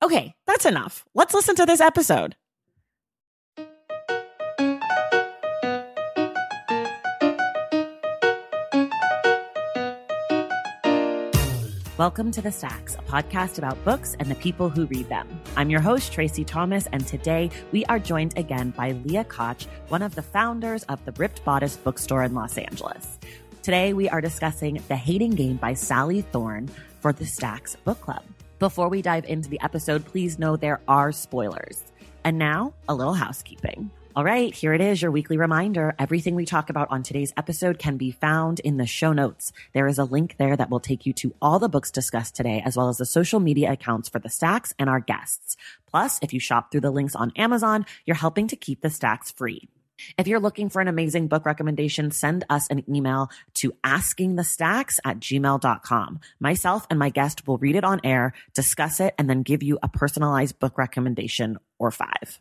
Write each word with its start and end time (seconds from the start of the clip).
Okay, 0.00 0.34
that's 0.46 0.64
enough. 0.64 1.04
Let's 1.12 1.34
listen 1.34 1.56
to 1.56 1.66
this 1.66 1.80
episode. 1.80 2.36
Welcome 11.96 12.30
to 12.30 12.40
The 12.40 12.52
Stacks, 12.52 12.94
a 12.94 13.02
podcast 13.02 13.58
about 13.58 13.84
books 13.84 14.14
and 14.20 14.30
the 14.30 14.36
people 14.36 14.68
who 14.68 14.86
read 14.86 15.08
them. 15.08 15.28
I'm 15.56 15.68
your 15.68 15.80
host, 15.80 16.12
Tracy 16.12 16.44
Thomas, 16.44 16.86
and 16.92 17.04
today 17.04 17.50
we 17.72 17.84
are 17.86 17.98
joined 17.98 18.38
again 18.38 18.70
by 18.70 18.92
Leah 18.92 19.24
Koch, 19.24 19.64
one 19.88 20.02
of 20.02 20.14
the 20.14 20.22
founders 20.22 20.84
of 20.84 21.04
the 21.06 21.12
Ripped 21.12 21.44
Bodice 21.44 21.76
bookstore 21.76 22.22
in 22.22 22.34
Los 22.34 22.56
Angeles. 22.56 23.18
Today 23.64 23.94
we 23.94 24.08
are 24.08 24.20
discussing 24.20 24.80
The 24.86 24.94
Hating 24.94 25.32
Game 25.32 25.56
by 25.56 25.74
Sally 25.74 26.20
Thorne 26.20 26.70
for 27.00 27.12
the 27.12 27.26
Stacks 27.26 27.74
Book 27.74 28.00
Club. 28.00 28.22
Before 28.58 28.88
we 28.88 29.02
dive 29.02 29.24
into 29.26 29.48
the 29.48 29.60
episode, 29.60 30.04
please 30.04 30.36
know 30.36 30.56
there 30.56 30.80
are 30.88 31.12
spoilers. 31.12 31.80
And 32.24 32.38
now, 32.38 32.74
a 32.88 32.94
little 32.94 33.14
housekeeping. 33.14 33.92
All 34.16 34.24
right, 34.24 34.52
here 34.52 34.74
it 34.74 34.80
is, 34.80 35.00
your 35.00 35.12
weekly 35.12 35.36
reminder. 35.36 35.94
Everything 35.96 36.34
we 36.34 36.44
talk 36.44 36.68
about 36.68 36.88
on 36.90 37.04
today's 37.04 37.32
episode 37.36 37.78
can 37.78 37.96
be 37.96 38.10
found 38.10 38.58
in 38.58 38.76
the 38.76 38.84
show 38.84 39.12
notes. 39.12 39.52
There 39.74 39.86
is 39.86 39.98
a 39.98 40.04
link 40.04 40.38
there 40.38 40.56
that 40.56 40.70
will 40.70 40.80
take 40.80 41.06
you 41.06 41.12
to 41.12 41.32
all 41.40 41.60
the 41.60 41.68
books 41.68 41.92
discussed 41.92 42.34
today, 42.34 42.60
as 42.64 42.76
well 42.76 42.88
as 42.88 42.96
the 42.96 43.06
social 43.06 43.38
media 43.38 43.70
accounts 43.70 44.08
for 44.08 44.18
the 44.18 44.28
stacks 44.28 44.74
and 44.76 44.90
our 44.90 44.98
guests. 44.98 45.56
Plus, 45.86 46.18
if 46.20 46.32
you 46.32 46.40
shop 46.40 46.72
through 46.72 46.80
the 46.80 46.90
links 46.90 47.14
on 47.14 47.30
Amazon, 47.36 47.86
you're 48.06 48.16
helping 48.16 48.48
to 48.48 48.56
keep 48.56 48.80
the 48.80 48.90
stacks 48.90 49.30
free. 49.30 49.68
If 50.16 50.26
you're 50.26 50.40
looking 50.40 50.68
for 50.68 50.80
an 50.80 50.88
amazing 50.88 51.28
book 51.28 51.46
recommendation, 51.46 52.10
send 52.10 52.44
us 52.50 52.68
an 52.68 52.84
email 52.88 53.30
to 53.54 53.72
askingthestacks 53.84 54.98
at 55.04 55.20
gmail.com. 55.20 56.20
Myself 56.40 56.86
and 56.90 56.98
my 56.98 57.10
guest 57.10 57.46
will 57.46 57.58
read 57.58 57.76
it 57.76 57.84
on 57.84 58.00
air, 58.04 58.32
discuss 58.54 59.00
it, 59.00 59.14
and 59.18 59.28
then 59.28 59.42
give 59.42 59.62
you 59.62 59.78
a 59.82 59.88
personalized 59.88 60.58
book 60.58 60.78
recommendation 60.78 61.58
or 61.78 61.90
five. 61.90 62.40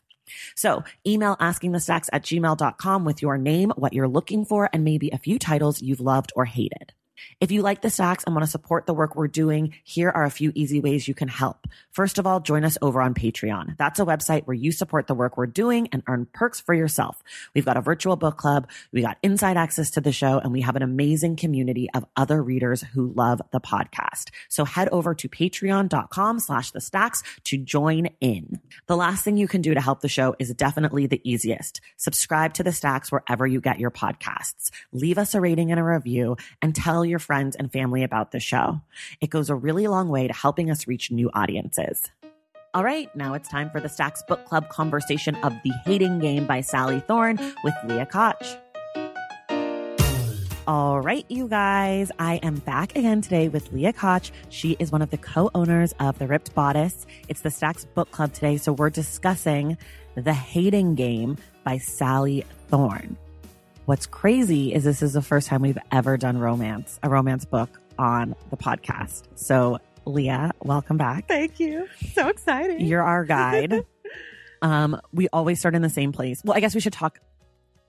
So 0.55 0.83
email 1.05 1.35
askingthestacks 1.37 2.09
at 2.11 2.23
gmail.com 2.23 3.05
with 3.05 3.21
your 3.21 3.37
name, 3.37 3.71
what 3.75 3.93
you're 3.93 4.07
looking 4.07 4.45
for, 4.45 4.69
and 4.73 4.83
maybe 4.83 5.09
a 5.09 5.17
few 5.17 5.39
titles 5.39 5.81
you've 5.81 6.01
loved 6.01 6.33
or 6.35 6.45
hated. 6.45 6.93
If 7.39 7.51
you 7.51 7.61
like 7.61 7.81
the 7.81 7.89
stacks 7.89 8.23
and 8.23 8.35
want 8.35 8.45
to 8.45 8.51
support 8.51 8.85
the 8.85 8.93
work 8.93 9.15
we're 9.15 9.27
doing, 9.27 9.73
here 9.83 10.09
are 10.09 10.23
a 10.23 10.31
few 10.31 10.51
easy 10.55 10.79
ways 10.79 11.07
you 11.07 11.13
can 11.13 11.27
help. 11.27 11.67
First 11.91 12.17
of 12.17 12.27
all, 12.27 12.39
join 12.39 12.63
us 12.63 12.77
over 12.81 13.01
on 13.01 13.13
Patreon. 13.13 13.77
That's 13.77 13.99
a 13.99 14.05
website 14.05 14.45
where 14.45 14.55
you 14.55 14.71
support 14.71 15.07
the 15.07 15.15
work 15.15 15.37
we're 15.37 15.47
doing 15.47 15.87
and 15.91 16.03
earn 16.07 16.27
perks 16.33 16.59
for 16.59 16.73
yourself. 16.73 17.21
We've 17.53 17.65
got 17.65 17.77
a 17.77 17.81
virtual 17.81 18.15
book 18.15 18.37
club, 18.37 18.69
we 18.91 19.01
got 19.01 19.17
inside 19.23 19.57
access 19.57 19.89
to 19.91 20.01
the 20.01 20.11
show, 20.11 20.39
and 20.39 20.51
we 20.51 20.61
have 20.61 20.75
an 20.75 20.83
amazing 20.83 21.35
community 21.35 21.89
of 21.93 22.05
other 22.15 22.41
readers 22.41 22.83
who 22.93 23.13
love 23.13 23.41
the 23.51 23.59
podcast. 23.59 24.29
So 24.49 24.65
head 24.65 24.89
over 24.89 25.13
to 25.15 25.29
patreon.com 25.29 26.39
slash 26.39 26.71
the 26.71 26.81
stacks 26.81 27.23
to 27.45 27.57
join 27.57 28.07
in. 28.21 28.59
The 28.87 28.97
last 28.97 29.23
thing 29.23 29.37
you 29.37 29.47
can 29.47 29.61
do 29.61 29.73
to 29.73 29.81
help 29.81 30.01
the 30.01 30.09
show 30.09 30.35
is 30.39 30.53
definitely 30.53 31.07
the 31.07 31.21
easiest. 31.23 31.81
Subscribe 31.97 32.53
to 32.55 32.63
the 32.63 32.71
stacks 32.71 33.11
wherever 33.11 33.45
you 33.45 33.61
get 33.61 33.79
your 33.79 33.91
podcasts. 33.91 34.69
Leave 34.91 35.17
us 35.17 35.35
a 35.35 35.41
rating 35.41 35.71
and 35.71 35.79
a 35.79 35.83
review 35.83 36.37
and 36.61 36.75
tell 36.75 37.05
your 37.07 37.19
friends 37.19 37.55
and 37.55 37.71
family 37.71 38.03
about 38.03 38.31
the 38.31 38.39
show. 38.39 38.81
It 39.21 39.29
goes 39.29 39.49
a 39.49 39.55
really 39.55 39.87
long 39.87 40.09
way 40.09 40.27
to 40.27 40.33
helping 40.33 40.69
us 40.69 40.87
reach 40.87 41.11
new 41.11 41.29
audiences. 41.33 42.03
All 42.73 42.83
right, 42.83 43.13
now 43.15 43.33
it's 43.33 43.49
time 43.49 43.69
for 43.69 43.79
the 43.79 43.89
Stacks 43.89 44.21
Book 44.27 44.45
Club 44.45 44.69
conversation 44.69 45.35
of 45.37 45.53
The 45.63 45.71
Hating 45.85 46.19
Game 46.19 46.45
by 46.45 46.61
Sally 46.61 46.99
Thorne 46.99 47.39
with 47.63 47.73
Leah 47.85 48.05
Koch. 48.05 48.57
All 50.67 50.99
right, 50.99 51.25
you 51.29 51.47
guys, 51.47 52.11
I 52.19 52.35
am 52.43 52.55
back 52.55 52.95
again 52.97 53.21
today 53.21 53.47
with 53.47 53.71
Leah 53.71 53.93
Koch. 53.93 54.31
She 54.49 54.75
is 54.79 54.91
one 54.91 55.01
of 55.01 55.09
the 55.11 55.17
co 55.17 55.49
owners 55.55 55.93
of 56.01 56.19
The 56.19 56.27
Ripped 56.27 56.53
Bodice. 56.53 57.05
It's 57.29 57.41
the 57.41 57.49
Stacks 57.49 57.85
Book 57.85 58.11
Club 58.11 58.33
today, 58.33 58.57
so 58.57 58.73
we're 58.73 58.89
discussing 58.89 59.77
The 60.15 60.33
Hating 60.33 60.95
Game 60.95 61.37
by 61.63 61.77
Sally 61.77 62.43
Thorne. 62.67 63.17
What's 63.87 64.05
crazy 64.05 64.73
is 64.73 64.83
this 64.83 65.01
is 65.01 65.13
the 65.13 65.21
first 65.21 65.47
time 65.47 65.61
we've 65.61 65.77
ever 65.93 66.17
done 66.17 66.37
romance, 66.37 66.99
a 67.03 67.09
romance 67.09 67.45
book 67.45 67.69
on 67.97 68.35
the 68.49 68.57
podcast. 68.57 69.23
So, 69.35 69.79
Leah, 70.03 70.51
welcome 70.61 70.97
back. 70.97 71.29
Thank 71.29 71.61
you. 71.61 71.87
So 72.11 72.27
exciting. 72.27 72.81
You're 72.81 73.01
our 73.01 73.23
guide. 73.23 73.85
um, 74.61 74.99
we 75.13 75.29
always 75.31 75.61
start 75.61 75.73
in 75.73 75.81
the 75.81 75.89
same 75.89 76.11
place. 76.11 76.41
Well, 76.43 76.57
I 76.57 76.59
guess 76.59 76.75
we 76.75 76.81
should 76.81 76.91
talk. 76.91 77.19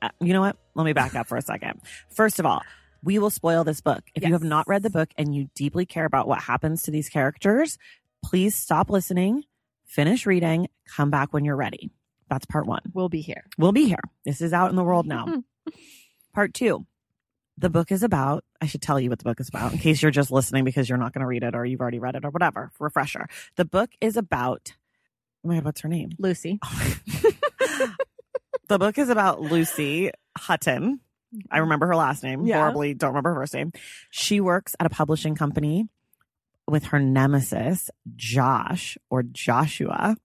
Uh, 0.00 0.10
you 0.20 0.32
know 0.32 0.41
what? 0.41 0.56
Let 0.76 0.84
me 0.84 0.92
back 0.92 1.16
up 1.16 1.26
for 1.26 1.36
a 1.36 1.42
second. 1.42 1.81
First 2.15 2.38
of 2.38 2.47
all, 2.47 2.62
we 3.03 3.19
will 3.19 3.30
spoil 3.30 3.65
this 3.65 3.80
book. 3.80 4.04
If 4.15 4.22
you 4.22 4.34
have 4.34 4.44
not 4.44 4.69
read 4.69 4.84
the 4.84 4.91
book 4.91 5.09
and 5.19 5.34
you 5.34 5.50
deeply 5.56 5.84
care 5.84 6.04
about 6.04 6.28
what 6.28 6.38
happens 6.41 6.84
to 6.84 6.92
these 6.92 7.09
characters, 7.09 7.76
please 8.25 8.54
stop 8.54 8.88
listening, 8.88 9.42
finish 9.84 10.26
reading, 10.26 10.69
come 10.94 11.10
back 11.10 11.32
when 11.32 11.44
you're 11.44 11.56
ready. 11.56 11.91
That's 12.30 12.47
part 12.47 12.66
one. 12.66 12.82
We'll 12.94 13.09
be 13.09 13.20
here. 13.20 13.47
We'll 13.59 13.72
be 13.72 13.86
here. 13.86 14.03
This 14.25 14.41
is 14.41 14.53
out 14.53 14.70
in 14.70 14.76
the 14.76 14.84
world 14.84 15.04
now. 15.04 15.42
Part 16.33 16.55
two. 16.55 16.87
The 17.56 17.71
book 17.71 17.91
is 17.91 18.05
about, 18.05 18.45
I 18.61 18.67
should 18.67 18.83
tell 18.83 19.01
you 19.01 19.11
what 19.11 19.19
the 19.19 19.25
book 19.25 19.41
is 19.41 19.49
about 19.49 19.73
in 19.73 19.79
case 19.79 20.01
you're 20.01 20.12
just 20.12 20.31
listening 20.31 20.65
because 20.65 20.89
you're 20.89 20.99
not 20.99 21.12
going 21.12 21.23
to 21.23 21.27
read 21.27 21.43
it 21.43 21.56
or 21.56 21.65
you've 21.65 21.81
already 21.81 21.99
read 21.99 22.15
it 22.15 22.25
or 22.25 22.31
whatever. 22.31 22.71
Refresher. 22.79 23.27
The 23.56 23.65
book 23.65 23.91
is 24.01 24.17
about, 24.17 24.75
oh 25.45 25.49
my 25.49 25.57
God, 25.57 25.65
what's 25.65 25.81
her 25.81 25.89
name? 25.89 26.11
Lucy. 26.19 26.61
the 28.69 28.78
book 28.78 28.97
is 28.97 29.09
about 29.09 29.41
Lucy 29.41 30.12
Hutton. 30.37 31.01
I 31.33 31.37
mm-hmm. 31.37 31.61
remember 31.62 31.89
her 31.89 31.97
last 31.97 32.23
name. 32.23 32.47
Yeah. 32.47 32.59
Horribly 32.59 32.95
don't 32.95 33.11
remember 33.11 33.34
her 33.34 33.41
first 33.41 33.55
name. 33.55 33.73
She 34.11 34.41
works 34.41 34.77
at 34.78 34.87
a 34.87 34.91
publishing 34.91 35.34
company 35.34 35.89
with 36.69 36.84
her 36.84 37.01
nemesis, 37.01 37.91
Josh 38.15 38.99
or 39.11 39.23
Joshua. 39.23 40.17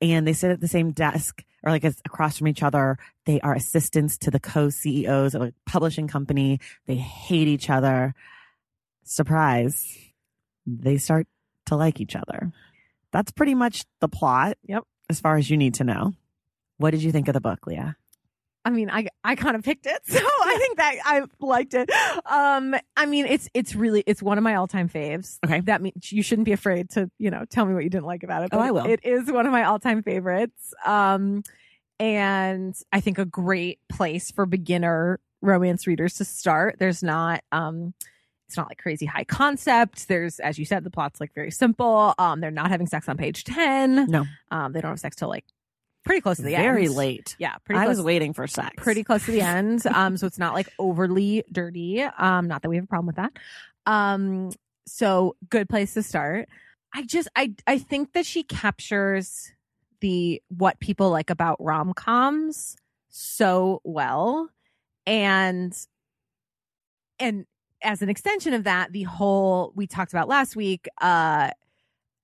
And 0.00 0.26
they 0.26 0.32
sit 0.32 0.50
at 0.50 0.60
the 0.60 0.68
same 0.68 0.92
desk 0.92 1.44
or 1.62 1.70
like 1.70 1.84
it's 1.84 2.00
across 2.04 2.38
from 2.38 2.48
each 2.48 2.62
other. 2.62 2.98
They 3.26 3.40
are 3.40 3.54
assistants 3.54 4.18
to 4.18 4.30
the 4.30 4.40
co 4.40 4.70
CEOs 4.70 5.34
of 5.34 5.42
a 5.42 5.52
publishing 5.66 6.08
company. 6.08 6.60
They 6.86 6.96
hate 6.96 7.48
each 7.48 7.70
other. 7.70 8.14
Surprise. 9.04 9.86
They 10.66 10.98
start 10.98 11.26
to 11.66 11.76
like 11.76 12.00
each 12.00 12.16
other. 12.16 12.52
That's 13.12 13.32
pretty 13.32 13.54
much 13.54 13.84
the 14.00 14.08
plot. 14.08 14.56
Yep. 14.64 14.84
As 15.10 15.20
far 15.20 15.36
as 15.36 15.50
you 15.50 15.56
need 15.56 15.74
to 15.74 15.84
know. 15.84 16.12
What 16.78 16.92
did 16.92 17.02
you 17.02 17.12
think 17.12 17.28
of 17.28 17.34
the 17.34 17.40
book, 17.40 17.66
Leah? 17.66 17.96
I 18.64 18.70
mean, 18.70 18.90
I 18.90 19.08
I 19.24 19.34
kind 19.34 19.56
of 19.56 19.64
picked 19.64 19.86
it, 19.86 20.00
so 20.06 20.18
I 20.18 20.56
think 20.58 20.76
that 20.76 20.94
I 21.04 21.22
liked 21.40 21.74
it. 21.74 21.90
Um, 22.26 22.74
I 22.96 23.06
mean, 23.06 23.26
it's 23.26 23.48
it's 23.54 23.74
really 23.74 24.04
it's 24.06 24.22
one 24.22 24.38
of 24.38 24.44
my 24.44 24.54
all 24.54 24.68
time 24.68 24.88
faves. 24.88 25.38
Okay. 25.44 25.60
That 25.60 25.82
means 25.82 26.12
you 26.12 26.22
shouldn't 26.22 26.46
be 26.46 26.52
afraid 26.52 26.90
to 26.90 27.10
you 27.18 27.30
know 27.30 27.44
tell 27.48 27.64
me 27.64 27.74
what 27.74 27.84
you 27.84 27.90
didn't 27.90 28.06
like 28.06 28.22
about 28.22 28.44
it. 28.44 28.50
Oh, 28.52 28.58
I 28.58 28.70
will. 28.70 28.86
It 28.86 29.00
is 29.04 29.30
one 29.30 29.46
of 29.46 29.52
my 29.52 29.64
all 29.64 29.78
time 29.78 30.02
favorites. 30.02 30.74
Um, 30.84 31.42
and 31.98 32.74
I 32.92 33.00
think 33.00 33.18
a 33.18 33.24
great 33.24 33.78
place 33.88 34.30
for 34.30 34.46
beginner 34.46 35.20
romance 35.40 35.86
readers 35.86 36.14
to 36.14 36.24
start. 36.24 36.76
There's 36.78 37.02
not 37.02 37.42
um. 37.52 37.94
It's 38.48 38.56
not 38.58 38.68
like 38.68 38.76
crazy 38.76 39.06
high 39.06 39.24
concept. 39.24 40.08
There's, 40.08 40.38
as 40.38 40.58
you 40.58 40.66
said, 40.66 40.84
the 40.84 40.90
plot's 40.90 41.20
like 41.20 41.32
very 41.32 41.50
simple. 41.50 42.12
Um, 42.18 42.42
they're 42.42 42.50
not 42.50 42.70
having 42.70 42.86
sex 42.86 43.08
on 43.08 43.16
page 43.16 43.44
ten. 43.44 44.06
No. 44.10 44.26
Um, 44.50 44.72
they 44.74 44.82
don't 44.82 44.90
have 44.90 45.00
sex 45.00 45.16
till 45.16 45.30
like 45.30 45.46
pretty 46.04 46.20
close 46.20 46.36
to 46.38 46.42
the 46.42 46.54
end. 46.54 46.64
Very 46.64 46.88
late. 46.88 47.36
Yeah, 47.38 47.56
pretty 47.64 47.78
I 47.80 47.84
close. 47.84 47.98
was 47.98 48.04
waiting 48.06 48.32
for 48.32 48.46
sex. 48.46 48.70
pretty 48.76 49.04
close 49.04 49.24
to 49.26 49.32
the 49.32 49.40
end. 49.40 49.82
Um, 49.94 50.16
so 50.16 50.26
it's 50.26 50.38
not 50.38 50.54
like 50.54 50.68
overly 50.78 51.44
dirty. 51.52 52.02
Um, 52.02 52.48
not 52.48 52.62
that 52.62 52.68
we 52.68 52.76
have 52.76 52.84
a 52.84 52.88
problem 52.88 53.06
with 53.06 53.16
that. 53.16 53.32
Um, 53.86 54.50
so 54.86 55.36
good 55.48 55.68
place 55.68 55.94
to 55.94 56.02
start. 56.02 56.48
I 56.94 57.02
just 57.02 57.28
I 57.36 57.54
I 57.66 57.78
think 57.78 58.12
that 58.12 58.26
she 58.26 58.42
captures 58.42 59.52
the 60.00 60.42
what 60.48 60.80
people 60.80 61.10
like 61.10 61.30
about 61.30 61.62
rom 61.62 61.94
coms 61.94 62.76
so 63.08 63.80
well. 63.84 64.48
And 65.06 65.76
and 67.18 67.46
as 67.82 68.02
an 68.02 68.08
extension 68.08 68.54
of 68.54 68.64
that, 68.64 68.92
the 68.92 69.02
whole 69.04 69.72
we 69.76 69.86
talked 69.86 70.12
about 70.12 70.28
last 70.28 70.56
week, 70.56 70.88
uh 71.00 71.50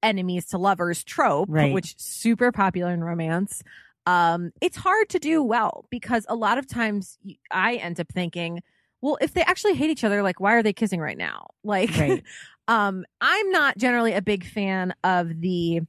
enemies 0.02 0.46
to 0.46 0.58
lovers 0.58 1.02
trope, 1.04 1.48
Right. 1.50 1.72
which 1.72 1.98
super 1.98 2.52
popular 2.52 2.92
in 2.92 3.02
romance. 3.02 3.62
Um, 4.06 4.52
it's 4.60 4.76
hard 4.76 5.08
to 5.10 5.18
do 5.18 5.42
well 5.42 5.84
because 5.90 6.24
a 6.28 6.34
lot 6.34 6.56
of 6.58 6.66
times 6.66 7.18
I 7.50 7.74
end 7.76 8.00
up 8.00 8.08
thinking, 8.12 8.62
well, 9.02 9.18
if 9.20 9.34
they 9.34 9.42
actually 9.42 9.74
hate 9.74 9.90
each 9.90 10.04
other, 10.04 10.22
like 10.22 10.40
why 10.40 10.54
are 10.54 10.62
they 10.62 10.72
kissing 10.72 11.00
right 11.00 11.18
now? 11.18 11.48
Like, 11.62 11.90
Right. 11.96 12.24
um, 12.68 13.04
I'm 13.20 13.50
not 13.50 13.76
generally 13.76 14.14
a 14.14 14.22
big 14.22 14.44
fan 14.44 14.94
of 15.04 15.40
the 15.40 15.80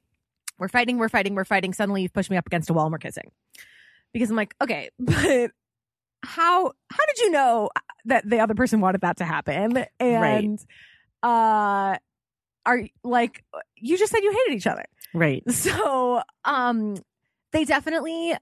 we're 0.57 0.67
fighting, 0.67 0.97
we're 0.97 1.07
fighting, 1.07 1.35
we're 1.35 1.45
fighting. 1.45 1.71
Suddenly 1.73 2.01
you've 2.01 2.13
pushed 2.13 2.29
me 2.29 2.35
up 2.35 2.45
against 2.45 2.69
a 2.69 2.73
wall 2.73 2.85
and 2.85 2.91
we're 2.91 2.97
kissing. 2.97 3.31
Because 4.11 4.29
I'm 4.29 4.35
like, 4.35 4.53
okay, 4.61 4.89
but 4.99 5.51
how 6.21 6.65
how 6.91 7.05
did 7.07 7.17
you 7.19 7.31
know 7.31 7.69
that 8.05 8.29
the 8.29 8.41
other 8.41 8.55
person 8.55 8.81
wanted 8.81 9.01
that 9.01 9.17
to 9.17 9.25
happen? 9.25 9.85
And 10.01 10.59
uh 11.23 11.95
are 12.65 12.81
like 13.03 13.43
you 13.81 13.97
just 13.97 14.11
said 14.11 14.19
you 14.23 14.31
hated 14.31 14.57
each 14.57 14.67
other. 14.67 14.85
Right. 15.13 15.43
So, 15.51 16.21
um, 16.45 16.95
they 17.51 17.65
definitely, 17.65 18.33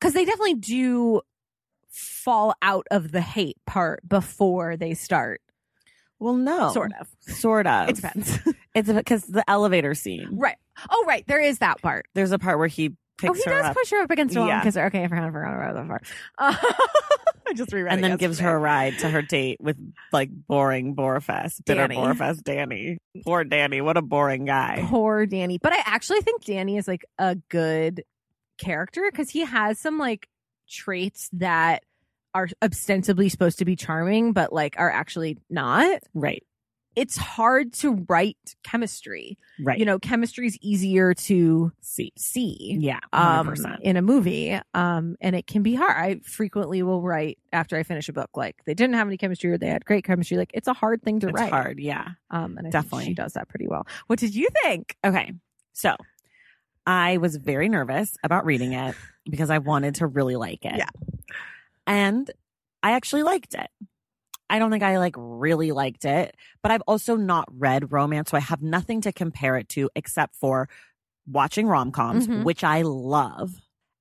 because 0.00 0.14
they 0.14 0.24
definitely 0.24 0.54
do 0.54 1.20
fall 1.90 2.54
out 2.62 2.86
of 2.90 3.12
the 3.12 3.20
hate 3.20 3.58
part 3.66 4.08
before 4.08 4.76
they 4.76 4.94
start. 4.94 5.40
Well, 6.18 6.34
no. 6.36 6.72
Sort 6.72 6.92
of. 7.00 7.08
Sort 7.20 7.66
of. 7.66 7.88
It 7.88 7.96
depends. 7.96 8.38
It's 8.74 8.90
because 8.90 9.24
the 9.24 9.44
elevator 9.50 9.94
scene. 9.94 10.28
right. 10.32 10.56
Oh, 10.88 11.04
right. 11.06 11.26
There 11.26 11.40
is 11.42 11.58
that 11.58 11.82
part. 11.82 12.06
There's 12.14 12.32
a 12.32 12.38
part 12.38 12.56
where 12.58 12.68
he 12.68 12.88
picks 13.18 13.30
oh, 13.30 13.34
he 13.34 13.42
does 13.44 13.66
up 13.66 13.76
push 13.76 13.90
her 13.90 14.00
up 14.00 14.10
against 14.10 14.34
a 14.34 14.38
wall 14.38 14.48
Yeah. 14.48 14.60
because 14.60 14.78
okay, 14.78 15.04
I 15.04 15.08
forgot, 15.08 15.24
I 15.24 15.30
forgot 15.30 15.54
about 15.54 15.74
that 15.74 15.88
part. 15.88 16.06
Uh, 16.38 16.54
I 17.52 17.54
just 17.56 17.72
reread 17.72 17.92
and 17.92 18.02
then 18.02 18.16
gives 18.16 18.38
her 18.40 18.54
a 18.54 18.58
ride 18.58 18.98
to 19.00 19.08
her 19.08 19.22
date 19.22 19.58
with 19.60 19.76
like 20.12 20.30
boring 20.30 20.94
Borafest, 20.96 21.64
bitter 21.64 21.86
Danny. 21.86 21.96
Borafest 21.96 22.42
Danny. 22.42 22.98
Poor 23.24 23.44
Danny. 23.44 23.80
What 23.80 23.96
a 23.96 24.02
boring 24.02 24.44
guy. 24.44 24.84
Poor 24.86 25.26
Danny. 25.26 25.58
But 25.58 25.72
I 25.72 25.82
actually 25.84 26.20
think 26.22 26.44
Danny 26.44 26.76
is 26.76 26.88
like 26.88 27.04
a 27.18 27.36
good 27.48 28.04
character 28.58 29.08
because 29.10 29.30
he 29.30 29.44
has 29.44 29.78
some 29.78 29.98
like 29.98 30.28
traits 30.68 31.28
that 31.34 31.82
are 32.34 32.48
ostensibly 32.62 33.28
supposed 33.28 33.58
to 33.58 33.64
be 33.64 33.76
charming, 33.76 34.32
but 34.32 34.52
like 34.52 34.74
are 34.78 34.90
actually 34.90 35.38
not. 35.50 36.00
Right. 36.14 36.42
It's 36.94 37.16
hard 37.16 37.72
to 37.74 38.04
write 38.08 38.54
chemistry. 38.62 39.38
Right. 39.62 39.78
You 39.78 39.84
know, 39.86 39.98
chemistry 39.98 40.46
is 40.46 40.58
easier 40.60 41.14
to 41.14 41.72
see. 41.80 42.12
see 42.16 42.76
Yeah. 42.80 43.00
um 43.12 43.48
100%. 43.48 43.80
in 43.80 43.96
a 43.96 44.02
movie 44.02 44.58
um 44.74 45.16
and 45.20 45.34
it 45.36 45.46
can 45.46 45.62
be 45.62 45.74
hard 45.74 45.96
i 45.96 46.20
frequently 46.24 46.82
will 46.82 47.00
write 47.02 47.38
after 47.52 47.76
i 47.76 47.82
finish 47.82 48.08
a 48.08 48.12
book 48.12 48.30
like 48.36 48.56
they 48.66 48.74
didn't 48.74 48.94
have 48.94 49.06
any 49.06 49.16
chemistry 49.16 49.50
or 49.50 49.58
they 49.58 49.68
had 49.68 49.84
great 49.84 50.04
chemistry 50.04 50.36
like 50.36 50.50
it's 50.54 50.68
a 50.68 50.72
hard 50.72 51.02
thing 51.02 51.20
to 51.20 51.28
it's 51.28 51.34
write 51.40 51.50
hard. 51.50 51.78
Yeah. 51.80 52.08
um 52.30 52.56
and 52.58 52.66
I 52.66 52.70
Definitely. 52.70 53.04
she 53.06 53.14
does 53.14 53.32
that 53.34 53.48
pretty 53.48 53.68
well 53.68 53.86
what 54.08 54.18
did 54.18 54.34
you 54.34 54.48
think 54.62 54.96
Okay. 55.04 55.32
So 55.72 55.96
I 56.86 57.16
was 57.18 57.36
very 57.36 57.68
nervous 57.68 58.16
about 58.24 58.44
reading 58.44 58.72
it 58.72 58.94
because 59.30 59.50
I 59.50 59.58
wanted 59.58 59.94
to 59.96 60.06
really 60.06 60.36
like 60.36 60.64
it. 60.64 60.76
Yeah. 60.76 60.88
And 61.86 62.30
I 62.82 62.92
actually 62.92 63.22
liked 63.22 63.54
it. 63.54 63.68
I 64.52 64.58
don't 64.60 64.70
think 64.70 64.82
I 64.84 64.98
like 64.98 65.14
really 65.18 65.72
liked 65.72 66.04
it, 66.04 66.36
but 66.62 66.70
I've 66.70 66.82
also 66.86 67.16
not 67.16 67.48
read 67.50 67.90
romance, 67.90 68.30
so 68.30 68.36
I 68.36 68.40
have 68.40 68.62
nothing 68.62 69.00
to 69.00 69.12
compare 69.12 69.56
it 69.56 69.68
to 69.70 69.90
except 69.96 70.36
for 70.36 70.68
watching 71.26 71.66
rom-coms, 71.66 72.28
Mhm. 72.28 72.44
which 72.44 72.62
I 72.62 72.82
love. 72.82 73.54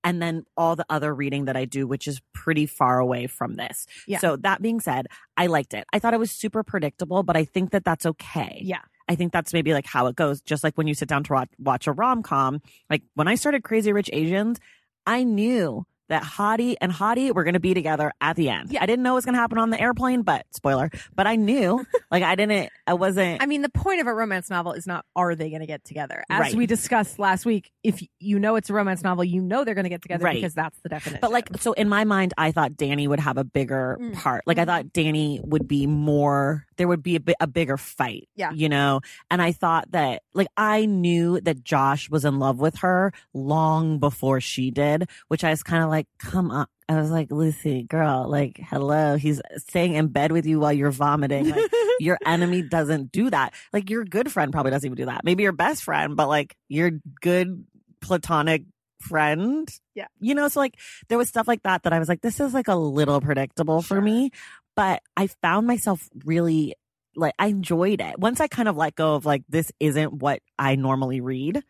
And 0.04 0.22
then 0.22 0.46
all 0.58 0.76
the 0.76 0.86
other 0.90 1.14
reading 1.14 1.46
that 1.46 1.56
I 1.56 1.66
do, 1.66 1.88
which 1.88 2.08
is 2.08 2.20
pretty 2.34 2.66
far 2.66 3.00
away 3.00 3.28
from 3.28 3.56
this. 3.56 3.86
Yeah. 4.08 4.18
So 4.20 4.36
that 4.38 4.62
being 4.62 4.80
said, 4.80 5.08
I 5.38 5.46
liked 5.48 5.74
it. 5.74 5.86
I 5.94 6.00
thought 6.00 6.14
it 6.16 6.20
was 6.20 6.32
super 6.32 6.64
predictable, 6.64 7.24
but 7.24 7.38
I 7.38 7.46
think 7.46 7.72
that 7.72 7.86
that's 7.86 8.06
okay. 8.06 8.60
yeah 8.64 8.82
I 9.10 9.16
think 9.16 9.34
that's 9.34 9.52
maybe 9.52 9.74
like 9.74 9.86
how 9.86 10.08
it 10.08 10.16
goes. 10.16 10.42
Just 10.42 10.64
like 10.64 10.78
when 10.78 10.88
you 10.88 10.94
sit 10.94 11.10
down 11.10 11.24
to 11.26 11.34
watch, 11.34 11.50
watch 11.60 11.86
a 11.88 11.92
rom 11.92 12.24
com, 12.24 12.62
like 12.90 13.04
when 13.16 13.28
I 13.28 13.36
started 13.36 13.64
Crazy 13.64 13.92
Rich 13.92 14.10
Asians, 14.14 14.58
I 15.06 15.24
knew 15.24 15.86
that 16.10 16.24
Hottie 16.24 16.76
and 16.82 16.92
Hottie 16.92 17.34
were 17.34 17.44
going 17.44 17.54
to 17.54 17.60
be 17.60 17.74
together 17.74 18.12
at 18.20 18.36
the 18.36 18.50
end. 18.50 18.72
Yeah. 18.72 18.84
I 18.84 18.86
didn't 18.86 19.04
know 19.04 19.14
it 19.14 19.16
was 19.16 19.26
going 19.26 19.36
to 19.36 19.40
happen 19.40 19.58
on 19.58 19.70
the 19.70 19.80
airplane, 19.80 20.24
but 20.24 20.46
spoiler, 20.52 20.90
but 21.16 21.26
I 21.28 21.36
knew, 21.38 21.86
like 22.12 22.24
I 22.24 22.36
didn't, 22.36 22.70
I 22.86 22.94
wasn't, 22.96 23.42
i 23.42 23.46
mean 23.46 23.62
the 23.62 23.70
point 23.70 24.02
of 24.02 24.08
a 24.08 24.14
romance 24.14 24.50
novel 24.50 24.74
is 24.74 24.86
not 24.86 25.06
are 25.16 25.36
they 25.36 25.50
going 25.50 25.62
to 25.62 25.66
get 25.68 25.84
together 25.86 26.24
as 26.30 26.40
Right. 26.40 26.56
we 26.56 26.66
discussed 26.66 27.18
last 27.20 27.46
week 27.46 27.72
if 27.84 28.04
you 28.20 28.40
know 28.40 28.56
it's 28.56 28.70
a 28.70 28.74
romance 28.74 29.04
novel 29.04 29.24
you 29.24 29.42
know 29.42 29.64
they're 29.64 29.76
going 29.76 29.84
to 29.86 29.90
get 29.90 30.02
together 30.02 30.26
Right. 30.26 30.36
because 30.36 30.54
that's 30.54 30.78
the 30.80 30.90
definition 30.90 31.20
but 31.22 31.32
like, 31.32 31.50
so 31.60 31.72
in 31.74 31.88
my 31.88 32.04
mind, 32.04 32.34
I 32.38 32.52
thought 32.52 32.76
Danny 32.76 33.08
would 33.08 33.20
have 33.20 33.38
a 33.38 33.44
bigger 33.44 33.98
Mm. 34.02 34.14
part. 34.16 34.44
Like 34.46 34.58
I 34.58 34.64
Mhm. 34.64 34.68
thought 34.68 34.94
Danny 34.94 35.40
would 35.44 35.68
be 35.68 35.88
more, 35.88 36.66
there 36.78 36.88
would 36.88 37.04
be 37.04 37.16
a, 37.16 37.20
bi- 37.20 37.36
a 37.40 37.48
bigger 37.48 37.78
fight. 37.78 38.28
Yeah. 38.36 38.52
You 38.52 38.68
know? 38.70 39.02
And 39.30 39.42
I 39.42 39.52
thought 39.52 39.92
that, 39.92 40.24
like, 40.34 40.48
I 40.58 40.86
knew 40.86 41.40
that 41.42 41.64
Josh 41.64 42.10
was 42.10 42.26
in 42.26 42.40
love 42.40 42.60
with 42.60 42.78
her 42.80 43.12
long 43.34 44.00
before 44.00 44.42
she 44.42 44.72
did, 44.72 45.08
which 45.28 45.44
I 45.44 45.50
was 45.52 45.64
kind 45.64 45.84
of 45.84 45.90
like, 45.90 46.01
come 46.20 46.52
on. 46.52 46.68
I 46.90 46.96
was 47.00 47.10
like, 47.10 47.32
Lucy, 47.32 47.84
girl, 47.84 48.28
like, 48.30 48.60
hello. 48.60 49.16
He's 49.16 49.42
staying 49.58 49.94
in 49.94 50.08
bed 50.08 50.32
with 50.32 50.46
you 50.46 50.60
while 50.60 50.74
you're 50.74 50.92
vomiting. 50.92 51.50
Like, 51.50 51.72
your 52.00 52.18
enemy 52.26 52.64
doesn't 52.64 53.12
do 53.12 53.30
that. 53.30 53.54
Like, 53.72 53.90
your 53.90 54.04
good 54.04 54.32
friend 54.32 54.52
probably 54.52 54.72
doesn't 54.72 54.86
even 54.86 54.98
do 54.98 55.06
that. 55.06 55.24
Maybe 55.24 55.44
your 55.44 55.54
best 55.54 55.84
friend, 55.84 56.16
but 56.16 56.28
like, 56.28 56.56
your 56.68 56.92
good 57.22 57.66
platonic 58.02 58.64
friend. 59.00 59.70
Yeah. 59.96 60.08
You 60.20 60.36
know, 60.36 60.48
so 60.48 60.60
like, 60.60 60.78
there 61.08 61.18
was 61.18 61.30
stuff 61.30 61.48
like 61.48 61.64
that 61.64 61.84
that 61.84 61.94
I 61.94 62.00
was 62.00 62.10
like, 62.10 62.22
this 62.22 62.40
is 62.40 62.54
like 62.54 62.68
a 62.68 62.76
little 62.76 63.22
predictable 63.22 63.82
for 63.82 64.00
me. 64.00 64.32
But 64.76 65.02
I 65.18 65.28
found 65.28 65.68
myself 65.68 66.08
really 66.26 66.76
like, 67.16 67.34
I 67.38 67.48
enjoyed 67.48 68.02
it. 68.02 68.20
Once 68.20 68.40
I 68.40 68.48
kind 68.48 68.70
of 68.70 68.78
let 68.78 68.96
go 68.96 69.16
of 69.16 69.26
like, 69.26 69.44
this 69.50 69.72
isn't 69.80 70.14
what 70.14 70.42
I 70.58 70.76
normally 70.76 71.22
read. 71.22 71.64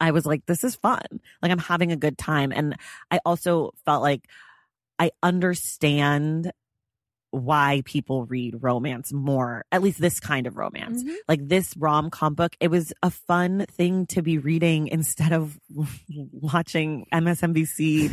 I 0.00 0.10
was 0.10 0.26
like, 0.26 0.44
this 0.46 0.62
is 0.64 0.76
fun. 0.76 1.02
Like, 1.42 1.50
I'm 1.52 1.58
having 1.58 1.92
a 1.92 1.96
good 1.96 2.18
time. 2.18 2.52
And 2.52 2.76
I 3.10 3.20
also 3.24 3.72
felt 3.84 4.02
like 4.02 4.28
I 4.98 5.10
understand 5.22 6.52
why 7.30 7.82
people 7.84 8.24
read 8.24 8.62
romance 8.62 9.12
more, 9.12 9.64
at 9.70 9.82
least 9.82 10.00
this 10.00 10.20
kind 10.20 10.46
of 10.46 10.56
romance. 10.56 11.02
Mhm. 11.02 11.14
Like 11.28 11.46
this 11.46 11.76
rom 11.76 12.08
com 12.08 12.34
book, 12.34 12.56
it 12.60 12.68
was 12.68 12.92
a 13.02 13.10
fun 13.10 13.66
thing 13.70 14.06
to 14.06 14.22
be 14.22 14.38
reading 14.38 14.88
instead 14.88 15.32
of 15.32 15.58
watching 16.08 17.06
MSNBC 17.12 18.10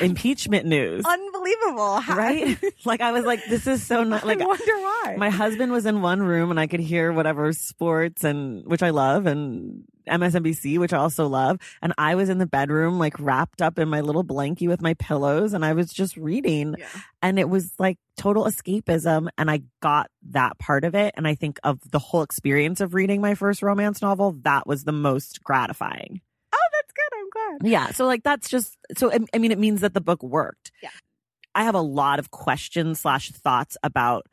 impeachment 0.00 0.66
news. 0.66 1.04
unbelievable 1.04 2.00
How- 2.00 2.16
Right? 2.16 2.56
Like 2.84 3.00
I 3.00 3.10
was 3.12 3.24
like, 3.24 3.44
this 3.46 3.66
is 3.66 3.84
so 3.84 4.04
not 4.04 4.24
like 4.24 4.40
i 4.40 4.44
wonder 4.46 4.64
why 4.64 5.16
my 5.18 5.30
husband 5.30 5.72
was 5.72 5.84
in 5.86 6.00
one 6.00 6.22
room 6.22 6.50
and 6.50 6.60
I 6.60 6.66
could 6.68 6.80
hear 6.80 7.12
whatever 7.12 7.52
sports 7.52 8.22
and 8.22 8.64
which 8.66 8.82
I 8.82 8.90
love 8.90 9.26
and 9.26 9.82
MSNBC, 10.10 10.78
which 10.78 10.92
I 10.92 10.98
also 10.98 11.26
love. 11.26 11.58
And 11.80 11.92
I 11.96 12.14
was 12.14 12.28
in 12.28 12.38
the 12.38 12.46
bedroom, 12.46 12.98
like 12.98 13.14
wrapped 13.18 13.62
up 13.62 13.78
in 13.78 13.88
my 13.88 14.00
little 14.02 14.24
blankie 14.24 14.68
with 14.68 14.82
my 14.82 14.94
pillows 14.94 15.54
and 15.54 15.64
I 15.64 15.72
was 15.72 15.92
just 15.92 16.16
reading 16.16 16.74
yeah. 16.78 16.86
and 17.22 17.38
it 17.38 17.48
was 17.48 17.72
like 17.78 17.98
total 18.16 18.44
escapism. 18.44 19.28
And 19.38 19.50
I 19.50 19.62
got 19.80 20.10
that 20.30 20.58
part 20.58 20.84
of 20.84 20.94
it. 20.94 21.14
And 21.16 21.26
I 21.26 21.34
think 21.34 21.58
of 21.64 21.78
the 21.90 21.98
whole 21.98 22.22
experience 22.22 22.80
of 22.80 22.92
reading 22.94 23.20
my 23.20 23.34
first 23.34 23.62
romance 23.62 24.02
novel, 24.02 24.36
that 24.42 24.66
was 24.66 24.84
the 24.84 24.92
most 24.92 25.42
gratifying. 25.44 26.20
oh 26.52 26.68
that's 26.72 26.92
good 26.92 27.18
i'm 27.18 27.58
glad 27.60 27.70
Yeah. 27.70 27.90
So 27.92 28.06
like 28.06 28.22
that's 28.22 28.48
just 28.48 28.76
so 28.96 29.12
I- 29.12 29.18
I 29.34 29.38
mean 29.38 29.52
it 29.52 29.58
means 29.58 29.80
that 29.82 29.94
the 29.94 30.00
book 30.00 30.22
worked. 30.22 30.72
Yeah. 30.82 30.90
I 31.54 31.64
have 31.64 31.74
a 31.74 31.80
lot 31.80 32.18
of 32.18 32.30
questions 32.30 33.00
slash 33.00 33.30
thoughts 33.30 33.76
about 33.82 34.26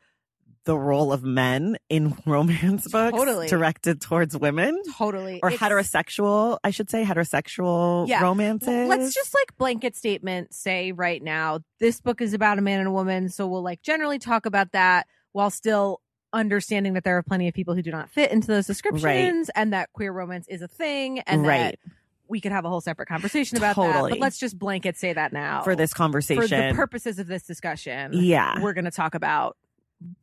the 0.68 0.76
role 0.78 1.12
of 1.14 1.24
men 1.24 1.78
in 1.88 2.14
romance 2.26 2.86
books 2.88 3.16
Totally. 3.16 3.48
directed 3.48 4.02
towards 4.02 4.36
women 4.36 4.80
totally 4.98 5.40
or 5.42 5.50
It's- 5.50 5.58
heterosexual, 5.60 6.58
I 6.62 6.70
should 6.70 6.90
say 6.90 7.04
heterosexual 7.04 8.06
Yeah. 8.06 8.22
romances. 8.22 8.68
Well, 8.68 8.86
let's 8.88 9.14
just 9.14 9.34
like 9.34 9.56
blanket 9.56 9.96
statement 9.96 10.52
say 10.52 10.92
right 10.92 11.22
now 11.22 11.60
this 11.80 12.02
book 12.02 12.20
is 12.20 12.34
about 12.34 12.58
a 12.58 12.60
man 12.60 12.80
and 12.80 12.88
a 12.88 12.92
woman 12.92 13.30
so 13.30 13.46
we'll 13.46 13.62
like 13.62 13.80
generally 13.80 14.18
talk 14.18 14.44
about 14.44 14.72
that 14.72 15.06
while 15.32 15.50
still 15.50 16.00
understanding 16.34 16.92
that 16.92 17.04
there 17.04 17.16
are 17.16 17.22
plenty 17.22 17.48
of 17.48 17.54
people 17.54 17.74
who 17.74 17.80
do 17.80 17.90
not 17.90 18.10
fit 18.10 18.30
into 18.30 18.46
those 18.46 18.66
descriptions 18.66 19.48
and 19.56 19.72
that 19.72 19.90
queer 19.94 20.12
romance 20.12 20.46
is 20.48 20.60
a 20.60 20.68
thing 20.68 21.20
and 21.20 21.46
Right. 21.46 21.58
that 21.82 21.92
we 22.28 22.42
could 22.42 22.52
have 22.52 22.66
a 22.66 22.68
whole 22.68 22.82
separate 22.82 23.08
conversation 23.08 23.56
about 23.56 23.74
that 23.76 24.10
but 24.10 24.18
let's 24.18 24.38
just 24.38 24.58
blanket 24.58 24.98
say 24.98 25.14
that 25.14 25.32
now 25.32 25.62
for 25.62 25.74
this 25.74 25.94
conversation. 25.94 26.42
for 26.42 26.46
the 26.48 26.74
purposes 26.74 27.18
of 27.18 27.26
this 27.26 27.44
discussion 27.44 28.10
yeah. 28.12 28.60
we're 28.60 28.74
going 28.74 28.84
to 28.84 28.90
talk 28.90 29.14
about 29.14 29.56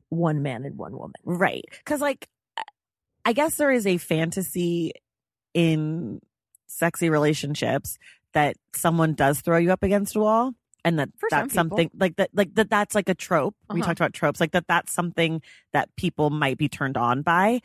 one 0.09 0.41
man 0.43 0.65
and 0.65 0.77
one 0.77 0.93
woman 0.93 1.13
Right. 1.23 1.65
Cause 1.85 2.01
like, 2.01 2.27
I 3.25 3.33
guess 3.33 3.55
there 3.55 3.71
is 3.71 3.87
a 3.87 3.97
fantasy 3.97 4.91
in 5.53 6.21
sexy 6.67 7.09
relationships 7.09 7.97
that 8.33 8.55
someone 8.75 9.13
does 9.13 9.41
throw 9.41 9.57
you 9.57 9.71
up 9.71 9.81
against 9.83 10.15
a 10.15 10.19
wall 10.19 10.53
and 10.83 10.99
that 10.99 11.09
For 11.17 11.27
that's 11.31 11.45
people. 11.45 11.55
something 11.55 11.91
like 11.97 12.17
that 12.17 12.29
like 12.33 12.53
that 12.55 12.69
that's 12.69 12.93
like 12.93 13.07
a 13.09 13.15
trope 13.15 13.55
we 13.73 13.79
Uh-huh. 13.79 13.87
talked 13.89 13.99
about 13.99 14.13
tropes 14.13 14.39
like 14.39 14.51
that 14.51 14.67
that's 14.67 14.91
something 14.91 15.41
that 15.73 15.89
people 15.95 16.29
might 16.29 16.57
be 16.57 16.67
turned 16.69 16.97
on 16.97 17.21
by 17.21 17.61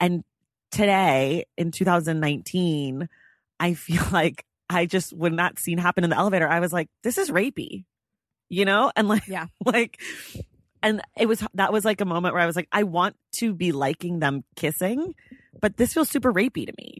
and 0.00 0.24
today 0.72 1.44
in 1.56 1.70
2019 1.70 3.08
i 3.60 3.74
feel 3.74 4.02
like 4.12 4.44
i 4.68 4.84
just 4.86 5.12
when 5.12 5.36
that 5.36 5.58
scene 5.58 5.78
happened 5.78 6.04
in 6.04 6.10
the 6.10 6.16
elevator 6.18 6.48
i 6.48 6.60
was 6.60 6.72
like 6.72 6.88
this 7.04 7.16
is 7.16 7.30
rapey 7.30 7.84
you 8.48 8.64
know 8.64 8.90
and 8.96 9.08
like 9.08 9.26
Yeah. 9.28 9.46
like 9.64 10.00
and 10.82 11.00
it 11.16 11.26
was 11.26 11.42
that 11.54 11.72
was 11.72 11.84
like 11.84 12.00
a 12.00 12.04
moment 12.04 12.34
where 12.34 12.42
i 12.42 12.46
was 12.46 12.56
like 12.56 12.68
i 12.72 12.82
want 12.82 13.16
to 13.32 13.52
be 13.54 13.72
liking 13.72 14.18
them 14.20 14.44
kissing 14.56 15.14
but 15.60 15.76
this 15.76 15.92
feels 15.92 16.08
super 16.08 16.32
rapey 16.32 16.66
to 16.66 16.72
me. 16.78 16.98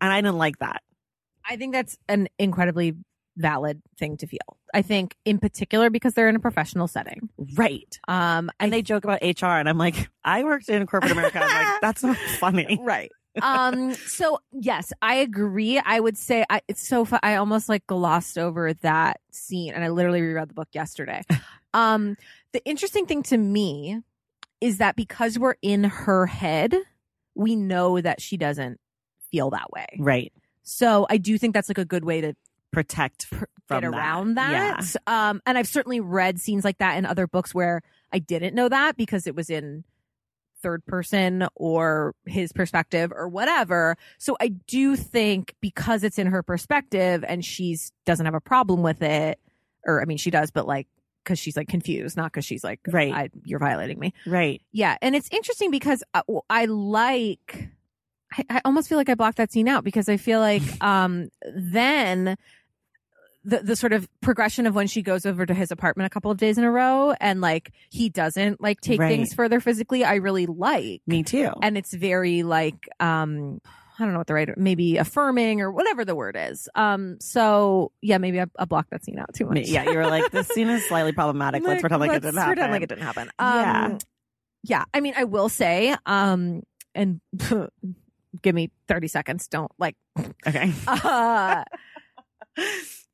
And 0.00 0.12
i 0.12 0.20
didn't 0.20 0.38
like 0.38 0.58
that. 0.58 0.82
I 1.48 1.56
think 1.56 1.72
that's 1.72 1.96
an 2.08 2.28
incredibly 2.38 2.94
valid 3.36 3.80
thing 3.98 4.16
to 4.18 4.26
feel. 4.26 4.58
I 4.74 4.82
think 4.82 5.16
in 5.24 5.38
particular 5.38 5.90
because 5.90 6.14
they're 6.14 6.28
in 6.28 6.36
a 6.36 6.40
professional 6.40 6.88
setting. 6.88 7.28
right. 7.56 7.98
Um, 8.08 8.50
and 8.58 8.72
they 8.72 8.82
joke 8.82 9.04
about 9.04 9.22
hr 9.22 9.46
and 9.46 9.68
i'm 9.68 9.78
like 9.78 10.08
i 10.24 10.42
worked 10.44 10.68
in 10.68 10.86
corporate 10.86 11.12
america. 11.12 11.40
I'm 11.42 11.64
like 11.72 11.80
that's 11.80 12.02
not 12.02 12.16
funny. 12.16 12.78
Right. 12.82 13.10
um 13.42 13.94
so 13.94 14.40
yes 14.52 14.92
i 15.00 15.14
agree. 15.16 15.78
I 15.78 16.00
would 16.00 16.18
say 16.18 16.44
i 16.50 16.62
it's 16.66 16.86
so 16.86 17.04
fu- 17.04 17.18
i 17.22 17.36
almost 17.36 17.68
like 17.68 17.86
glossed 17.86 18.36
over 18.38 18.72
that 18.74 19.20
scene 19.30 19.72
and 19.72 19.84
i 19.84 19.88
literally 19.88 20.20
reread 20.20 20.48
the 20.50 20.54
book 20.54 20.68
yesterday 20.72 21.22
um 21.74 22.16
the 22.52 22.64
interesting 22.64 23.06
thing 23.06 23.22
to 23.22 23.36
me 23.36 24.00
is 24.60 24.78
that 24.78 24.96
because 24.96 25.38
we're 25.38 25.56
in 25.62 25.84
her 25.84 26.26
head 26.26 26.74
we 27.34 27.56
know 27.56 28.00
that 28.00 28.20
she 28.20 28.36
doesn't 28.36 28.78
feel 29.30 29.50
that 29.50 29.70
way 29.70 29.86
right 29.98 30.32
so 30.62 31.06
i 31.08 31.16
do 31.16 31.38
think 31.38 31.54
that's 31.54 31.68
like 31.68 31.78
a 31.78 31.84
good 31.84 32.04
way 32.04 32.20
to 32.20 32.34
protect 32.72 33.30
pr- 33.30 33.44
from 33.70 33.82
get 33.82 33.88
around 33.88 34.34
that. 34.34 34.96
Yeah. 35.06 35.28
Um, 35.30 35.40
and 35.46 35.56
I've 35.56 35.68
certainly 35.68 36.00
read 36.00 36.40
scenes 36.40 36.64
like 36.64 36.78
that 36.78 36.98
in 36.98 37.06
other 37.06 37.26
books 37.26 37.54
where 37.54 37.82
I 38.12 38.18
didn't 38.18 38.54
know 38.54 38.68
that 38.68 38.96
because 38.96 39.26
it 39.26 39.34
was 39.34 39.50
in 39.50 39.84
third 40.62 40.84
person 40.84 41.46
or 41.54 42.14
his 42.26 42.52
perspective 42.52 43.12
or 43.14 43.28
whatever. 43.28 43.96
So 44.18 44.36
I 44.40 44.48
do 44.48 44.96
think 44.96 45.54
because 45.60 46.04
it's 46.04 46.18
in 46.18 46.26
her 46.26 46.42
perspective 46.42 47.24
and 47.26 47.44
she's 47.44 47.92
doesn't 48.04 48.26
have 48.26 48.34
a 48.34 48.40
problem 48.40 48.82
with 48.82 49.02
it, 49.02 49.38
or 49.86 50.02
I 50.02 50.04
mean 50.04 50.18
she 50.18 50.30
does, 50.30 50.50
but 50.50 50.66
like 50.66 50.86
because 51.24 51.38
she's 51.38 51.56
like 51.56 51.68
confused, 51.68 52.16
not 52.16 52.32
because 52.32 52.44
she's 52.44 52.64
like 52.64 52.80
Right. 52.88 53.12
I, 53.12 53.30
you're 53.44 53.58
violating 53.58 53.98
me. 53.98 54.12
right 54.26 54.60
Yeah, 54.72 54.96
and 55.02 55.14
it's 55.16 55.28
interesting 55.30 55.70
because 55.70 56.02
I, 56.14 56.22
I 56.48 56.64
like. 56.66 57.68
I, 58.32 58.44
I 58.48 58.60
almost 58.64 58.88
feel 58.88 58.96
like 58.98 59.08
I 59.08 59.14
blocked 59.14 59.38
that 59.38 59.50
scene 59.52 59.68
out 59.68 59.82
because 59.84 60.08
I 60.08 60.16
feel 60.16 60.40
like 60.40 60.62
um 60.80 61.28
then 61.54 62.36
the 63.44 63.58
the 63.60 63.74
sort 63.76 63.92
of 63.92 64.06
progression 64.20 64.66
of 64.66 64.74
when 64.74 64.86
she 64.86 65.00
goes 65.02 65.24
over 65.24 65.46
to 65.46 65.54
his 65.54 65.70
apartment 65.70 66.06
a 66.06 66.10
couple 66.10 66.30
of 66.30 66.36
days 66.38 66.58
in 66.58 66.64
a 66.64 66.70
row 66.70 67.12
and 67.20 67.40
like 67.40 67.72
he 67.88 68.08
doesn't 68.10 68.60
like 68.60 68.80
take 68.82 69.00
Right. 69.00 69.08
things 69.08 69.32
further 69.34 69.60
physically, 69.60 70.04
I 70.04 70.16
really 70.16 70.46
like. 70.46 71.00
me 71.06 71.22
too 71.22 71.50
And 71.62 71.78
it's 71.78 71.94
very 71.94 72.42
like 72.42 72.88
um 73.00 73.60
I 74.00 74.04
don't 74.04 74.12
know 74.12 74.18
what 74.18 74.26
the 74.26 74.34
right 74.34 74.48
maybe 74.56 74.96
affirming 74.96 75.60
or 75.60 75.70
whatever 75.70 76.04
the 76.04 76.14
word 76.14 76.36
is. 76.38 76.68
Um 76.74 77.18
so 77.20 77.92
yeah, 78.00 78.18
maybe 78.18 78.40
I, 78.40 78.46
I 78.58 78.64
blocked 78.64 78.90
that 78.90 79.04
scene 79.04 79.18
out 79.18 79.32
too 79.34 79.46
much. 79.46 79.68
Yeah 79.68 79.84
you 79.84 79.96
were 79.96 80.06
like 80.06 80.30
this 80.30 80.48
scene 80.48 80.68
is 80.68 80.86
slightly 80.86 81.12
problematic 81.12 81.62
let's 81.62 81.80
pretend 81.80 82.00
like 82.00 82.10
it 82.10 82.12
let's 82.14 82.24
didn't 82.26 82.38
happen 82.38 82.54
pretend 82.54 82.72
like 82.72 82.82
it 82.82 82.88
didn't 82.88 83.04
happen. 83.04 83.30
Yeah. 83.38 83.84
Um, 83.84 83.98
yeah. 84.62 84.84
I 84.92 85.00
mean, 85.00 85.14
I 85.16 85.24
will 85.24 85.48
say, 85.48 85.96
um, 86.06 86.62
and 86.94 87.20
give 88.42 88.54
me 88.54 88.70
30 88.88 89.08
seconds. 89.08 89.48
Don't 89.48 89.72
like, 89.78 89.96
okay 90.46 90.72
uh, 90.86 91.64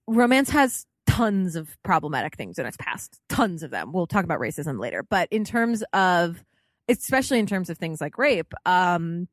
romance 0.07 0.50
has 0.50 0.87
tons 1.07 1.57
of 1.57 1.76
problematic 1.83 2.37
things 2.37 2.59
in 2.59 2.66
its 2.66 2.76
past, 2.76 3.21
tons 3.28 3.62
of 3.62 3.71
them. 3.71 3.93
We'll 3.93 4.07
talk 4.07 4.25
about 4.25 4.40
racism 4.40 4.81
later, 4.81 5.02
but 5.02 5.28
in 5.31 5.45
terms 5.45 5.83
of, 5.93 6.45
especially 6.88 7.38
in 7.38 7.47
terms 7.47 7.71
of 7.71 7.78
things 7.78 8.00
like 8.00 8.19
rape, 8.19 8.52
um, 8.64 9.28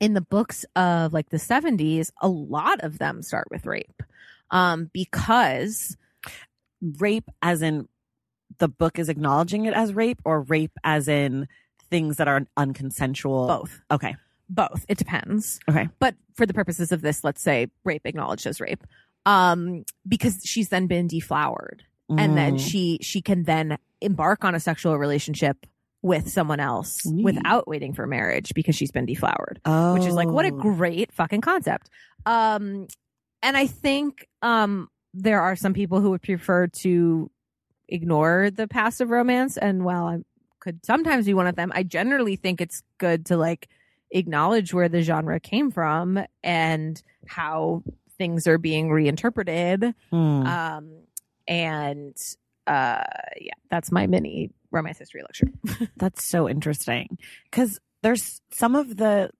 in 0.00 0.14
the 0.14 0.20
books 0.20 0.64
of 0.76 1.12
like 1.12 1.30
the 1.30 1.36
70s, 1.36 2.10
a 2.20 2.28
lot 2.28 2.80
of 2.82 2.98
them 2.98 3.22
start 3.22 3.46
with 3.50 3.66
rape. 3.66 4.02
Um, 4.50 4.90
because 4.92 5.96
rape 6.98 7.30
as 7.42 7.62
in 7.62 7.88
the 8.58 8.68
book 8.68 8.98
is 8.98 9.08
acknowledging 9.08 9.64
it 9.64 9.74
as 9.74 9.92
rape 9.94 10.20
or 10.24 10.42
rape 10.42 10.72
as 10.84 11.08
in 11.08 11.48
things 11.90 12.16
that 12.18 12.28
are 12.28 12.46
unconsensual 12.58 13.48
both, 13.48 13.80
okay 13.90 14.16
both, 14.50 14.84
it 14.88 14.98
depends. 14.98 15.58
okay 15.68 15.88
but 15.98 16.14
for 16.34 16.44
the 16.46 16.52
purposes 16.54 16.92
of 16.92 17.00
this, 17.00 17.24
let's 17.24 17.40
say 17.42 17.68
rape 17.84 18.02
acknowledged 18.04 18.46
as 18.46 18.60
rape, 18.60 18.84
um, 19.26 19.84
because 20.06 20.40
she's 20.44 20.68
then 20.68 20.86
been 20.86 21.06
deflowered, 21.06 21.82
and 22.10 22.36
then 22.36 22.56
Mm. 22.56 22.60
she 22.70 22.98
she 23.00 23.22
can 23.22 23.44
then 23.44 23.78
embark 24.00 24.44
on 24.44 24.54
a 24.54 24.60
sexual 24.60 24.98
relationship 24.98 25.64
with 26.04 26.28
someone 26.28 26.60
else 26.60 27.00
without 27.06 27.66
waiting 27.66 27.94
for 27.94 28.06
marriage 28.06 28.52
because 28.54 28.76
she's 28.76 28.92
been 28.92 29.06
deflowered, 29.06 29.58
oh 29.64 29.94
which 29.94 30.04
is 30.04 30.14
like 30.14 30.28
what 30.28 30.44
a 30.44 30.50
great 30.50 31.10
fucking 31.10 31.40
concept. 31.40 31.88
Um, 32.26 32.86
and 33.42 33.56
I 33.56 33.66
think 33.66 34.28
um 34.42 34.88
there 35.14 35.40
are 35.40 35.56
some 35.56 35.72
people 35.72 36.02
who 36.02 36.10
would 36.10 36.20
prefer 36.20 36.66
to 36.66 37.30
ignore 37.88 38.50
the 38.50 38.68
passive 38.68 39.08
romance, 39.08 39.56
and 39.56 39.82
while 39.82 40.04
I 40.04 40.18
could 40.60 40.84
sometimes 40.84 41.24
be 41.24 41.32
one 41.32 41.46
of 41.46 41.56
them, 41.56 41.72
I 41.74 41.82
generally 41.84 42.36
think 42.36 42.60
it's 42.60 42.82
good 42.98 43.24
to 43.26 43.38
like 43.38 43.68
acknowledge 44.10 44.74
where 44.74 44.90
the 44.90 45.00
genre 45.00 45.40
came 45.40 45.70
from 45.70 46.22
and 46.42 47.02
how 47.26 47.82
things 48.18 48.46
are 48.46 48.58
being 48.58 48.90
reinterpreted. 48.90 49.94
Hmm. 50.10 50.46
Um, 50.46 50.90
and 51.48 52.16
uh, 52.66 53.04
yeah, 53.40 53.54
that's 53.70 53.90
my 53.90 54.06
mini 54.06 54.50
romance 54.74 54.98
history 54.98 55.22
lecture. 55.22 55.48
That's 55.96 56.24
so 56.24 56.48
interesting 56.48 57.18
because 57.44 57.80
there's 58.02 58.40
some 58.50 58.74
of 58.74 58.96
the 58.96 59.30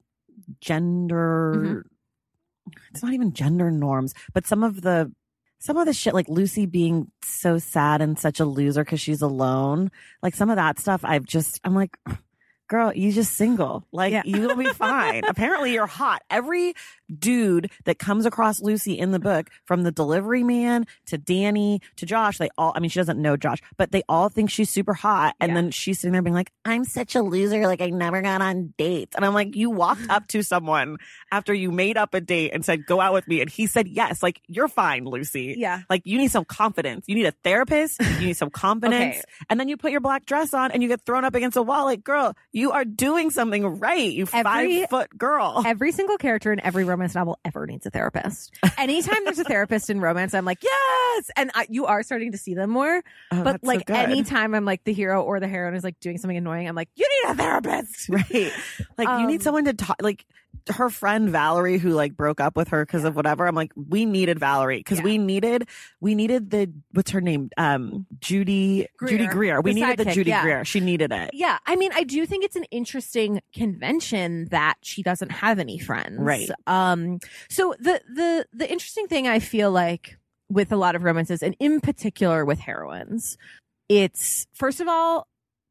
gender. 0.60 1.54
Mm-hmm. 1.56 2.72
It's 2.90 3.02
not 3.02 3.12
even 3.12 3.32
gender 3.34 3.70
norms, 3.70 4.14
but 4.32 4.46
some 4.46 4.62
of 4.62 4.80
the 4.80 5.12
some 5.58 5.76
of 5.76 5.86
the 5.86 5.92
shit 5.92 6.14
like 6.14 6.28
Lucy 6.28 6.66
being 6.66 7.10
so 7.22 7.58
sad 7.58 8.02
and 8.02 8.18
such 8.18 8.38
a 8.38 8.44
loser 8.44 8.84
because 8.84 9.00
she's 9.00 9.22
alone. 9.22 9.90
Like 10.22 10.34
some 10.34 10.50
of 10.50 10.56
that 10.56 10.78
stuff, 10.78 11.00
I've 11.04 11.24
just 11.24 11.60
I'm 11.64 11.74
like, 11.74 11.96
girl, 12.68 12.92
you 12.94 13.12
just 13.12 13.34
single. 13.34 13.84
Like 13.92 14.12
Yeah. 14.12 14.22
you'll 14.24 14.56
be 14.56 14.66
fine. 14.72 15.24
Apparently, 15.28 15.72
you're 15.72 15.86
hot. 15.86 16.22
Every 16.30 16.74
dude 17.18 17.70
that 17.84 17.98
comes 17.98 18.26
across 18.26 18.60
Lucy 18.60 18.98
in 18.98 19.10
the 19.10 19.18
book, 19.18 19.50
from 19.66 19.82
the 19.82 19.92
delivery 19.92 20.42
man 20.42 20.86
to 21.06 21.18
Danny 21.18 21.80
to 21.96 22.06
Josh, 22.06 22.38
they 22.38 22.48
all. 22.56 22.72
I 22.74 22.80
mean, 22.80 22.90
she 22.90 22.98
doesn't 23.00 23.20
know 23.20 23.36
Josh, 23.36 23.58
but 23.76 23.92
they 23.92 24.02
all 24.08 24.28
think 24.28 24.50
she's 24.50 24.70
super 24.70 24.94
hot. 24.94 25.34
And 25.40 25.50
Yeah. 25.50 25.54
then 25.56 25.70
she's 25.70 25.98
sitting 26.00 26.12
there 26.12 26.22
being 26.22 26.34
like, 26.34 26.50
"I'm 26.64 26.84
such 26.84 27.14
a 27.14 27.22
loser. 27.22 27.66
Like 27.66 27.80
I 27.80 27.90
never 27.90 28.22
got 28.22 28.40
on 28.40 28.72
dates." 28.78 29.14
And 29.16 29.24
I'm 29.24 29.34
like, 29.34 29.54
"You 29.54 29.70
walked 29.70 30.08
up 30.08 30.26
to 30.28 30.42
someone 30.42 30.96
after 31.30 31.52
you 31.52 31.70
made 31.70 31.96
up 31.96 32.14
a 32.14 32.20
date 32.20 32.52
and 32.54 32.64
said, 32.64 32.86
"Go 32.86 33.00
out 33.00 33.12
with 33.12 33.28
me," 33.28 33.40
and 33.40 33.50
he 33.50 33.66
said 33.66 33.86
yes. 33.88 34.22
Like 34.22 34.40
you're 34.48 34.68
fine, 34.68 35.04
Lucy. 35.04 35.54
Yeah. 35.58 35.82
Like 35.90 36.02
you 36.04 36.18
need 36.18 36.30
some 36.30 36.44
confidence. 36.44 37.04
You 37.08 37.14
need 37.14 37.26
a 37.26 37.32
therapist. 37.44 38.00
You 38.00 38.26
need 38.28 38.36
some 38.36 38.50
confidence. 38.64 39.16
Okay. 39.16 39.22
And 39.50 39.60
then 39.60 39.68
you 39.68 39.76
put 39.76 39.90
your 39.92 40.00
black 40.00 40.24
dress 40.26 40.54
on 40.54 40.70
and 40.70 40.82
you 40.82 40.88
get 40.88 41.02
thrown 41.02 41.24
up 41.24 41.34
against 41.34 41.56
a 41.56 41.62
wall. 41.62 41.84
Like, 41.84 42.02
girl, 42.04 42.34
you 42.54 42.72
are 42.72 42.84
doing 42.86 43.30
something 43.30 43.78
right. 43.80 44.10
You 44.12 44.26
Every- 44.32 44.80
five 44.80 44.88
foot 44.90 45.18
girl. 45.18 45.62
Every 45.66 45.92
single 45.92 46.16
character 46.16 46.52
in 46.52 46.60
every 46.60 46.84
romance 46.84 47.14
novel 47.14 47.38
ever 47.44 47.66
needs 47.66 47.84
a 47.84 47.90
therapist. 47.90 48.54
Anytime 48.78 49.24
there's 49.24 49.38
a 49.40 49.44
therapist 49.44 49.90
in 49.90 50.00
romance, 50.00 50.32
I'm 50.32 50.44
like, 50.46 50.62
yes. 50.62 51.30
And 51.36 51.50
I, 51.54 51.66
you 51.68 51.86
are 51.86 52.02
starting 52.02 52.32
to 52.32 52.38
see 52.38 52.54
them 52.54 52.70
more. 52.70 53.02
Oh, 53.32 53.42
but 53.42 53.44
that's 53.44 53.64
so 53.64 53.66
like 53.66 53.90
anytime 53.90 54.54
I'm 54.54 54.64
like 54.64 54.84
the 54.84 54.92
hero 54.92 55.22
or 55.22 55.40
the 55.40 55.48
heroine 55.48 55.74
is 55.74 55.84
like 55.84 55.98
doing 56.00 56.16
something 56.16 56.36
annoying, 56.36 56.68
I'm 56.68 56.74
like, 56.76 56.88
you 56.94 57.06
need 57.24 57.32
a 57.32 57.34
therapist. 57.34 58.08
right. 58.08 58.52
Like 58.96 59.08
you 59.20 59.26
need 59.26 59.40
Um, 59.40 59.42
someone 59.42 59.64
to 59.66 59.74
talk. 59.74 59.96
Like 60.00 60.24
her 60.70 60.90
friend 60.90 61.30
Valerie, 61.30 61.78
who 61.78 61.90
like 61.90 62.16
broke 62.16 62.40
up 62.40 62.56
with 62.56 62.68
her 62.68 62.84
because 62.84 63.04
of 63.04 63.16
whatever. 63.16 63.46
I'm 63.46 63.54
like, 63.54 63.72
we 63.76 64.04
needed 64.04 64.38
Valerie 64.38 64.78
because 64.78 64.98
Yeah. 64.98 65.04
we 65.04 65.18
needed 65.18 65.68
we 66.00 66.14
needed 66.14 66.50
the 66.50 66.72
what's 66.92 67.10
her 67.12 67.20
name? 67.20 67.50
Um, 67.56 68.06
Judy 68.20 68.86
Judy 69.06 69.26
Greer. 69.26 69.30
Greer. 69.30 69.60
We 69.60 69.72
The 69.74 69.80
needed 69.80 69.98
the 69.98 70.12
Judy 70.12 70.30
yeah. 70.30 70.42
Greer. 70.42 70.64
She 70.64 70.80
needed 70.80 71.12
it. 71.12 71.30
Yeah, 71.32 71.58
I 71.66 71.76
mean, 71.76 71.90
I 71.94 72.04
do 72.04 72.24
think 72.26 72.44
it's 72.44 72.56
an 72.56 72.64
interesting 72.70 73.40
convention 73.54 74.46
that 74.50 74.74
she 74.82 75.02
doesn't 75.02 75.30
have 75.30 75.58
any 75.58 75.78
friends. 75.78 76.18
Right. 76.18 76.50
Um. 76.66 77.18
So 77.48 77.74
the 77.78 78.00
the 78.12 78.46
the 78.52 78.70
interesting 78.70 79.06
thing 79.06 79.28
I 79.28 79.38
feel 79.38 79.70
like 79.70 80.18
with 80.48 80.72
a 80.72 80.76
lot 80.76 80.94
of 80.94 81.02
romances, 81.02 81.42
and 81.42 81.56
in 81.58 81.80
particular 81.80 82.44
with 82.44 82.58
heroines, 82.58 83.36
it's 83.88 84.46
first 84.54 84.80
of 84.80 84.88
all, 84.88 85.26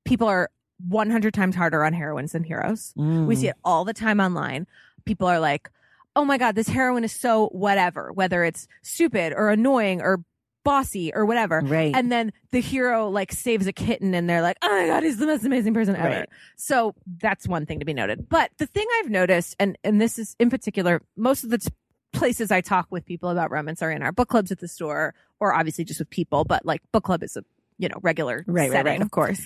people 0.05 0.27
are 0.27 0.49
100 0.87 1.33
times 1.33 1.55
harder 1.55 1.83
on 1.83 1.93
heroines 1.93 2.31
than 2.33 2.43
heroes. 2.43 2.93
We 2.95 3.03
Mm. 3.03 3.37
see 3.37 3.47
it 3.47 3.55
all 3.63 3.85
the 3.85 3.93
time 3.93 4.19
online. 4.19 4.67
People 5.05 5.27
are 5.27 5.39
like, 5.39 5.69
"Oh 6.15 6.25
my 6.25 6.37
god, 6.37 6.55
this 6.55 6.67
heroine 6.67 7.03
is 7.03 7.11
so 7.11 7.47
whatever," 7.49 8.11
whether 8.13 8.43
it's 8.43 8.67
stupid 8.81 9.33
or 9.35 9.49
annoying 9.49 10.01
or 10.01 10.23
bossy 10.63 11.13
or 11.13 11.25
whatever. 11.25 11.59
Right. 11.59 11.93
And 11.93 12.09
then 12.09 12.31
the 12.51 12.61
hero 12.61 13.09
like 13.09 13.33
saves 13.33 13.67
a 13.67 13.73
kitten 13.73 14.13
and 14.13 14.29
they're 14.29 14.41
like, 14.41 14.55
oh 14.61 14.69
my 14.69 14.87
God, 14.87 15.03
he's 15.03 15.17
the 15.17 15.25
most 15.25 15.43
amazing 15.43 15.73
person 15.73 15.93
ever. 15.93 16.07
Right. 16.07 16.29
So 16.55 16.95
that's 17.19 17.45
one 17.49 17.65
thing 17.65 17.79
to 17.79 17.85
be 17.85 17.93
noted. 17.93 18.29
But 18.29 18.49
the 18.59 18.65
thing 18.65 18.87
I've 18.99 19.09
noticed, 19.09 19.57
and, 19.59 19.77
and 19.83 19.99
this 19.99 20.17
is 20.17 20.37
in 20.39 20.49
particular, 20.49 21.01
most 21.17 21.43
of 21.43 21.49
the 21.49 21.57
t- 21.57 21.67
places 22.13 22.49
I 22.49 22.61
talk 22.61 22.87
with 22.91 23.05
people 23.05 23.27
about 23.29 23.51
romance 23.51 23.81
are 23.81 23.91
in 23.91 24.01
our 24.01 24.13
book 24.13 24.29
clubs 24.29 24.53
at 24.53 24.59
the 24.59 24.69
store, 24.69 25.13
or 25.41 25.53
obviously 25.53 25.83
just 25.83 25.99
with 25.99 26.09
people. 26.09 26.45
But 26.45 26.65
like 26.65 26.81
book 26.93 27.03
club 27.03 27.23
is 27.23 27.35
a 27.35 27.43
you 27.77 27.89
know 27.89 27.97
regular 28.01 28.45
Right, 28.47 28.71
right, 28.71 28.85
right. 28.85 29.01
Of 29.01 29.11
course. 29.11 29.45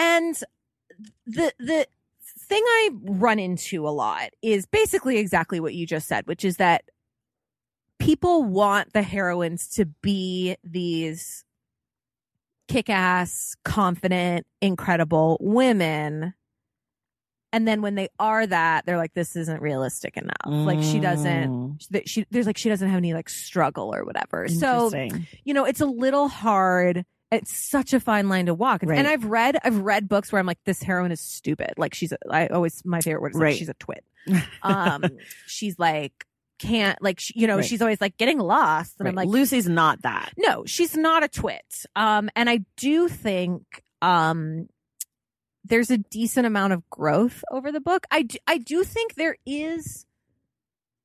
And 0.00 0.34
the 1.26 1.52
the 1.58 1.86
thing 2.48 2.62
I 2.66 2.90
run 3.02 3.38
into 3.38 3.86
a 3.86 3.90
lot 3.90 4.30
is 4.42 4.66
basically 4.66 5.18
exactly 5.18 5.60
what 5.60 5.74
you 5.74 5.86
just 5.86 6.08
said, 6.08 6.26
which 6.26 6.44
is 6.44 6.56
that 6.56 6.84
people 7.98 8.42
want 8.42 8.94
the 8.94 9.02
heroines 9.02 9.68
to 9.68 9.84
be 9.84 10.56
these 10.64 11.44
kick-ass, 12.66 13.56
confident, 13.64 14.46
incredible 14.62 15.36
women. 15.40 16.32
And 17.52 17.66
then 17.66 17.82
when 17.82 17.96
they 17.96 18.08
are 18.18 18.46
that, 18.46 18.86
they're 18.86 18.96
like, 18.96 19.12
this 19.12 19.34
isn't 19.36 19.60
realistic 19.60 20.16
enough. 20.16 20.34
Like 20.46 20.80
she 20.82 21.00
doesn't, 21.00 21.50
Mm, 21.50 21.88
that 21.90 22.08
she, 22.08 22.24
there's 22.30 22.46
like, 22.46 22.56
she 22.56 22.68
doesn't 22.68 22.88
have 22.88 22.98
any 22.98 23.12
like 23.12 23.28
struggle 23.28 23.92
or 23.94 24.04
whatever. 24.04 24.46
So 24.48 24.88
you 25.44 25.52
know, 25.52 25.64
it's 25.64 25.80
a 25.80 25.86
little 25.86 26.28
hard. 26.28 27.04
It's 27.32 27.56
such 27.56 27.92
a 27.92 28.00
fine 28.00 28.28
line 28.28 28.46
to 28.46 28.54
walk. 28.54 28.82
Right. 28.84 28.98
And 28.98 29.06
I've 29.06 29.24
read, 29.24 29.56
I've 29.62 29.78
read 29.78 30.08
books 30.08 30.32
where 30.32 30.40
I'm 30.40 30.46
like, 30.46 30.58
this 30.64 30.82
heroine 30.82 31.12
is 31.12 31.20
stupid. 31.20 31.74
Like 31.76 31.94
she's, 31.94 32.10
a, 32.12 32.18
I 32.30 32.48
always, 32.48 32.82
my 32.84 33.00
favorite 33.00 33.22
word 33.22 33.30
is 33.30 33.36
like, 33.36 33.42
Right. 33.44 33.56
she's 33.56 33.68
a 33.68 33.74
twit. 33.74 34.04
Um, 34.62 35.04
she's 35.46 35.78
like, 35.78 36.26
can't, 36.58 37.00
like, 37.00 37.20
she, 37.20 37.34
you 37.40 37.46
know, 37.46 37.56
Right. 37.56 37.64
she's 37.64 37.80
always 37.80 38.00
like 38.00 38.16
getting 38.18 38.38
lost. 38.38 38.96
And 38.98 39.08
I'm 39.08 39.14
like, 39.14 39.28
Lucy's 39.28 39.68
not 39.68 40.02
that. 40.02 40.32
no, 40.36 40.64
she's 40.66 40.96
not 40.96 41.22
a 41.24 41.28
twit. 41.28 41.84
Um, 41.96 42.28
and 42.36 42.50
I 42.50 42.60
do 42.76 43.08
think, 43.08 43.82
um, 44.02 44.68
there's 45.64 45.90
a 45.90 45.98
decent 45.98 46.46
amount 46.46 46.72
of 46.72 46.88
growth 46.90 47.44
over 47.52 47.70
the 47.70 47.80
book. 47.80 48.06
I 48.10 48.22
do, 48.22 48.38
I 48.46 48.58
do 48.58 48.82
think 48.82 49.14
there 49.14 49.36
is. 49.46 50.04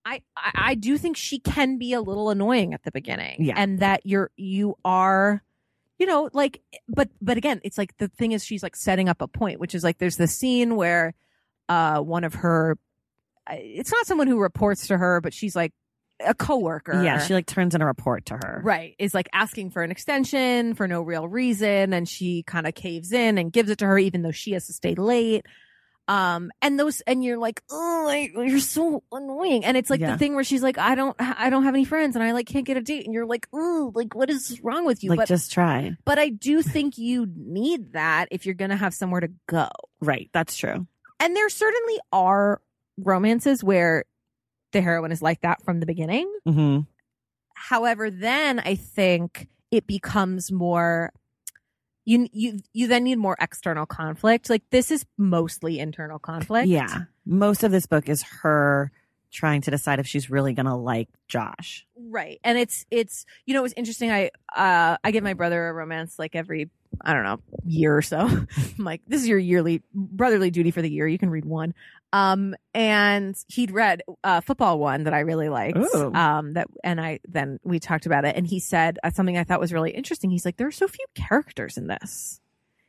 I, 0.06 0.22
I 0.38 0.52
I 0.56 0.76
do 0.76 0.98
think 0.98 1.18
she 1.18 1.40
can 1.40 1.78
be 1.78 1.94
a 1.94 2.02
little 2.02 2.30
annoying 2.30 2.74
at 2.74 2.84
the 2.84 2.92
beginning, 2.92 3.44
Yeah. 3.44 3.56
and 3.58 3.80
that 3.80 4.06
you're 4.06 4.32
you 4.38 4.76
are, 4.86 5.44
you 5.98 6.06
know, 6.06 6.30
like, 6.34 6.62
but 6.88 7.10
but 7.22 7.38
again, 7.38 7.62
it's 7.64 7.78
like 7.78 7.96
the 7.98 8.08
thing 8.08 8.32
is 8.32 8.44
she's 8.44 8.64
like 8.64 8.76
setting 8.76 9.10
up 9.10 9.22
a 9.22 9.28
point, 9.28 9.60
which 9.60 9.76
is 9.76 9.84
like 9.84 9.98
there's 9.98 10.18
the 10.18 10.28
scene 10.28 10.76
where, 10.76 11.14
uh, 11.70 12.00
one 12.00 12.24
of 12.24 12.36
her, 12.36 12.78
it's 13.50 13.92
not 13.92 14.06
someone 14.06 14.28
who 14.28 14.40
reports 14.40 14.88
to 14.88 14.98
her, 14.98 15.22
but 15.22 15.34
she's 15.34 15.56
like 15.56 15.74
a 16.26 16.34
coworker, 16.34 17.04
Yeah, 17.04 17.20
she 17.20 17.34
like 17.34 17.46
turns 17.46 17.76
in 17.76 17.82
a 17.82 17.86
report 17.86 18.26
to 18.28 18.36
her. 18.36 18.62
Right. 18.64 18.96
Is 19.00 19.14
like 19.14 19.28
asking 19.34 19.72
for 19.72 19.84
an 19.84 19.92
extension 19.92 20.74
for 20.74 20.88
no 20.88 21.02
real 21.02 21.28
reason. 21.28 21.94
And 21.94 22.08
she 22.08 22.44
kind 22.44 22.68
of 22.68 22.74
caves 22.74 23.12
in 23.12 23.38
and 23.38 23.52
gives 23.52 23.70
it 23.70 23.80
to 23.80 23.86
her, 23.86 23.98
even 23.98 24.22
though 24.22 24.32
she 24.32 24.52
has 24.52 24.68
to 24.68 24.74
stay 24.74 24.96
late. 24.96 25.46
Um, 26.08 26.52
and 26.62 26.80
those, 26.80 27.02
and 27.02 27.24
you're 27.24 27.38
like, 27.40 27.64
oh, 27.72 28.04
like, 28.06 28.32
you're 28.36 28.60
so 28.60 29.04
annoying. 29.12 29.66
And 29.66 29.76
it's 29.76 29.90
like 29.90 30.00
Yeah. 30.00 30.12
the 30.12 30.18
thing 30.18 30.36
where 30.36 30.44
she's 30.44 30.62
like, 30.62 30.78
I 30.78 30.94
don't, 30.96 31.16
I 31.20 31.50
don't 31.50 31.64
have 31.64 31.74
any 31.74 31.86
friends 31.86 32.16
and 32.16 32.24
I 32.24 32.32
like 32.32 32.46
can't 32.48 32.66
get 32.66 32.78
a 32.78 32.82
date. 32.82 33.06
And 33.06 33.14
you're 33.14 33.26
like, 33.26 33.48
oh, 33.54 33.92
like, 33.96 34.14
what 34.14 34.30
is 34.30 34.60
wrong 34.62 34.86
with 34.86 35.04
you? 35.04 35.10
Like 35.10 35.18
but, 35.18 35.28
just 35.28 35.52
try. 35.52 35.98
but 36.06 36.20
I 36.20 36.30
do 36.30 36.62
think 36.62 36.98
you 37.00 37.28
need 37.36 37.94
that 37.94 38.28
if 38.30 38.46
you're 38.46 38.54
going 38.56 38.70
to 38.72 38.78
have 38.78 38.94
somewhere 38.94 39.22
to 39.22 39.32
go. 39.48 39.68
Right. 40.00 40.30
That's 40.34 40.56
true. 40.56 40.86
And 41.20 41.36
there 41.36 41.50
certainly 41.50 42.00
are 42.12 42.62
romances 43.00 43.64
where 43.64 44.06
the 44.74 44.82
heroine 44.82 45.12
is 45.12 45.22
like 45.22 45.42
that 45.42 45.64
from 45.64 45.80
the 45.80 45.86
beginning. 45.86 46.32
hmm 46.46 46.80
However, 47.56 48.12
then 48.12 48.60
I 48.60 48.76
think 48.76 49.48
it 49.72 49.88
becomes 49.88 50.52
more 50.52 51.12
you 52.06 52.30
you 52.32 52.60
you 52.72 52.88
then 52.88 53.04
need 53.04 53.18
more 53.18 53.36
external 53.40 53.86
conflict. 53.86 54.50
Like 54.50 54.64
this 54.70 54.92
is 54.92 55.06
mostly 55.18 55.80
internal 55.80 56.20
conflict. 56.20 56.68
Yeah. 56.68 57.06
Most 57.26 57.64
of 57.64 57.72
this 57.72 57.88
book 57.88 58.08
is 58.08 58.22
her 58.42 58.92
trying 59.32 59.62
to 59.62 59.72
decide 59.72 60.00
if 60.00 60.08
she's 60.08 60.30
really 60.30 60.54
gonna 60.54 60.78
like 60.78 61.10
Josh. 61.28 61.86
Right. 61.98 62.40
And 62.44 62.58
it's 62.58 62.86
it's 62.92 63.26
you 63.46 63.54
know 63.54 63.62
it 63.62 63.64
was 63.64 63.74
interesting 63.74 64.12
I 64.12 64.30
uh 64.56 64.98
I 65.04 65.12
give 65.12 65.24
my 65.24 65.34
brother 65.34 65.68
a 65.68 65.74
romance 65.74 66.18
like 66.20 66.36
every 66.36 66.70
I 67.02 67.14
don't 67.14 67.24
know 67.24 67.40
year 67.66 67.98
or 67.98 68.02
so. 68.04 68.20
I'm 68.20 68.48
like 68.78 69.02
this 69.08 69.22
is 69.22 69.28
your 69.28 69.40
yearly 69.40 69.82
brotherly 69.94 70.52
duty 70.52 70.72
for 70.72 70.82
the 70.82 70.90
year. 70.90 71.08
You 71.08 71.18
can 71.18 71.32
read 71.32 71.46
one. 71.46 71.74
Um 72.16 72.56
and 72.74 73.36
he'd 73.48 73.72
read 73.72 74.02
uh 74.24 74.42
football 74.42 74.80
one 74.80 75.04
that 75.04 75.14
I 75.14 75.20
really 75.22 75.50
liked. 75.50 75.78
Ooh. 75.78 76.14
Um 76.14 76.54
that 76.54 76.68
and 76.84 77.00
I 77.02 77.20
then 77.28 77.60
we 77.64 77.80
talked 77.80 78.06
about 78.06 78.26
it 78.26 78.36
and 78.36 78.46
he 78.48 78.60
said 78.60 79.00
uh, 79.04 79.10
something 79.10 79.38
I 79.38 79.44
thought 79.44 79.60
was 79.60 79.74
really 79.74 79.92
interesting. 79.92 80.30
He's 80.30 80.46
like 80.46 80.58
there 80.58 80.68
are 80.68 80.72
so 80.72 80.88
few 80.88 81.06
characters 81.16 81.78
in 81.78 81.88
this. 81.88 82.40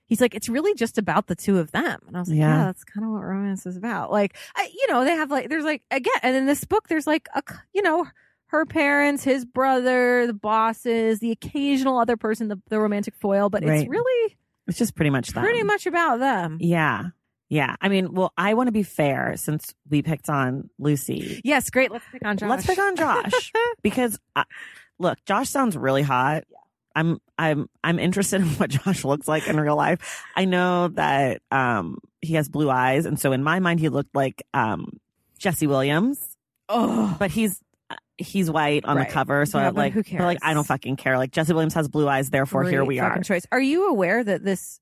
He's 0.06 0.20
like 0.20 0.34
it's 0.34 0.48
really 0.48 0.74
just 0.74 0.98
about 0.98 1.26
the 1.26 1.34
two 1.34 1.58
of 1.58 1.72
them. 1.72 1.98
And 2.06 2.16
I 2.16 2.20
was 2.20 2.28
like 2.28 2.38
Yeah. 2.38 2.58
yeah, 2.58 2.64
that's 2.66 2.84
kind 2.84 3.04
of 3.06 3.12
what 3.12 3.22
romance 3.24 3.66
is 3.66 3.76
about. 3.76 4.12
Like 4.12 4.36
I, 4.54 4.70
you 4.72 4.86
know, 4.92 5.04
they 5.04 5.12
have 5.16 5.30
like 5.30 5.48
there's 5.48 5.64
like 5.64 5.82
again 5.90 6.12
and 6.22 6.36
in 6.36 6.46
this 6.46 6.64
book 6.64 6.86
there's 6.88 7.06
like 7.06 7.28
a 7.34 7.42
you 7.72 7.82
know 7.82 8.06
her 8.48 8.64
parents, 8.64 9.24
his 9.24 9.44
brother, 9.44 10.28
the 10.28 10.32
bosses, 10.32 11.18
the 11.18 11.32
occasional 11.32 11.98
other 11.98 12.16
person, 12.16 12.46
the, 12.46 12.60
the 12.68 12.78
romantic 12.78 13.16
foil, 13.16 13.50
but 13.50 13.64
Right. 13.64 13.80
it's 13.80 13.88
really 13.90 14.36
It's 14.68 14.78
just 14.78 14.94
pretty 14.94 15.10
much 15.10 15.30
that. 15.32 15.40
pretty 15.42 15.64
much 15.64 15.86
about 15.86 16.20
them. 16.20 16.58
Yeah. 16.60 17.06
Yeah. 17.48 17.76
I 17.80 17.88
mean, 17.88 18.12
well, 18.12 18.32
I 18.36 18.54
want 18.54 18.66
to 18.68 18.72
be 18.72 18.82
fair 18.82 19.34
since 19.36 19.72
we 19.88 20.02
picked 20.02 20.28
on 20.28 20.68
Lucy. 20.78 21.40
Yes, 21.44 21.70
great. 21.70 21.90
Let's 21.92 22.04
pick 22.10 22.24
on 22.24 22.36
Josh. 22.36 22.50
Let's 22.50 22.66
pick 22.66 22.78
on 22.78 22.96
Josh 22.96 23.52
because 23.82 24.18
uh, 24.34 24.44
look, 24.98 25.18
Josh 25.26 25.48
sounds 25.48 25.76
really 25.76 26.02
hot. 26.02 26.44
Yeah. 26.50 26.58
I'm 26.96 27.20
I'm 27.38 27.68
I'm 27.84 27.98
interested 27.98 28.40
in 28.42 28.46
what 28.48 28.70
Josh 28.70 29.04
looks 29.04 29.28
like 29.28 29.46
in 29.48 29.60
real 29.60 29.76
life. 29.76 30.24
I 30.34 30.46
know 30.46 30.88
that 30.88 31.42
um 31.50 31.98
he 32.22 32.34
has 32.34 32.48
blue 32.48 32.70
eyes 32.70 33.04
and 33.06 33.20
so 33.20 33.32
in 33.32 33.42
my 33.44 33.60
mind 33.60 33.80
he 33.80 33.90
looked 33.90 34.14
like 34.14 34.42
um 34.54 34.98
Jesse 35.38 35.66
Williams, 35.66 36.18
oh, 36.70 37.14
but 37.18 37.30
he's 37.30 37.60
uh, 37.90 37.96
he's 38.16 38.50
white 38.50 38.86
on 38.86 38.96
Right. 38.96 39.06
the 39.06 39.12
cover 39.12 39.44
so 39.44 39.58
Yeah, 39.58 39.66
I 39.66 39.70
like 39.70 39.92
who 39.92 40.02
but 40.02 40.20
like 40.24 40.38
I 40.42 40.54
don't 40.54 40.66
fucking 40.66 40.96
care. 40.96 41.18
Like 41.18 41.32
Jesse 41.32 41.52
Williams 41.52 41.74
has 41.74 41.86
blue 41.86 42.08
eyes 42.08 42.30
therefore 42.30 42.64
here 42.64 42.82
we 42.84 42.98
are. 42.98 43.22
Choice. 43.22 43.44
Are 43.52 43.60
you 43.60 43.88
aware 43.90 44.24
that 44.24 44.42
this 44.42 44.80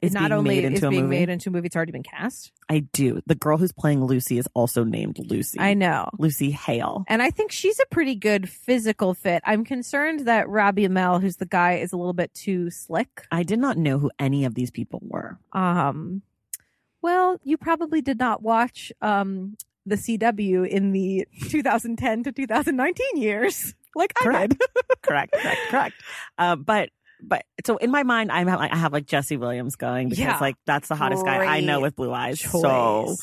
Is 0.00 0.12
not 0.12 0.30
only 0.30 0.60
made 0.60 0.72
is 0.72 0.80
being 0.80 0.92
movie? 0.92 1.18
made 1.18 1.28
into 1.28 1.48
a 1.48 1.52
movie, 1.52 1.66
it's 1.66 1.74
already 1.74 1.90
been 1.92 2.04
cast? 2.04 2.52
I 2.68 2.80
do. 2.92 3.20
The 3.26 3.34
girl 3.34 3.58
who's 3.58 3.72
playing 3.72 4.04
Lucy 4.04 4.38
is 4.38 4.48
also 4.54 4.84
named 4.84 5.18
Lucy. 5.18 5.58
I 5.58 5.74
know. 5.74 6.08
Lucy 6.18 6.52
Hale. 6.52 7.04
And 7.08 7.20
I 7.20 7.30
think 7.30 7.50
she's 7.50 7.80
a 7.80 7.86
pretty 7.86 8.14
good 8.14 8.48
physical 8.48 9.12
fit. 9.14 9.42
I'm 9.44 9.64
concerned 9.64 10.20
that 10.26 10.48
Robbie 10.48 10.86
Amell, 10.86 11.20
who's 11.20 11.36
the 11.36 11.46
guy, 11.46 11.74
is 11.78 11.92
a 11.92 11.96
little 11.96 12.12
bit 12.12 12.32
too 12.32 12.70
slick. 12.70 13.24
I 13.32 13.42
did 13.42 13.58
not 13.58 13.76
know 13.76 13.98
who 13.98 14.10
any 14.20 14.44
of 14.44 14.54
these 14.54 14.70
people 14.70 15.00
were. 15.02 15.38
Um, 15.52 16.22
well, 17.00 17.38
you 17.42 17.56
probably 17.56 18.00
did 18.02 18.18
not 18.18 18.42
watch 18.42 18.92
um 19.00 19.56
the 19.84 19.96
CW 19.96 20.68
in 20.68 20.92
the 20.92 21.26
2010 21.48 22.22
to 22.22 22.30
2019 22.30 23.16
years, 23.16 23.74
like 23.96 24.12
I 24.20 24.24
Correct. 24.24 24.50
did. 24.58 24.68
correct, 25.02 25.32
correct, 25.32 25.60
correct. 25.70 25.94
Uh, 26.38 26.54
but 26.54 26.90
but 27.22 27.44
so 27.64 27.76
in 27.76 27.90
my 27.90 28.02
mind, 28.02 28.30
I'm 28.32 28.46
like 28.46 28.72
I 28.72 28.76
have 28.76 28.92
like 28.92 29.06
Jesse 29.06 29.36
Williams 29.36 29.76
going 29.76 30.08
because 30.08 30.24
Yeah. 30.24 30.38
like 30.40 30.56
that's 30.66 30.88
the 30.88 30.94
hottest 30.96 31.24
guy 31.24 31.44
I 31.44 31.60
know 31.60 31.80
with 31.80 31.96
blue 31.96 32.12
eyes. 32.12 32.40
So 32.40 33.14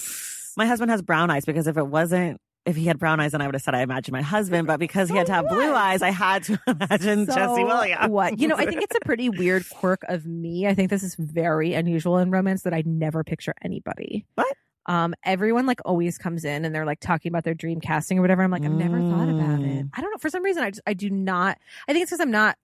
my 0.58 0.66
husband 0.66 0.92
has 0.92 1.02
brown 1.02 1.30
eyes 1.30 1.46
because 1.46 1.68
if 1.68 1.78
it 1.78 1.88
wasn't. 1.88 2.40
If 2.66 2.76
he 2.76 2.86
had 2.86 3.00
brown 3.00 3.20
eyes, 3.20 3.32
then 3.32 3.42
I 3.42 3.46
would 3.48 3.56
have 3.56 3.64
said 3.64 3.74
I 3.74 3.82
imagine 3.82 4.12
my 4.12 4.22
husband. 4.22 4.68
But 4.68 4.80
because 4.80 5.10
he 5.10 5.16
had 5.16 5.26
to 5.28 5.34
have 5.34 5.48
blue 5.48 5.74
eyes, 5.74 6.04
I 6.04 6.12
had 6.12 6.44
to 6.44 6.60
imagine 6.68 7.26
So 7.26 7.34
Jesse 7.34 7.64
Williams. 7.64 8.10
What? 8.10 8.38
You 8.40 8.48
know, 8.50 8.56
I 8.58 8.66
think 8.66 8.84
it's 8.84 8.96
a 8.96 9.00
pretty 9.00 9.30
weird 9.30 9.68
quirk 9.70 10.04
of 10.08 10.28
me. 10.28 10.68
I 10.68 10.76
think 10.76 10.90
this 10.92 11.02
is 11.02 11.16
very 11.16 11.74
unusual 11.74 12.18
in 12.18 12.30
romance 12.30 12.64
that 12.64 12.74
I 12.74 12.84
never 12.86 13.24
picture 13.24 13.54
anybody. 13.64 14.26
What? 14.36 14.56
Um, 14.86 15.16
everyone 15.24 15.66
like 15.66 15.80
always 15.86 16.18
comes 16.20 16.44
in 16.46 16.66
and 16.66 16.76
they're 16.76 16.86
like 16.86 17.00
talking 17.00 17.32
about 17.32 17.44
their 17.44 17.54
dream 17.56 17.80
casting 17.80 18.20
or 18.20 18.22
whatever. 18.22 18.44
I'm 18.44 18.52
like, 18.52 18.64
I've 18.66 18.72
never 18.72 19.00
thought 19.00 19.30
about 19.30 19.62
it. 19.62 19.86
Mm. 19.86 19.90
I 19.96 20.02
don't 20.02 20.12
know. 20.12 20.18
For 20.20 20.30
some 20.30 20.44
reason, 20.44 20.62
I 20.62 20.70
just 20.70 20.82
I 20.86 20.94
do 20.94 21.10
not. 21.10 21.58
I 21.88 21.94
think 21.94 22.04
it's 22.04 22.12
because 22.12 22.20
I'm 22.20 22.32
not. 22.32 22.56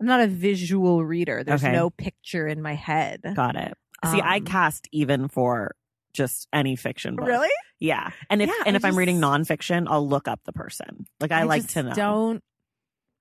I'm 0.00 0.06
not 0.06 0.20
a 0.20 0.26
visual 0.26 1.04
reader. 1.04 1.44
There's 1.44 1.62
Okay. 1.62 1.72
no 1.72 1.90
picture 1.90 2.46
in 2.48 2.62
my 2.62 2.74
head. 2.74 3.20
Got 3.34 3.56
it. 3.56 3.74
See, 4.10 4.20
I 4.20 4.36
Um, 4.38 4.44
cast 4.44 4.88
even 4.92 5.28
for 5.28 5.74
just 6.14 6.48
any 6.52 6.74
fiction 6.74 7.16
book. 7.16 7.26
Really? 7.26 7.50
Yeah. 7.78 8.10
And 8.30 8.40
if 8.42 8.48
Yeah, 8.48 8.54
and 8.66 8.76
I 8.76 8.78
if 8.78 8.84
I'm 8.84 8.96
reading 8.96 9.20
just- 9.20 9.48
nonfiction, 9.50 9.86
I'll 9.88 10.06
look 10.08 10.26
up 10.26 10.40
the 10.44 10.52
person. 10.52 11.06
Like 11.20 11.32
I, 11.32 11.42
like 11.44 11.62
just 11.62 11.74
to 11.74 11.82
know. 11.84 11.94
Don't. 11.94 12.44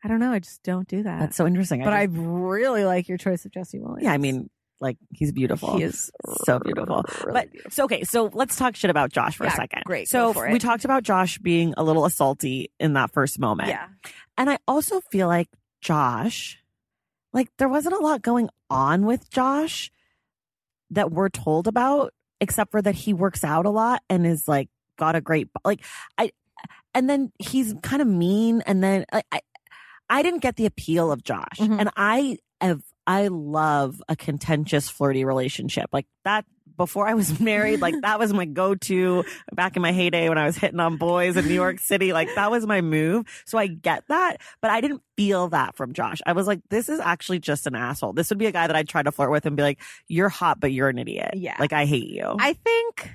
I 0.04 0.08
don't 0.08 0.20
know. 0.22 0.32
I 0.32 0.40
just 0.40 0.64
don't 0.64 0.88
do 0.88 1.04
that. 1.04 1.20
That's 1.20 1.36
so 1.36 1.46
interesting. 1.46 1.84
but 1.84 1.92
I, 1.92 2.06
just- 2.06 2.18
really 2.18 2.86
like 2.86 3.10
your 3.10 3.18
choice 3.18 3.44
of 3.46 3.52
Jesse 3.52 3.78
Williams. 3.80 4.04
yeah, 4.04 4.14
I 4.14 4.18
mean, 4.18 4.50
like 4.80 4.98
he's 5.12 5.34
beautiful. 5.34 5.76
he 5.78 5.84
is 5.84 6.10
so 6.46 6.58
beautiful. 6.60 7.04
really 7.26 7.34
But 7.34 7.52
beautiful. 7.52 7.72
so 7.72 7.84
okay, 7.84 8.04
so 8.06 8.30
let's 8.34 8.56
talk 8.56 8.78
shit 8.78 8.90
about 8.90 9.12
Josh 9.12 9.36
for 9.36 9.44
Yeah, 9.44 9.52
a 9.54 9.56
second. 9.58 9.84
great, 9.86 10.08
So 10.08 10.28
go 10.28 10.34
for 10.40 10.48
we 10.50 10.56
it. 10.56 10.62
talked 10.62 10.86
about 10.86 11.04
Josh 11.04 11.38
being 11.40 11.74
a 11.76 11.84
little 11.84 12.04
assaulty 12.04 12.68
in 12.80 12.94
that 12.94 13.12
first 13.12 13.38
moment. 13.40 13.68
yeah. 13.68 13.88
And 14.38 14.50
I 14.50 14.58
also 14.70 15.02
feel 15.12 15.28
like 15.28 15.50
Josh, 15.82 16.58
like 17.34 17.50
there 17.58 17.70
wasn't 17.70 17.96
a 17.96 18.00
lot 18.00 18.22
going 18.22 18.50
on 18.70 19.06
with 19.06 19.30
Josh 19.30 19.92
that 20.92 21.12
we're 21.12 21.30
told 21.30 21.68
about, 21.68 22.14
except 22.42 22.72
for 22.72 22.82
that 22.82 22.96
he 22.96 23.14
works 23.14 23.44
out 23.44 23.66
a 23.66 23.70
lot 23.70 24.02
and 24.10 24.26
is 24.26 24.48
like 24.48 24.70
got 24.98 25.16
a 25.16 25.22
great 25.22 25.48
like 25.64 25.84
I 26.18 26.32
and 26.94 27.10
then 27.10 27.32
he's 27.40 27.74
kind 27.84 28.02
of 28.02 28.08
mean 28.08 28.62
and 28.66 28.84
then 28.84 29.06
I 29.12 29.22
I, 29.32 29.42
I 30.10 30.24
didn't 30.24 30.42
get 30.42 30.56
the 30.56 30.66
appeal 30.66 31.12
of 31.12 31.24
Josh. 31.24 31.58
Mhm. 31.60 31.80
And 31.80 31.90
I 31.96 32.38
have 32.62 32.82
I 33.08 33.28
love 33.28 34.02
a 34.10 34.16
contentious 34.16 34.90
flirty 34.90 35.26
relationship. 35.26 35.90
Like 35.94 36.08
that 36.26 36.46
before 36.80 37.08
I 37.08 37.14
was 37.14 37.40
married, 37.42 37.82
like 37.82 37.94
that 38.02 38.18
was 38.18 38.34
my 38.34 38.46
go-to 38.46 39.26
back 39.54 39.76
in 39.76 39.84
my 39.84 39.92
heyday 39.92 40.30
when 40.30 40.38
I 40.38 40.46
was 40.46 40.58
hitting 40.58 40.80
on 40.80 40.96
boys 40.96 41.36
in 41.38 41.46
New 41.46 41.54
York 41.54 41.78
City. 41.80 42.14
Like 42.14 42.34
that 42.36 42.50
was 42.50 42.66
my 42.66 42.80
move. 42.82 43.28
So 43.46 43.58
I 43.58 43.68
get 43.68 44.06
that, 44.08 44.38
but 44.62 44.72
I 44.72 44.82
didn't 44.82 45.04
feel 45.18 45.50
that 45.50 45.76
from 45.76 45.94
Josh. 45.94 46.22
I 46.26 46.32
was 46.32 46.48
like, 46.48 46.62
this 46.70 46.88
is 46.88 47.00
actually 47.02 47.40
just 47.40 47.68
an 47.68 47.76
asshole. 47.76 48.14
This 48.14 48.30
would 48.30 48.40
be 48.40 48.46
a 48.48 48.52
guy 48.52 48.66
that 48.66 48.76
I'd 48.76 48.88
try 48.88 49.04
to 49.04 49.12
flirt 49.12 49.30
with 49.30 49.46
and 49.46 49.58
be 49.58 49.62
like, 49.62 49.82
you're 50.08 50.30
hot, 50.30 50.60
but 50.60 50.72
you're 50.72 50.90
an 50.90 50.98
idiot. 50.98 51.32
Yeah. 51.34 51.58
Like 51.60 51.74
I 51.74 51.86
hate 51.86 52.08
you. 52.08 52.36
I 52.40 52.54
think 52.54 53.12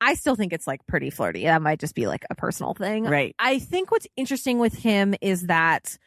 I 0.00 0.14
still 0.14 0.36
think 0.36 0.52
it's 0.52 0.66
like 0.66 0.86
pretty 0.86 1.10
flirty. 1.10 1.44
That 1.44 1.62
might 1.62 1.80
just 1.80 1.96
be 1.96 2.06
like 2.06 2.24
a 2.30 2.34
personal 2.36 2.74
thing. 2.74 3.04
right. 3.04 3.34
I 3.40 3.58
think 3.58 3.90
what's 3.90 4.06
interesting 4.16 4.58
with 4.60 4.74
him 4.74 5.14
is 5.20 5.48
that 5.48 5.98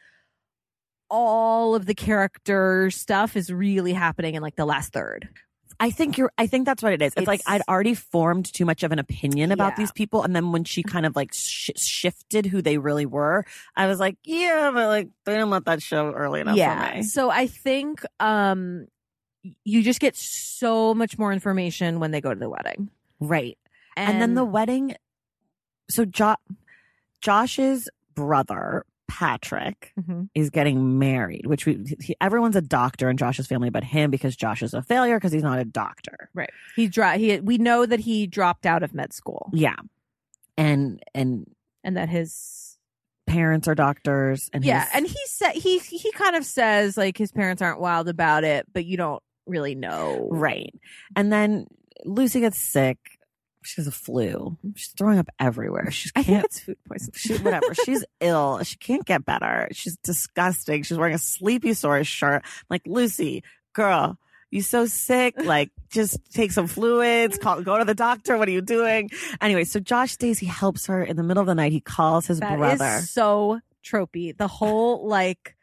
all 1.10 1.74
of 1.74 1.84
the 1.86 1.94
character 1.94 2.90
stuff 2.90 3.36
is 3.36 3.52
really 3.52 3.92
happening 3.92 4.34
in 4.34 4.42
like 4.42 4.56
the 4.56 4.64
last 4.64 4.92
third. 4.92 5.28
I 5.80 5.90
think 5.90 6.18
you're, 6.18 6.32
I 6.36 6.46
think 6.48 6.66
that's 6.66 6.82
what 6.82 6.92
it 6.92 7.00
is. 7.02 7.12
It's, 7.16 7.26
like 7.26 7.40
I'd 7.46 7.62
already 7.68 7.94
formed 7.94 8.52
too 8.52 8.64
much 8.64 8.82
of 8.82 8.90
an 8.90 8.98
opinion 8.98 9.52
about 9.52 9.72
Yeah. 9.72 9.76
these 9.76 9.92
people. 9.92 10.22
And 10.24 10.34
then 10.34 10.50
when 10.50 10.64
she 10.64 10.82
kind 10.82 11.06
of 11.06 11.14
like 11.14 11.30
sh- 11.32 11.70
shifted 11.76 12.46
who 12.46 12.60
they 12.62 12.78
really 12.78 13.06
were, 13.06 13.44
I 13.76 13.86
was 13.86 14.00
like, 14.00 14.16
yeah, 14.24 14.70
but 14.74 14.88
like 14.88 15.08
they 15.24 15.32
didn't 15.34 15.50
let 15.50 15.66
that 15.66 15.80
show 15.80 16.10
early 16.12 16.40
enough 16.40 16.56
for 16.58 16.96
me. 16.96 17.02
So 17.04 17.30
I 17.30 17.46
think 17.46 18.02
um 18.18 18.86
you 19.64 19.82
just 19.82 20.00
get 20.00 20.16
so 20.16 20.94
much 20.94 21.16
more 21.16 21.32
information 21.32 22.00
when 22.00 22.10
they 22.10 22.20
go 22.20 22.34
to 22.34 22.40
the 22.40 22.50
wedding. 22.50 22.90
Right. 23.20 23.56
And, 23.96 24.20
then 24.20 24.34
the 24.34 24.44
wedding. 24.44 24.94
So 25.90 26.04
jo- 26.04 26.36
Josh's 27.20 27.88
brother, 28.14 28.84
Patrick, 29.08 29.92
Mhm. 29.98 30.28
is 30.34 30.50
getting 30.50 30.98
married, 30.98 31.46
which 31.46 31.66
we, 31.66 31.96
he, 32.00 32.14
everyone's 32.20 32.56
a 32.56 32.60
doctor 32.60 33.08
in 33.10 33.16
Josh's 33.16 33.46
family, 33.46 33.70
but 33.70 33.82
him 33.82 34.10
because 34.10 34.36
Josh 34.36 34.62
is 34.62 34.74
a 34.74 34.82
failure 34.82 35.16
because 35.16 35.32
he's 35.32 35.42
not 35.42 35.58
a 35.58 35.64
doctor. 35.64 36.30
right. 36.34 36.50
He 36.76 36.86
dro- 36.88 37.16
he 37.18 37.40
we 37.40 37.58
know 37.58 37.86
that 37.86 38.00
he 38.00 38.26
dropped 38.26 38.66
out 38.66 38.82
of 38.82 38.94
med 38.94 39.12
school 39.12 39.50
Yeah. 39.52 39.76
And, 40.56 41.02
and 41.14 41.46
and 41.84 41.96
that 41.96 42.08
his 42.08 42.76
parents 43.26 43.68
are 43.68 43.74
doctors 43.74 44.50
and 44.52 44.64
yeah, 44.64 44.84
his- 44.84 44.90
and 44.94 45.06
he 45.06 45.18
said 45.26 45.52
he 45.52 45.78
he 45.78 46.10
kind 46.12 46.34
of 46.36 46.44
says 46.44 46.96
like 46.96 47.16
his 47.18 47.30
parents 47.32 47.62
aren't 47.62 47.80
wild 47.80 48.08
about 48.08 48.44
it, 48.44 48.66
but 48.72 48.84
you 48.84 48.96
don't 48.96 49.22
really 49.46 49.74
know. 49.74 50.28
Right. 50.30 50.74
And 51.16 51.32
then 51.32 51.66
Lucy 52.04 52.40
gets 52.40 52.58
sick. 52.58 52.98
She 53.68 53.82
has 53.82 53.86
a 53.86 53.90
flu. 53.92 54.56
She's 54.76 54.88
throwing 54.96 55.18
up 55.18 55.28
everywhere. 55.38 55.90
She 55.90 56.08
I 56.16 56.22
think 56.22 56.26
can't. 56.36 56.44
it's 56.46 56.60
food 56.60 56.78
poisoning. 56.88 57.12
She, 57.16 57.36
whatever. 57.36 57.74
She's 57.74 58.02
ill. 58.20 58.62
She 58.62 58.76
can't 58.78 59.04
get 59.04 59.26
better. 59.26 59.68
She's 59.72 59.98
disgusting. 59.98 60.84
She's 60.84 60.96
wearing 60.96 61.14
a 61.14 61.18
sleepy 61.18 61.74
sore 61.74 62.02
shirt. 62.02 62.42
I'm 62.46 62.66
like 62.70 62.80
Lucy, 62.86 63.44
girl, 63.74 64.18
you 64.50 64.62
so 64.62 64.86
sick. 64.86 65.34
Like, 65.36 65.70
just 65.90 66.18
take 66.32 66.50
some 66.52 66.66
fluids. 66.66 67.36
Call, 67.36 67.60
go 67.60 67.76
to 67.76 67.84
the 67.84 67.94
doctor. 67.94 68.38
What 68.38 68.48
are 68.48 68.52
you 68.52 68.62
doing? 68.62 69.10
Anyway, 69.38 69.64
so 69.64 69.80
Josh. 69.80 70.16
He 70.18 70.46
helps 70.46 70.86
her 70.86 71.04
in 71.04 71.16
the 71.16 71.22
middle 71.22 71.42
of 71.42 71.46
the 71.46 71.54
night. 71.54 71.72
He 71.72 71.80
calls 71.80 72.26
his 72.26 72.40
That 72.40 72.52
is 72.54 72.58
brother. 72.58 73.00
so 73.02 73.60
tropey. 73.84 74.34
The 74.34 74.48
whole 74.48 75.06
like 75.06 75.56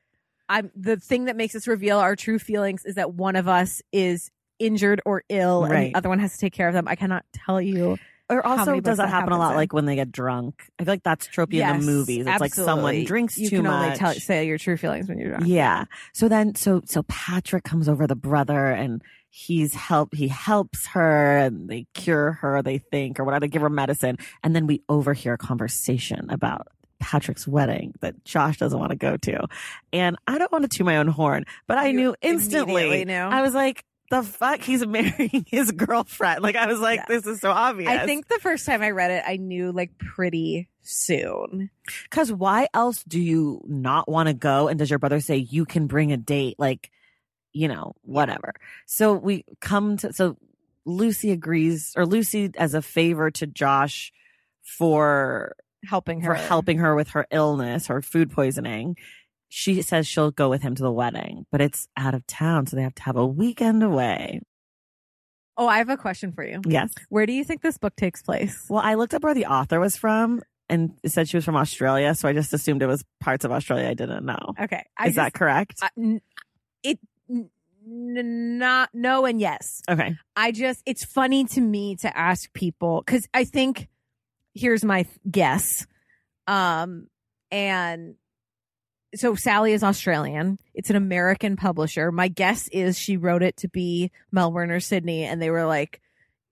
I'm 0.48 0.70
the 0.76 0.98
thing 0.98 1.26
that 1.26 1.36
makes 1.36 1.56
us 1.56 1.68
reveal 1.68 1.98
our 1.98 2.15
true 2.15 2.38
feelings 2.38 2.86
is 2.86 2.96
that 2.96 3.15
one 3.15 3.36
of 3.36 3.48
us 3.48 3.82
is 3.91 4.30
injured 4.60 5.02
or 5.06 5.24
ill 5.30 5.63
and 5.65 5.94
the 5.94 5.98
other 5.98 6.10
one 6.10 6.20
has 6.20 6.34
to 6.34 6.39
take 6.39 6.54
care 6.54 6.68
of 6.68 6.74
them. 6.74 6.88
I 6.88 6.96
cannot 6.96 7.26
tell 7.34 7.62
you. 7.62 7.98
Or 8.28 8.44
also, 8.44 8.80
does 8.80 8.98
that 8.98 9.10
happen 9.10 9.34
a 9.34 9.38
lot? 9.38 9.52
in? 9.52 9.58
Like 9.58 9.72
when 9.72 9.86
they 9.86 9.94
get 9.94 10.12
drunk. 10.12 10.63
I 10.80 10.84
feel 10.84 10.94
like 10.94 11.04
that's 11.04 11.28
tropey 11.28 11.62
in 11.62 11.80
the 11.80 11.86
movies. 11.86 12.26
It's 12.26 12.41
like 12.41 12.56
someone 12.56 12.78
absolutely. 12.78 13.06
drinks 13.06 13.38
you 13.38 13.50
too 13.50 13.58
can 13.58 13.65
much. 13.65 13.84
only 13.86 13.98
tell 13.98 14.13
say 14.13 14.48
your 14.48 14.58
true 14.58 14.78
feelings 14.78 15.08
when 15.08 15.20
you're 15.20 15.30
drunk. 15.30 15.44
Yeah. 15.46 15.86
So 16.13 16.28
then, 16.28 16.56
so 16.56 16.82
so 16.86 17.04
Patrick 17.04 17.63
comes 17.63 17.88
over 17.88 18.08
the 18.08 18.15
brother, 18.15 18.72
and 18.72 19.04
he's 19.30 19.76
help. 19.76 20.15
He 20.15 20.28
helps 20.28 20.88
her, 20.88 21.38
and 21.38 21.70
they 21.70 21.86
cure 21.94 22.32
her. 22.32 22.63
They 22.63 22.80
think, 22.80 23.20
or 23.20 23.26
whatever. 23.26 23.41
They 23.41 23.48
give 23.50 23.62
her 23.62 23.70
medicine, 23.70 24.18
and 24.41 24.56
then 24.56 24.65
we 24.65 24.82
overhear 24.89 25.34
a 25.34 25.38
conversation 25.38 26.26
about 26.32 26.68
Patrick's 27.00 27.48
wedding 27.48 27.94
that 28.02 28.26
Josh 28.26 28.58
doesn't 28.58 28.80
want 28.80 28.89
to 28.89 28.96
go 28.98 29.18
to, 29.18 29.46
and 29.94 30.15
I 30.26 30.39
don't 30.39 30.52
want 30.52 30.63
to 30.63 30.68
toot 30.76 30.86
my 30.88 30.98
own 30.98 31.10
horn, 31.10 31.46
but 31.68 31.78
I 31.78 31.89
You 31.89 31.94
knew 31.94 32.15
instantly. 32.24 33.06
knew. 33.06 33.13
I 33.13 33.44
was 33.44 33.54
like. 33.54 33.84
The 34.15 34.23
fuck, 34.23 34.62
he's 34.62 34.86
marrying 34.86 35.45
his 35.49 35.71
girlfriend. 35.71 36.41
Like 36.41 36.56
I 36.56 36.67
was 36.67 36.80
like, 36.80 36.99
Yeah. 36.99 37.06
this 37.08 37.25
is 37.25 37.41
so 37.41 37.51
obvious. 37.51 37.89
I 37.89 38.06
think 38.06 38.28
the 38.28 38.39
first 38.39 38.65
time 38.65 38.82
I 38.82 38.91
read 38.91 39.12
it, 39.12 39.23
I 39.28 39.38
knew 39.38 39.71
like 39.71 39.97
pretty 39.97 40.69
soon. 40.82 41.69
Because 42.04 42.32
why 42.32 42.67
else 42.73 43.04
do 43.04 43.19
you 43.19 43.62
not 43.67 44.08
want 44.10 44.28
to 44.28 44.34
go? 44.34 44.67
And 44.69 44.80
does 44.80 44.89
your 44.89 44.99
brother 44.99 45.19
say 45.19 45.38
you 45.38 45.65
can 45.65 45.88
bring 45.88 46.12
a 46.13 46.17
date? 46.17 46.56
Like, 46.58 46.91
you 47.51 47.67
know, 47.67 47.93
whatever. 48.04 48.54
So 48.86 49.13
we 49.13 49.43
come 49.60 49.97
to, 49.97 50.13
so 50.13 50.38
Lucy 50.86 51.32
agrees, 51.32 51.93
or 51.97 52.06
Lucy 52.06 52.51
as 52.58 52.73
a 52.73 52.82
favor 52.82 53.32
to 53.32 53.47
Josh 53.47 54.13
for, 54.62 55.56
Helping 55.88 56.21
her. 56.21 56.36
for 56.36 56.41
helping 56.41 56.78
her 56.80 56.95
with 56.95 57.10
her 57.10 57.28
illness, 57.32 57.88
her 57.88 58.01
food 58.01 58.32
poisoning. 58.32 58.95
She 59.58 59.82
says 59.84 60.06
she'll 60.06 60.32
go 60.32 60.50
with 60.50 60.62
him 60.62 60.76
to 60.76 60.84
the 60.84 60.91
wedding, 60.91 61.46
but 61.50 61.62
it's 61.62 61.88
out 61.96 62.13
of 62.13 62.28
town. 62.28 62.68
So 62.68 62.76
they 62.76 62.82
have 62.84 62.96
to 62.96 63.04
have 63.04 63.15
a 63.15 63.26
weekend 63.26 63.84
away. 63.84 64.41
Oh, 65.56 65.65
I 65.65 65.78
have 65.78 65.88
a 65.88 65.96
question 65.96 66.34
for 66.34 66.46
you. 66.46 66.60
Yes. 66.68 66.91
Where 67.08 67.26
do 67.26 67.32
you 67.32 67.46
think 67.46 67.62
this 67.62 67.78
book 67.78 67.96
takes 67.96 68.22
place? 68.22 68.65
Well, 68.70 68.82
I 68.84 68.96
looked 68.96 69.13
up 69.13 69.24
where 69.24 69.34
the 69.34 69.46
author 69.46 69.80
was 69.80 69.96
from 69.96 70.41
and 70.68 70.91
it 71.04 71.13
said 71.13 71.30
she 71.30 71.38
was 71.38 71.46
from 71.46 71.56
Australia. 71.56 72.13
So 72.15 72.28
I 72.28 72.34
just 72.34 72.52
assumed 72.52 72.82
it 72.82 72.88
was 72.88 73.06
parts 73.22 73.46
of 73.46 73.54
Australia 73.54 73.88
I 73.88 73.94
didn't 73.94 74.26
know. 74.26 74.56
Okay. 74.60 74.84
I 74.98 75.08
Is 75.08 75.15
that 75.15 75.34
correct? 75.34 75.80
I- 75.82 76.20
it 76.84 77.00
n- 77.30 77.50
not 78.58 78.89
no 78.94 79.26
and 79.26 79.39
yes. 79.39 79.82
okay. 79.89 80.18
I 80.36 80.52
just 80.52 80.82
it's 80.86 81.06
funny 81.06 81.46
to 81.46 81.62
me 81.62 81.96
to 82.02 82.18
ask 82.18 82.52
people 82.52 83.02
because 83.06 83.26
I 83.34 83.46
think 83.46 83.88
here's 84.54 84.84
my 84.84 85.06
guess, 85.32 85.88
um, 86.46 87.08
and 87.52 88.15
so 89.15 89.36
Sally 89.36 89.73
is 89.73 89.84
Australian. 89.84 90.58
It's 90.73 90.89
an 90.89 90.95
American 90.95 91.56
publisher. 91.56 92.12
My 92.12 92.28
guess 92.28 92.67
is 92.69 92.97
she 92.97 93.17
wrote 93.17 93.43
it 93.43 93.58
to 93.58 93.67
be 93.67 94.12
Melbourne 94.32 94.71
or 94.71 94.80
Sydney, 94.80 95.23
and 95.23 95.41
they 95.41 95.49
were 95.49 95.65
like, 95.65 96.01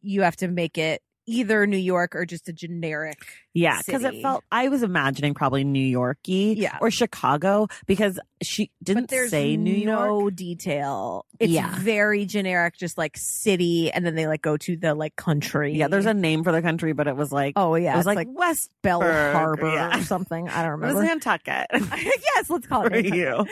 "You 0.02 0.22
have 0.22 0.36
to 0.38 0.48
make 0.48 0.78
it 0.78 1.02
either 1.26 1.66
New 1.68 1.78
York 1.78 2.16
or 2.16 2.26
just 2.26 2.48
a 2.50 2.54
generic." 2.54 3.18
Yeah, 3.56 3.80
because 3.86 4.04
it 4.04 4.22
felt 4.22 4.44
I 4.52 4.70
was 4.70 4.82
imagining 4.82 5.34
probably 5.36 5.64
New 5.64 5.86
Yorky, 5.86 6.56
Yeah. 6.58 6.78
or 6.82 6.90
Chicago 6.90 7.68
because 7.86 8.20
she 8.42 8.72
didn't 8.82 9.04
but 9.04 9.10
there's 9.12 9.30
say 9.30 9.56
New 9.58 9.72
York. 9.74 10.10
no 10.10 10.30
detail. 10.32 11.26
It's 11.40 11.52
Yeah. 11.52 11.74
very 11.80 12.26
generic, 12.26 12.76
just 12.78 12.98
like 12.98 13.16
city, 13.16 13.92
and 13.92 14.04
then 14.06 14.16
they 14.16 14.26
like 14.28 14.42
go 14.42 14.58
to 14.58 14.76
the 14.76 14.96
like 14.96 15.16
country. 15.16 15.74
Yeah, 15.76 15.88
there's 15.88 16.08
a 16.08 16.14
name 16.16 16.44
for 16.44 16.52
the 16.52 16.62
country, 16.64 16.94
but 16.94 17.08
it 17.08 17.16
was 17.16 17.32
like 17.32 17.54
oh 17.56 17.76
yeah, 17.76 17.94
it 17.94 17.98
was 17.98 18.06
like, 18.08 18.16
like 18.16 18.28
West 18.32 18.72
Bell 18.82 19.02
Harbor 19.02 19.72
yeah. 19.72 20.00
or 20.00 20.04
something. 20.04 20.50
I 20.50 20.64
don't 20.64 20.72
remember. 20.72 20.96
It 20.98 21.02
was. 21.02 21.08
Nantucket 21.10 21.68
yes, 21.74 22.50
let's 22.50 22.66
call 22.66 22.84
for 22.90 22.94
it 22.96 23.14
you. 23.14 23.46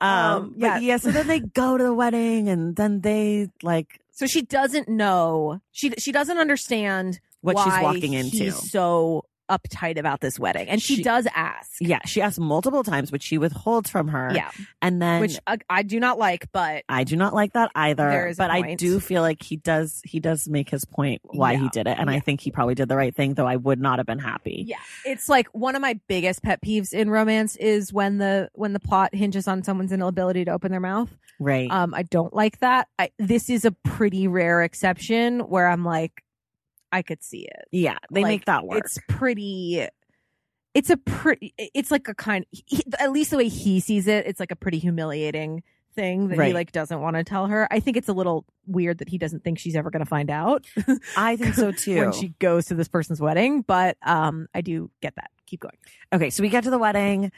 Um, 0.00 0.08
Um, 0.08 0.54
yeah, 0.56 0.74
yeah. 0.74 0.78
yeah. 0.78 0.96
So 0.96 1.10
then 1.10 1.26
they 1.26 1.40
go 1.40 1.76
to 1.76 1.84
the 1.84 1.94
wedding, 1.94 2.48
and 2.48 2.74
then 2.74 3.00
they 3.02 3.48
like 3.62 4.00
So 4.12 4.26
she 4.26 4.42
doesn't 4.42 4.88
know. 4.88 5.60
She 5.72 5.90
she 5.98 6.12
doesn't 6.12 6.38
understand 6.38 7.20
what 7.40 7.58
she's 7.58 7.82
walking 7.82 8.12
into. 8.12 8.52
So 8.52 9.24
uptight 9.58 9.98
about 9.98 10.20
this 10.20 10.38
wedding, 10.38 10.68
and 10.68 10.80
she, 10.80 10.96
She- 10.96 11.02
does 11.02 11.26
ask. 11.34 11.70
yeah, 11.80 11.98
she 12.06 12.20
asks 12.22 12.38
multiple 12.38 12.82
times, 12.82 13.12
which 13.12 13.22
she 13.22 13.38
withholds 13.38 13.90
from 13.90 14.08
her. 14.08 14.30
Yeah, 14.34 14.50
and 14.80 15.00
then 15.02 15.20
which 15.20 15.38
I, 15.46 15.58
I 15.68 15.82
do 15.82 16.00
not 16.00 16.18
like, 16.18 16.50
but 16.52 16.84
I 16.88 17.04
do 17.04 17.16
not 17.16 17.34
like 17.34 17.52
that 17.52 17.70
either. 17.74 18.08
There 18.08 18.28
is 18.28 18.38
a 18.38 18.42
but 18.42 18.50
I 18.50 18.74
do 18.74 18.98
feel 19.00 19.22
like 19.22 19.42
he 19.42 19.56
does 19.56 20.00
he 20.04 20.20
does 20.20 20.48
make 20.48 20.70
his 20.70 20.84
point 20.84 21.20
why 21.24 21.56
he 21.56 21.68
did 21.68 21.86
it, 21.86 21.96
and 21.98 22.08
I 22.10 22.20
think 22.20 22.40
he 22.40 22.50
probably 22.50 22.74
did 22.74 22.88
the 22.88 22.96
right 22.96 23.14
thing. 23.14 23.34
Though 23.34 23.46
I 23.46 23.56
would 23.56 23.80
not 23.80 23.98
have 23.98 24.06
been 24.06 24.18
happy. 24.18 24.64
yeah, 24.66 24.76
it's 25.04 25.28
like 25.28 25.48
one 25.48 25.74
of 25.76 25.82
my 25.82 25.98
biggest 26.08 26.42
pet 26.42 26.60
peeves 26.62 26.92
in 26.92 27.10
romance 27.10 27.56
is 27.56 27.92
when 27.92 28.18
the 28.18 28.48
when 28.54 28.72
the 28.72 28.80
plot 28.80 29.14
hinges 29.14 29.46
on 29.48 29.62
someone's 29.62 29.92
inability 29.92 30.44
to 30.46 30.50
open 30.52 30.70
their 30.70 30.80
mouth. 30.80 31.10
Right. 31.38 31.70
Um, 31.70 31.92
I 31.94 32.02
don't 32.04 32.32
like 32.32 32.60
that. 32.60 32.86
I, 32.98 33.10
this 33.18 33.50
is 33.50 33.64
a 33.64 33.72
pretty 33.72 34.28
rare 34.28 34.62
exception 34.62 35.40
where 35.40 35.66
I'm 35.66 35.84
like, 35.84 36.22
I 36.92 37.02
could 37.02 37.22
see 37.22 37.46
it. 37.46 37.66
yeah, 37.72 37.96
they 38.12 38.22
like, 38.22 38.30
make 38.30 38.44
that 38.44 38.66
work. 38.66 38.78
It's 38.84 38.98
pretty. 39.08 39.86
It's 40.74 40.90
a 40.90 40.96
pretty. 40.96 41.54
It's 41.58 41.90
like 41.90 42.06
a 42.08 42.14
kind. 42.14 42.46
He, 42.50 42.82
at 42.98 43.10
least 43.12 43.30
the 43.30 43.36
way 43.38 43.48
he 43.48 43.80
sees 43.80 44.06
it, 44.06 44.26
it's 44.26 44.38
like 44.40 44.50
a 44.50 44.56
pretty 44.56 44.78
humiliating 44.78 45.62
thing 45.94 46.28
that 46.28 46.42
he 46.46 46.54
like 46.54 46.72
doesn't 46.72 47.00
want 47.02 47.16
to 47.16 47.24
tell 47.24 47.46
her. 47.48 47.68
I 47.70 47.78
think 47.80 47.96
it's 47.98 48.08
a 48.08 48.14
little 48.14 48.46
weird 48.66 48.98
that 48.98 49.08
he 49.10 49.18
doesn't 49.18 49.44
think 49.44 49.58
she's 49.58 49.76
ever 49.76 49.90
going 49.90 50.00
to 50.00 50.08
find 50.08 50.30
out 50.30 50.64
I 51.18 51.36
think 51.36 51.54
so 51.54 51.70
too. 51.84 51.96
when 52.00 52.12
she 52.12 52.28
goes 52.38 52.64
to 52.66 52.74
this 52.74 52.88
person's 52.88 53.20
wedding. 53.20 53.60
But 53.60 53.98
um, 54.02 54.46
I 54.54 54.62
do 54.62 54.90
get 55.02 55.16
that. 55.16 55.30
Keep 55.46 55.60
going. 55.60 55.76
okay, 56.14 56.30
so 56.30 56.42
we 56.42 56.48
get 56.48 56.64
to 56.64 56.70
the 56.70 56.78
wedding. 56.78 57.30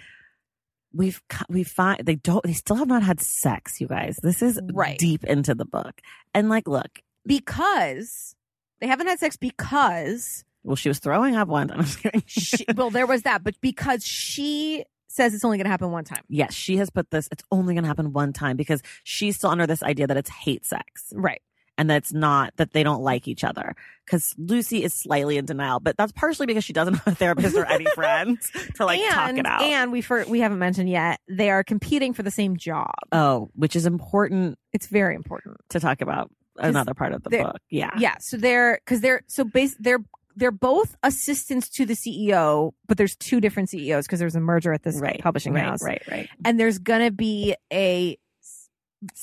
We've 0.93 1.21
we 1.49 1.65
find 1.65 2.07
they 2.07 2.15
don't 2.15 2.45
they 2.45 2.53
still 2.53 2.77
have 2.77 2.87
not 2.87 3.03
had 3.03 3.21
sex, 3.21 3.81
you 3.81 3.89
guys. 3.89 4.17
This 4.23 4.41
is 4.43 4.61
Right. 4.73 4.97
deep 4.97 5.25
into 5.25 5.53
the 5.57 5.65
book. 5.65 6.01
And 6.33 6.49
like, 6.49 6.69
look, 6.69 7.01
Because 7.27 8.37
they 8.85 8.89
haven't 8.91 9.07
had 9.07 9.19
sex 9.19 9.37
because 9.37 10.45
well, 10.63 10.77
she 10.77 10.89
was 10.91 10.99
throwing 10.99 11.37
up 11.37 11.49
one 11.49 11.69
time. 11.69 11.79
I'm 11.81 11.85
just 11.85 12.01
kidding. 12.03 12.23
she, 12.27 12.67
well, 12.77 12.91
there 12.91 13.07
was 13.07 13.23
that, 13.23 13.43
but 13.43 13.55
because 13.63 14.05
she 14.07 14.85
says 15.09 15.33
it's 15.33 15.45
only 15.45 15.57
going 15.57 15.65
to 15.65 15.71
happen 15.71 15.91
one 15.91 16.05
time. 16.05 16.23
yes, 16.29 16.53
she 16.53 16.77
has 16.77 16.91
put 16.91 17.11
this. 17.11 17.27
It's 17.33 17.45
only 17.51 17.73
going 17.75 17.85
to 17.85 17.89
happen 17.89 18.13
one 18.13 18.35
time 18.35 18.57
because 18.59 18.83
she's 19.03 19.37
still 19.37 19.49
under 19.51 19.67
this 19.67 19.83
idea 19.83 20.07
that 20.07 20.17
it's 20.19 20.29
hate 20.29 20.67
sex. 20.67 21.13
Right. 21.15 21.41
and 21.79 21.89
that's 21.89 22.13
not 22.13 22.53
that 22.57 22.73
they 22.73 22.83
don't 22.83 23.03
like 23.03 23.27
each 23.27 23.43
other. 23.43 23.75
Because 24.05 24.35
Lucy 24.37 24.85
is 24.85 24.93
slightly 24.93 25.39
in 25.39 25.47
denial, 25.47 25.81
but 25.81 25.97
that's 25.97 26.13
partially 26.13 26.45
because 26.47 26.63
she 26.65 26.75
doesn't 26.75 26.95
have 26.95 27.07
a 27.07 27.15
therapist 27.17 27.57
or 27.57 27.65
any 27.65 27.87
friends 27.95 28.51
to 28.75 28.85
like 28.85 29.01
and, 29.01 29.15
talk 29.15 29.39
it 29.39 29.47
out. 29.47 29.63
And 29.63 29.93
we 29.93 30.03
for 30.03 30.25
we 30.27 30.41
haven't 30.41 30.59
mentioned 30.59 30.91
yet 30.91 31.21
they 31.27 31.49
are 31.49 31.65
competing 31.65 32.13
for 32.13 32.23
the 32.23 32.31
same 32.31 32.57
job. 32.59 32.93
oh, 33.13 33.49
which 33.55 33.77
is 33.77 33.87
important 33.87 34.59
It's 34.75 34.89
very 34.89 35.15
important. 35.15 35.57
to 35.71 35.81
talk 35.81 36.01
about 36.03 36.31
another 36.57 36.95
part 36.95 37.13
of 37.13 37.23
the 37.23 37.31
book. 37.31 37.59
Yeah. 37.71 37.91
Yeah. 37.99 38.17
So 38.21 38.37
they're 38.37 38.81
because 38.85 39.01
they're 39.01 39.23
so 39.27 39.45
base 39.45 39.77
they're 39.79 40.05
they're 40.37 40.51
both 40.51 40.97
assistants 41.05 41.69
to 41.71 41.87
the 41.87 41.95
CEO, 41.95 42.73
but 42.89 42.97
there's 42.99 43.15
two 43.17 43.41
different 43.41 43.71
CEOs 43.71 44.07
because 44.07 44.19
there's 44.19 44.35
a 44.35 44.41
merger 44.41 44.73
at 44.73 44.83
this 44.83 44.97
Right. 44.97 45.21
publishing 45.21 45.53
right, 45.55 45.65
house, 45.65 45.83
Right. 45.83 46.03
Right. 46.11 46.29
and 46.45 46.59
there's 46.59 46.79
gonna 46.79 47.11
be 47.13 47.55
a 47.73 48.19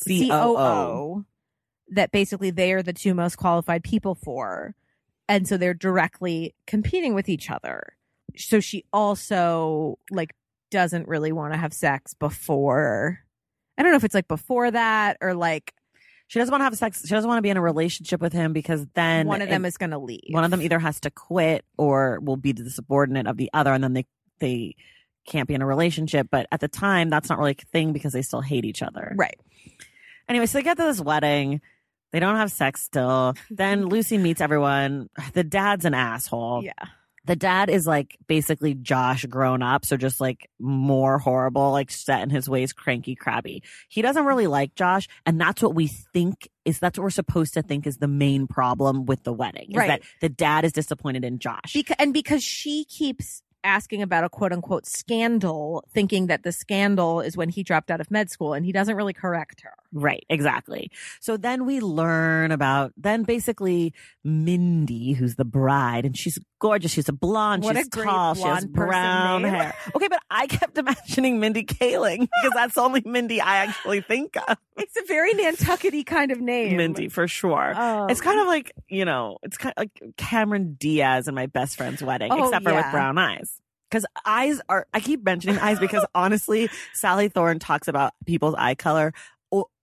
COO 0.06 1.26
that 1.90 2.12
basically 2.12 2.52
they 2.52 2.72
are 2.74 2.82
the 2.84 2.94
two 2.94 3.14
most 3.14 3.36
qualified 3.38 3.84
people 3.84 4.16
for. 4.16 4.76
And 5.28 5.48
so 5.48 5.58
they're 5.58 5.74
directly 5.74 6.56
competing 6.68 7.14
with 7.14 7.30
each 7.30 7.50
other. 7.50 7.94
So 8.38 8.60
she 8.60 8.86
also 8.94 9.98
like 10.10 10.34
doesn't 10.70 11.08
really 11.08 11.32
want 11.34 11.54
to 11.54 11.60
have 11.60 11.74
sex 11.74 12.14
before 12.14 13.20
I 13.78 13.84
don't 13.84 13.92
know 13.92 13.98
if 13.98 14.04
it's 14.04 14.16
like 14.16 14.28
before 14.28 14.70
that 14.72 15.18
or 15.22 15.34
like 15.34 15.74
She 16.32 16.40
doesn't 16.40 16.50
want 16.50 16.62
to 16.62 16.64
have 16.64 16.78
sex. 16.78 17.02
She 17.02 17.14
doesn't 17.14 17.28
want 17.28 17.40
to 17.40 17.42
be 17.42 17.50
in 17.50 17.58
a 17.58 17.62
relationship 17.62 18.22
with 18.22 18.32
him 18.32 18.54
because 18.54 18.88
then 18.94 19.28
one 19.28 19.42
of 19.42 19.50
them 19.50 19.66
is 19.66 19.76
going 19.76 19.90
to 19.90 19.98
leave. 19.98 20.30
one 20.30 20.46
of 20.46 20.52
them 20.52 20.62
either 20.62 20.80
has 20.80 21.02
to 21.02 21.12
quit 21.12 21.66
or 21.78 22.22
will 22.22 22.38
be 22.38 22.54
the 22.54 22.70
subordinate 22.70 23.28
of 23.28 23.36
the 23.36 23.50
other, 23.54 23.74
and 23.74 23.84
then 23.84 23.92
they 23.92 24.06
they 24.40 24.78
can't 25.28 25.46
be 25.46 25.56
in 25.56 25.62
a 25.62 25.66
relationship. 25.66 26.30
But 26.32 26.48
at 26.50 26.62
the 26.62 26.70
time, 26.70 27.10
that's 27.10 27.28
not 27.28 27.38
really 27.38 27.58
a 27.62 27.66
thing 27.74 27.92
because 27.92 28.14
they 28.14 28.22
still 28.22 28.40
hate 28.40 28.64
each 28.64 28.82
other. 28.82 29.14
Right. 29.18 29.38
Anyway, 30.30 30.46
so 30.46 30.60
they 30.60 30.64
get 30.64 30.78
to 30.78 30.84
this 30.84 31.02
wedding. 31.02 31.60
They 32.14 32.22
don't 32.22 32.38
have 32.38 32.50
sex 32.50 32.82
still. 32.82 33.34
Then 33.50 33.86
Lucy 33.90 34.18
meets 34.18 34.40
everyone. 34.40 35.10
The 35.34 35.44
dad's 35.44 35.84
an 35.84 35.94
asshole. 35.94 36.64
Yeah. 36.64 36.86
The 37.26 37.36
dad 37.36 37.70
is 37.70 37.86
like 37.86 38.18
basically 38.28 38.74
Josh 38.74 39.26
grown 39.26 39.62
up, 39.62 39.86
so 39.86 39.96
just 39.96 40.20
like 40.20 40.50
more 40.60 41.20
horrible, 41.20 41.72
like 41.72 41.92
set 41.92 42.24
in 42.24 42.30
his 42.32 42.50
ways, 42.50 42.74
cranky, 42.74 43.16
crabby. 43.16 43.62
He 43.90 44.02
doesn't 44.02 44.26
really 44.26 44.48
like 44.48 44.74
Josh, 44.74 45.08
and 45.26 45.40
that's 45.40 45.62
what 45.62 45.76
we 45.76 45.88
think 45.88 46.50
is 46.66 46.80
that's 46.80 46.98
what 46.98 47.04
we're 47.04 47.10
supposed 47.12 47.54
to 47.54 47.62
think 47.62 47.86
is 47.86 47.98
the 47.98 48.08
main 48.08 48.48
problem 48.48 49.06
with 49.06 49.24
the 49.24 49.34
wedding. 49.34 49.72
Is 49.72 49.78
Right. 49.78 49.88
that 49.88 50.02
the 50.20 50.30
dad 50.30 50.66
is 50.66 50.74
disappointed 50.74 51.24
in 51.24 51.38
Josh. 51.40 51.74
Because, 51.74 51.96
and 52.00 52.12
because 52.14 52.44
she 52.44 52.86
keeps 52.86 53.44
asking 53.64 54.02
about 54.02 54.24
a 54.24 54.30
quote 54.30 54.52
unquote 54.52 54.88
scandal, 54.88 55.84
thinking 55.94 56.26
that 56.28 56.42
the 56.42 56.52
scandal 56.52 57.22
is 57.22 57.38
when 57.38 57.50
he 57.50 57.62
dropped 57.62 57.92
out 57.92 58.02
of 58.02 58.10
med 58.10 58.32
school 58.32 58.54
and 58.54 58.66
he 58.66 58.72
doesn't 58.72 58.96
really 58.96 59.14
correct 59.14 59.62
her. 59.62 59.74
Right, 59.94 60.24
exactly. 60.30 60.90
So 61.20 61.36
then 61.36 61.66
we 61.66 61.82
learn 61.82 62.52
about 62.52 62.94
then 62.96 63.24
basically 63.24 63.94
Mindy, 64.24 65.14
who's 65.14 65.36
the 65.36 65.44
bride, 65.46 66.06
and 66.06 66.18
she's 66.18 66.40
gorgeous. 66.60 66.92
She's 66.92 67.10
a 67.10 67.14
blonde. 67.14 67.64
What 67.64 67.76
she's 67.76 67.88
a 67.88 67.90
tall. 67.90 68.36
She 68.36 68.44
has 68.44 68.66
brown 68.66 69.44
hair. 69.44 69.74
Okay, 69.94 70.08
but 70.08 70.22
I 70.30 70.48
kept 70.48 70.78
imagining 70.78 71.40
Mindy 71.40 71.66
Kaling 71.66 72.20
because 72.20 72.52
that's 72.56 72.76
the 72.76 72.82
only 72.82 73.02
Mindy 73.06 73.42
I 73.42 73.58
actually 73.58 74.02
think 74.02 74.36
of. 74.48 74.58
It's 74.78 74.98
a 74.98 75.06
very 75.06 75.34
Nantucket 75.34 76.06
kind 76.08 76.32
of 76.32 76.40
name. 76.40 76.78
Mindy 76.78 77.08
for 77.10 77.28
sure. 77.28 77.74
Oh. 77.76 78.08
It's 78.08 78.22
kind 78.22 78.40
of 78.40 78.48
like 78.48 78.72
you 78.88 79.06
know, 79.06 79.38
it's 79.44 79.58
kind 79.58 79.74
of 79.78 79.82
like 79.84 80.16
Cameron 80.18 80.76
Diaz 80.80 81.28
and 81.28 81.36
my 81.36 81.46
best 81.46 81.76
friend's 81.78 82.02
wedding, 82.02 82.32
Oh, 82.32 82.46
except 82.46 82.64
for 82.64 82.74
with 82.74 82.86
brown 82.90 83.18
eyes. 83.18 83.62
Because 83.90 84.06
eyes 84.26 84.62
are, 84.70 84.88
I 84.94 85.02
keep 85.02 85.24
mentioning 85.24 85.60
eyes 85.60 85.78
because 85.78 86.06
honestly, 86.16 86.70
Sally 86.94 87.28
Thorne 87.28 87.60
talks 87.60 87.90
about 87.90 88.14
people's 88.26 88.56
eye 88.58 88.74
color 88.74 89.14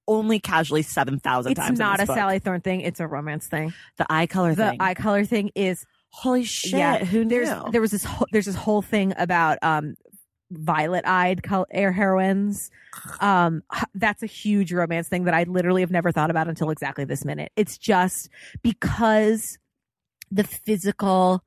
only 0.09 0.41
casually 0.41 0.83
seven 0.83 1.21
thousand 1.21 1.53
It's 1.53 1.61
times. 1.61 1.79
in 1.79 1.85
not 1.85 2.01
a 2.01 2.07
book. 2.07 2.17
Sally 2.17 2.41
Thorne 2.41 2.61
thing. 2.63 2.81
It's 2.81 2.99
a 2.99 3.07
romance 3.07 3.47
thing. 3.47 3.73
The 3.99 4.07
eye 4.11 4.27
color 4.27 4.55
The 4.57 4.71
thing. 4.71 4.79
The 4.79 4.85
eye 4.85 4.95
color 4.95 5.25
thing 5.25 5.53
is 5.55 5.85
Holy 6.11 6.43
shit! 6.43 6.73
Yeah, 6.73 7.05
who 7.05 7.23
knew? 7.23 7.29
there's 7.45 7.71
there 7.71 7.81
was 7.83 7.91
this 7.91 8.03
whole, 8.03 8.27
there's 8.33 8.47
this 8.47 8.55
whole 8.57 8.81
thing 8.83 9.13
about 9.19 9.59
um 9.63 9.95
violet 10.51 11.05
eyed 11.07 11.43
air 11.71 11.93
heroines. 11.93 12.71
Um, 13.21 13.63
that's 13.95 14.23
a 14.23 14.27
huge 14.27 14.73
romance 14.73 15.09
thing 15.09 15.25
that 15.25 15.35
I 15.35 15.43
literally 15.43 15.83
have 15.83 15.91
never 15.91 16.11
thought 16.11 16.31
about 16.31 16.49
until 16.49 16.71
exactly 16.71 17.05
this 17.05 17.25
minute. 17.27 17.53
It's 17.57 17.77
just 17.77 18.31
because 18.63 19.59
the 20.31 20.45
physical 20.45 21.43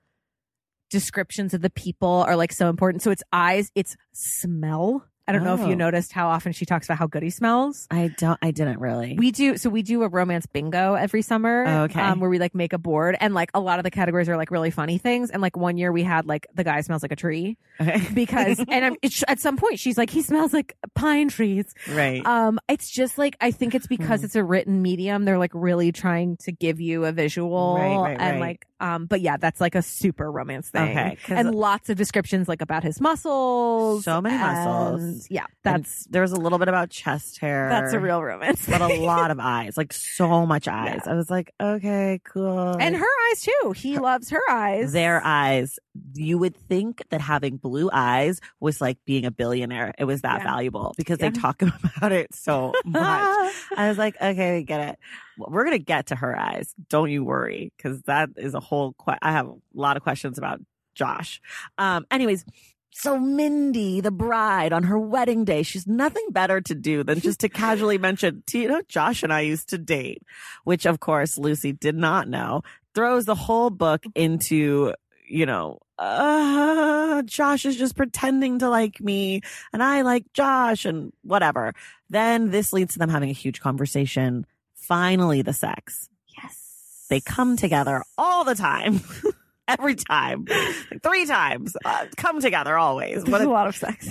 descriptions 0.91 1.54
of 1.56 1.62
the 1.62 1.69
people 1.71 2.24
are 2.28 2.36
like 2.36 2.52
so 2.52 2.69
important. 2.69 3.02
So 3.02 3.10
it's 3.10 3.24
eyes, 3.34 3.71
it's 3.74 3.95
smell. 4.13 5.08
I 5.27 5.34
don't 5.34 5.43
know 5.43 5.53
if 5.53 5.62
Oh. 5.62 5.69
you 5.69 5.75
noticed 5.75 6.12
how 6.12 6.27
often 6.29 6.51
she 6.51 6.65
talks 6.65 6.88
about 6.88 6.97
how 6.97 7.07
good 7.07 7.23
he 7.23 7.29
smells. 7.29 7.88
I 7.91 8.10
don't. 8.17 8.38
I 8.41 8.51
didn't 8.51 8.79
really. 8.79 9.15
We 9.17 9.31
do 9.31 9.55
so 9.57 9.69
we 9.69 9.81
do 9.84 10.03
a 10.03 10.07
romance 10.10 10.45
bingo 10.45 10.95
every 10.95 11.21
summer. 11.21 11.63
Oh, 11.67 11.84
okay. 11.84 12.01
Um, 12.01 12.19
where 12.19 12.29
we 12.29 12.39
like 12.39 12.55
make 12.55 12.73
a 12.73 12.77
board 12.77 13.15
and 13.19 13.34
like 13.34 13.51
a 13.53 13.60
lot 13.60 13.79
of 13.79 13.84
the 13.84 13.91
categories 13.91 14.27
are 14.29 14.36
like 14.36 14.51
really 14.51 14.71
funny 14.71 14.97
things. 14.97 15.29
And 15.29 15.41
like 15.41 15.55
one 15.55 15.77
year 15.77 15.91
we 15.91 16.03
had 16.03 16.25
like 16.25 16.47
the 16.55 16.63
guy 16.63 16.81
smells 16.81 17.01
like 17.03 17.12
a 17.12 17.15
tree 17.15 17.57
okay. 17.79 18.01
because 18.13 18.60
and 18.67 18.84
I'm, 18.86 18.95
it's, 19.01 19.23
at 19.27 19.39
some 19.39 19.57
point 19.57 19.79
she's 19.79 19.97
like 19.97 20.10
he 20.10 20.21
smells 20.21 20.53
like 20.53 20.75
pine 20.95 21.29
trees. 21.29 21.73
right. 21.89 22.25
Um, 22.25 22.60
it's 22.67 22.89
just 22.89 23.17
like 23.17 23.38
I 23.39 23.51
think 23.51 23.75
it's 23.75 23.88
because 23.88 24.21
Hmm. 24.21 24.25
it's 24.25 24.36
a 24.36 24.43
written 24.43 24.81
medium. 24.81 25.23
They're 25.25 25.38
like 25.38 25.51
really 25.53 25.91
trying 25.91 26.38
to 26.38 26.51
give 26.51 26.81
you 26.81 27.05
a 27.05 27.12
visual 27.12 27.75
Right, 27.77 27.95
right, 27.95 28.17
and 28.19 28.34
right. 28.34 28.39
like 28.41 28.67
um, 28.81 29.05
but 29.05 29.21
yeah, 29.21 29.38
that's 29.38 29.62
like 29.62 29.75
a 29.75 29.84
super 29.84 30.29
romance 30.31 30.69
thing. 30.69 30.97
Okay, 30.97 31.17
and 31.29 31.53
lots 31.53 31.89
of 31.91 31.97
descriptions 31.97 32.47
like 32.47 32.62
about 32.62 32.84
his 32.84 32.99
muscles. 32.99 34.03
So 34.05 34.19
many 34.21 34.36
and- 34.36 35.20
Yeah, 35.29 35.45
And 35.65 35.84
that's 35.84 36.05
there 36.07 36.21
was 36.21 36.31
a 36.31 36.38
little 36.38 36.57
bit 36.60 36.67
about 36.67 36.89
chest 36.89 37.39
hair. 37.39 37.69
that's 37.69 37.93
a 37.93 37.99
real 37.99 38.21
romance. 38.23 38.65
but 38.67 38.81
a 38.81 38.88
lot 39.01 39.31
of 39.31 39.39
eyes, 39.39 39.77
like 39.77 39.93
so 39.93 40.45
much 40.45 40.67
eyes. 40.67 41.01
Yeah. 41.05 41.12
I 41.12 41.15
was 41.15 41.29
like, 41.29 41.51
okay, 41.62 42.19
cool. 42.23 42.75
and 42.79 42.95
her 42.95 43.05
eyes 43.29 43.41
too. 43.41 43.73
He 43.75 43.97
loves 43.99 44.29
her 44.29 44.41
eyes. 44.49 44.93
their 44.93 45.21
eyes. 45.23 45.79
You 46.13 46.38
would 46.38 46.55
think 46.55 47.03
that 47.10 47.21
having 47.21 47.57
blue 47.57 47.89
eyes 47.91 48.39
was 48.60 48.79
like 48.81 48.97
being 49.05 49.25
a 49.25 49.31
billionaire. 49.31 49.93
It 49.97 50.05
was 50.05 50.21
that 50.21 50.39
Yeah. 50.39 50.51
valuable 50.51 50.93
because 50.97 51.19
Yeah. 51.19 51.29
they 51.29 51.39
talk 51.39 51.62
about 51.97 52.12
it 52.12 52.34
so 52.34 52.73
much. 52.86 53.53
I 53.77 53.89
was 53.89 53.97
like, 53.97 54.15
okay, 54.21 54.57
we 54.60 54.63
get 54.63 54.89
it. 54.89 54.99
We're 55.38 55.63
gonna 55.63 55.77
get 55.79 56.07
to 56.07 56.15
her 56.15 56.38
eyes. 56.38 56.73
Don't 56.89 57.10
you 57.12 57.23
worry, 57.23 57.71
because 57.77 58.01
that 58.03 58.29
is 58.38 58.53
a 58.53 58.60
whole. 58.60 58.93
Que- 58.93 59.17
I 59.21 59.31
have 59.31 59.47
a 59.47 59.55
lot 59.73 59.97
of 59.97 60.03
questions 60.03 60.38
about 60.38 60.60
Josh. 60.95 61.41
Um. 61.77 62.05
Anyways. 62.12 62.45
So 62.93 63.17
Mindy, 63.17 64.01
the 64.01 64.12
bride, 64.12 64.73
on 64.73 64.84
her 64.84 64.99
wedding 64.99 65.45
day, 65.45 65.63
she's 65.63 65.88
nothing 65.88 66.25
better 66.30 66.62
to 66.62 66.75
do 66.75 67.04
than 67.04 67.19
just 67.19 67.39
to 67.39 67.49
casually 67.49 67.97
mention, 68.08 68.43
"Do 68.45 68.60
you 68.60 68.67
know, 68.67 68.82
Josh 68.88 69.23
and 69.23 69.32
I 69.34 69.41
used 69.41 69.69
to 69.69 69.77
date, 69.77 70.21
which 70.65 70.86
of 70.86 70.99
course 70.99 71.38
Lucy 71.38 71.71
did 71.71 71.95
not 71.95 72.27
know. 72.27 72.62
Throws 72.93 73.25
the 73.25 73.36
whole 73.36 73.69
book 73.69 74.04
into, 74.15 74.93
you 75.27 75.45
know, 75.45 75.80
uh, 75.97 77.21
Josh 77.23 77.65
is 77.65 77.77
just 77.77 77.95
pretending 77.95 78.60
to 78.60 78.69
like 78.69 78.99
me 78.99 79.41
and 79.71 79.82
I 79.82 80.01
like 80.01 80.25
Josh 80.34 80.84
and 80.86 81.13
whatever. 81.23 81.73
Then 82.10 82.51
this 82.51 82.73
leads 82.73 82.93
to 82.93 82.99
them 82.99 83.10
having 83.10 83.30
a 83.30 83.34
huge 83.34 83.62
conversation. 83.62 84.45
Finally, 84.75 85.41
the 85.43 85.54
sex. 85.54 86.10
yes, 86.36 87.06
They 87.10 87.21
come 87.21 87.56
together 87.56 88.04
all 88.17 88.43
the 88.43 88.56
time. 88.56 88.99
Every 89.79 89.95
time, 89.95 90.45
like 90.91 91.01
three 91.03 91.25
times, 91.25 91.75
uh, 91.86 92.05
come 92.17 92.39
together 92.41 92.77
always. 92.77 93.23
What 93.25 93.41
a- 93.41 93.45
a 93.47 93.49
lot 93.49 93.67
of 93.67 93.75
sex. 93.75 94.07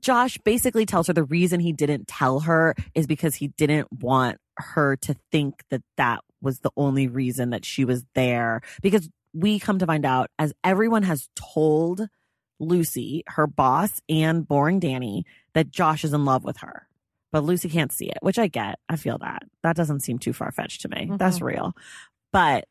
Josh 0.00 0.36
basically 0.38 0.84
tells 0.84 1.06
her 1.06 1.12
the 1.12 1.24
reason 1.24 1.60
he 1.60 1.72
didn't 1.72 2.08
tell 2.08 2.40
her 2.40 2.74
is 2.94 3.06
because 3.06 3.34
he 3.36 3.48
didn't 3.48 3.90
want 3.92 4.38
her 4.58 4.96
to 4.96 5.14
think 5.32 5.62
that 5.70 5.82
that 5.96 6.20
was 6.42 6.58
the 6.60 6.70
only 6.76 7.06
reason 7.08 7.50
that 7.50 7.64
she 7.64 7.84
was 7.84 8.04
there. 8.14 8.60
Because 8.82 9.08
we 9.32 9.58
come 9.58 9.78
to 9.78 9.86
find 9.86 10.04
out, 10.04 10.30
as 10.38 10.52
everyone 10.64 11.02
has 11.04 11.28
told 11.36 12.08
Lucy, 12.58 13.22
her 13.28 13.46
boss, 13.46 14.00
and 14.08 14.46
Boring 14.46 14.80
Danny, 14.80 15.24
that 15.54 15.70
Josh 15.70 16.04
is 16.04 16.12
in 16.12 16.24
love 16.24 16.42
with 16.44 16.58
her. 16.58 16.86
But 17.32 17.44
Lucy 17.44 17.68
can't 17.68 17.92
see 17.92 18.06
it, 18.06 18.18
which 18.22 18.38
I 18.38 18.48
get. 18.48 18.78
I 18.88 18.96
feel 18.96 19.18
that. 19.18 19.42
That 19.62 19.76
doesn't 19.76 20.00
seem 20.00 20.18
too 20.18 20.32
far 20.32 20.50
fetched 20.52 20.82
to 20.82 20.88
me. 20.88 21.06
Mhm. 21.10 21.18
That's 21.18 21.40
real. 21.40 21.74
But 22.32 22.66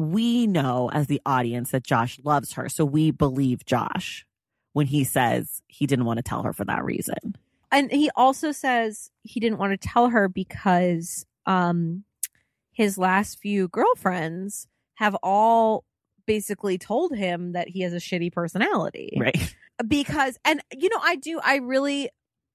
we 0.00 0.46
know 0.46 0.90
as 0.92 1.06
the 1.06 1.20
audience 1.26 1.70
that 1.72 1.84
Josh 1.84 2.18
loves 2.24 2.52
her. 2.54 2.68
So 2.68 2.84
we 2.84 3.10
believe 3.10 3.64
Josh 3.64 4.26
when 4.72 4.86
he 4.86 5.04
says 5.04 5.62
he 5.68 5.86
didn't 5.86 6.04
want 6.04 6.18
to 6.18 6.22
tell 6.22 6.42
her 6.42 6.52
for 6.52 6.64
that 6.64 6.84
reason. 6.84 7.36
and 7.72 7.90
he 7.90 8.10
also 8.16 8.50
says 8.52 9.10
he 9.22 9.38
didn't 9.40 9.58
want 9.58 9.72
to 9.72 9.88
tell 9.88 10.08
her 10.10 10.28
because 10.28 11.24
um 11.46 12.04
his 12.72 12.96
last 12.98 13.38
few 13.40 13.68
girlfriends 13.68 14.66
have 14.94 15.16
all 15.22 15.84
basically 16.26 16.78
told 16.78 17.14
him 17.16 17.52
that 17.52 17.68
he 17.68 17.80
has 17.82 17.92
a 17.92 17.96
shitty 17.96 18.32
personality 18.32 19.16
Right. 19.20 19.54
because 19.86 20.38
and 20.44 20.60
you 20.72 20.88
know 20.88 21.00
i 21.02 21.16
do 21.16 21.40
i 21.42 21.56
really 21.56 22.08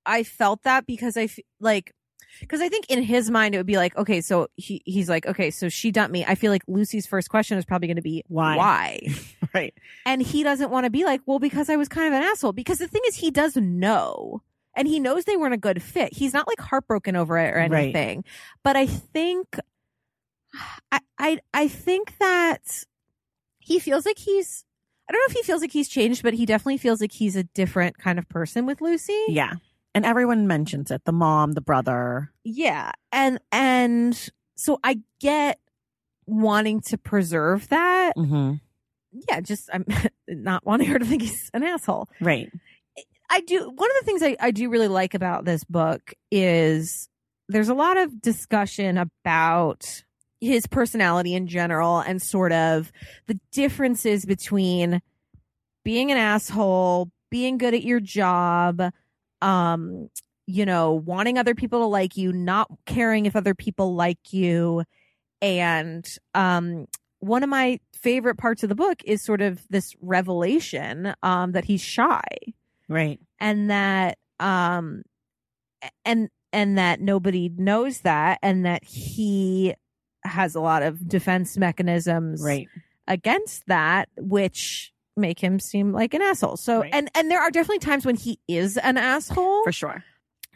i 0.06 0.24
felt 0.24 0.64
that 0.64 0.86
because 0.86 1.18
i 1.18 1.24
f- 1.24 1.40
like 1.60 1.94
because 2.40 2.62
i 2.62 2.70
think 2.70 2.86
in 2.90 3.02
his 3.04 3.30
mind 3.30 3.54
it 3.54 3.58
would 3.58 3.66
be 3.66 3.78
like 3.78 3.96
okay 3.98 4.22
so 4.22 4.48
he 4.56 4.82
he's 4.86 5.08
like 5.10 5.26
okay 5.26 5.50
so 5.52 5.70
she 5.70 5.92
dumped 5.92 6.12
me 6.12 6.26
i 6.28 6.36
feel 6.36 6.52
like 6.52 6.64
lucy's 6.68 7.06
first 7.06 7.30
question 7.30 7.58
is 7.58 7.66
probably 7.66 7.88
going 7.88 7.96
to 7.96 8.02
be 8.02 8.24
Why? 8.28 8.56
why 8.58 9.00
Right. 9.54 9.74
and 10.06 10.22
he 10.22 10.44
doesn't 10.44 10.70
want 10.70 10.84
to 10.84 10.90
be 10.90 11.06
like, 11.06 11.22
well, 11.26 11.40
because 11.40 11.70
I 11.70 11.78
was 11.78 11.88
kind 11.88 12.08
of 12.08 12.14
an 12.20 12.24
asshole. 12.24 12.52
Because 12.52 12.78
the 12.80 12.90
thing 12.90 13.02
is, 13.08 13.16
he 13.16 13.32
does 13.32 13.56
know. 13.56 14.42
And 14.76 14.86
he 14.86 15.00
knows 15.00 15.24
they 15.24 15.38
weren't 15.38 15.54
a 15.54 15.58
good 15.58 15.82
fit. 15.82 16.12
He's 16.14 16.34
not 16.34 16.46
like 16.46 16.60
heartbroken 16.60 17.16
over 17.16 17.38
it 17.38 17.54
or 17.54 17.60
Right. 17.60 17.72
anything. 17.84 18.26
But 18.66 18.76
I 18.76 18.86
think, 18.86 19.58
I, 20.92 21.00
I 21.18 21.40
I 21.54 21.68
think 21.70 22.18
that 22.20 22.84
he 23.60 23.80
feels 23.80 24.06
like 24.06 24.18
he's 24.18 24.66
I 25.08 25.14
don't 25.14 25.20
know 25.22 25.32
if 25.32 25.38
he 25.38 25.44
feels 25.44 25.62
like 25.62 25.72
he's 25.72 25.88
changed, 25.88 26.22
but 26.24 26.34
he 26.34 26.46
definitely 26.46 26.78
feels 26.80 27.00
like 27.00 27.12
he's 27.14 27.36
a 27.38 27.44
different 27.44 27.98
kind 27.98 28.20
of 28.20 28.28
person 28.28 28.66
with 28.66 28.82
Lucy. 28.82 29.18
Yeah. 29.30 29.54
And 29.96 30.06
everyone 30.06 30.46
mentions 30.46 30.92
it. 30.92 31.04
The 31.06 31.12
mom, 31.12 31.54
the 31.54 31.62
brother. 31.62 32.32
Yeah. 32.44 32.92
And 33.12 33.40
and 33.52 34.30
so 34.56 34.80
I 34.84 35.00
get 35.20 35.60
wanting 36.28 36.82
to 36.82 36.98
preserve 36.98 37.70
that. 37.70 38.14
Mm-hmm. 38.18 38.56
Yeah, 39.30 39.40
just 39.40 39.70
I'm 39.74 39.86
not 40.28 40.66
wanting 40.66 40.88
her 40.90 41.00
to 41.00 41.06
think 41.06 41.22
he's 41.24 41.50
an 41.54 41.64
asshole. 41.64 42.10
Right. 42.20 42.52
I 43.30 43.40
do 43.42 43.70
one 43.74 43.90
of 43.90 43.98
the 44.00 44.06
things 44.06 44.22
I, 44.22 44.36
I 44.40 44.52
do 44.52 44.70
really 44.70 44.88
like 44.88 45.14
about 45.14 45.46
this 45.46 45.64
book 45.64 46.14
is 46.30 47.10
there's 47.48 47.70
a 47.70 47.74
lot 47.74 47.98
of 47.98 48.22
discussion 48.22 48.98
about 48.98 50.04
his 50.42 50.68
personality 50.68 51.34
in 51.34 51.48
general 51.48 52.00
and 52.00 52.22
sort 52.22 52.52
of 52.52 52.92
the 53.28 53.40
differences 53.52 54.26
between 54.26 55.02
being 55.84 56.12
an 56.12 56.18
asshole, 56.18 57.10
being 57.32 57.58
good 57.58 57.74
at 57.74 57.84
your 57.84 58.00
job, 58.00 58.82
um, 59.42 60.10
you 60.48 60.66
know, 60.66 60.94
wanting 60.94 61.38
other 61.38 61.56
people 61.56 61.80
to 61.80 61.86
like 61.86 62.16
you, 62.18 62.32
not 62.32 62.70
caring 62.86 63.26
if 63.26 63.36
other 63.36 63.56
people 63.56 63.96
like 63.96 64.32
you. 64.34 64.84
And 65.42 66.08
um 66.34 66.86
one 67.20 67.44
of 67.44 67.50
my 67.50 67.80
favorite 67.94 68.36
parts 68.38 68.62
of 68.64 68.70
the 68.70 68.76
book 68.76 69.02
is 69.06 69.22
sort 69.22 69.42
of 69.42 69.66
this 69.70 69.96
revelation 70.02 71.14
um 71.24 71.54
that 71.54 71.66
he's 71.66 71.82
shy 71.82 72.22
Right. 72.88 73.20
and 73.40 73.70
that 73.72 74.18
um 74.40 75.02
and 76.06 76.30
and 76.54 76.78
that 76.78 77.02
nobody 77.02 77.50
knows 77.50 78.02
that 78.02 78.40
and 78.42 78.66
that 78.66 78.84
he 78.84 79.74
has 80.24 80.56
a 80.56 80.60
lot 80.62 80.84
of 80.84 81.08
defense 81.08 81.58
mechanisms 81.58 82.42
Right. 82.44 82.68
against 83.08 83.66
that 83.68 84.10
which 84.18 84.94
make 85.18 85.40
him 85.40 85.60
seem 85.60 85.92
like 85.92 86.14
an 86.14 86.22
asshole 86.22 86.58
so 86.58 86.82
Right. 86.82 86.94
and 86.94 87.10
and 87.16 87.30
there 87.32 87.40
are 87.42 87.52
definitely 87.52 87.80
times 87.80 88.06
when 88.06 88.16
he 88.16 88.40
is 88.48 88.78
an 88.78 88.98
asshole 88.98 89.64
For 89.64 89.72
sure. 89.72 90.04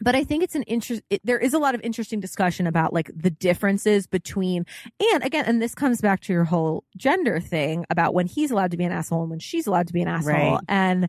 but 0.00 0.14
I 0.14 0.24
think 0.24 0.42
it's 0.42 0.54
an 0.54 0.62
interest. 0.64 1.02
It, 1.10 1.20
there 1.24 1.38
is 1.38 1.54
a 1.54 1.58
lot 1.58 1.74
of 1.74 1.80
interesting 1.82 2.20
discussion 2.20 2.66
about 2.66 2.92
like 2.92 3.10
the 3.14 3.30
differences 3.30 4.06
between, 4.06 4.64
and 5.12 5.22
again, 5.24 5.44
and 5.46 5.60
this 5.60 5.74
comes 5.74 6.00
back 6.00 6.20
to 6.22 6.32
your 6.32 6.44
whole 6.44 6.84
gender 6.96 7.38
thing 7.40 7.84
about 7.90 8.14
when 8.14 8.26
he's 8.26 8.50
allowed 8.50 8.70
to 8.70 8.76
be 8.76 8.84
an 8.84 8.92
asshole 8.92 9.22
and 9.22 9.30
when 9.30 9.38
she's 9.40 9.66
allowed 9.66 9.86
to 9.88 9.92
be 9.92 10.00
an 10.02 10.08
asshole. 10.08 10.32
Right. 10.32 10.60
And 10.68 11.08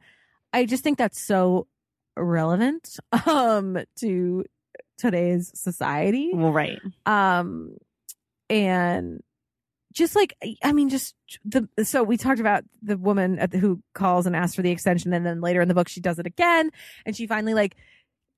I 0.54 0.66
just 0.66 0.84
think 0.84 0.98
that's 0.98 1.22
so 1.22 1.68
relevant 2.18 2.98
um 3.26 3.78
to 3.98 4.44
today's 4.98 5.52
society. 5.56 6.32
Well, 6.34 6.52
right. 6.52 6.80
Um, 7.06 7.78
and 8.50 9.22
just 9.92 10.16
like 10.16 10.36
I 10.64 10.74
mean, 10.74 10.90
just 10.90 11.16
the 11.46 11.68
so 11.84 12.04
we 12.04 12.18
talked 12.18 12.40
about 12.40 12.64
the 12.82 12.98
woman 12.98 13.40
the, 13.52 13.58
who 13.58 13.82
calls 13.94 14.26
and 14.26 14.36
asks 14.36 14.56
for 14.56 14.62
the 14.62 14.72
extension, 14.72 15.14
and 15.14 15.26
then 15.26 15.42
later 15.42 15.62
in 15.62 15.68
the 15.68 15.74
book 15.74 15.88
she 15.88 16.02
does 16.02 16.20
it 16.20 16.26
again, 16.28 16.72
and 17.06 17.16
she 17.16 17.28
finally 17.28 17.54
like 17.54 17.76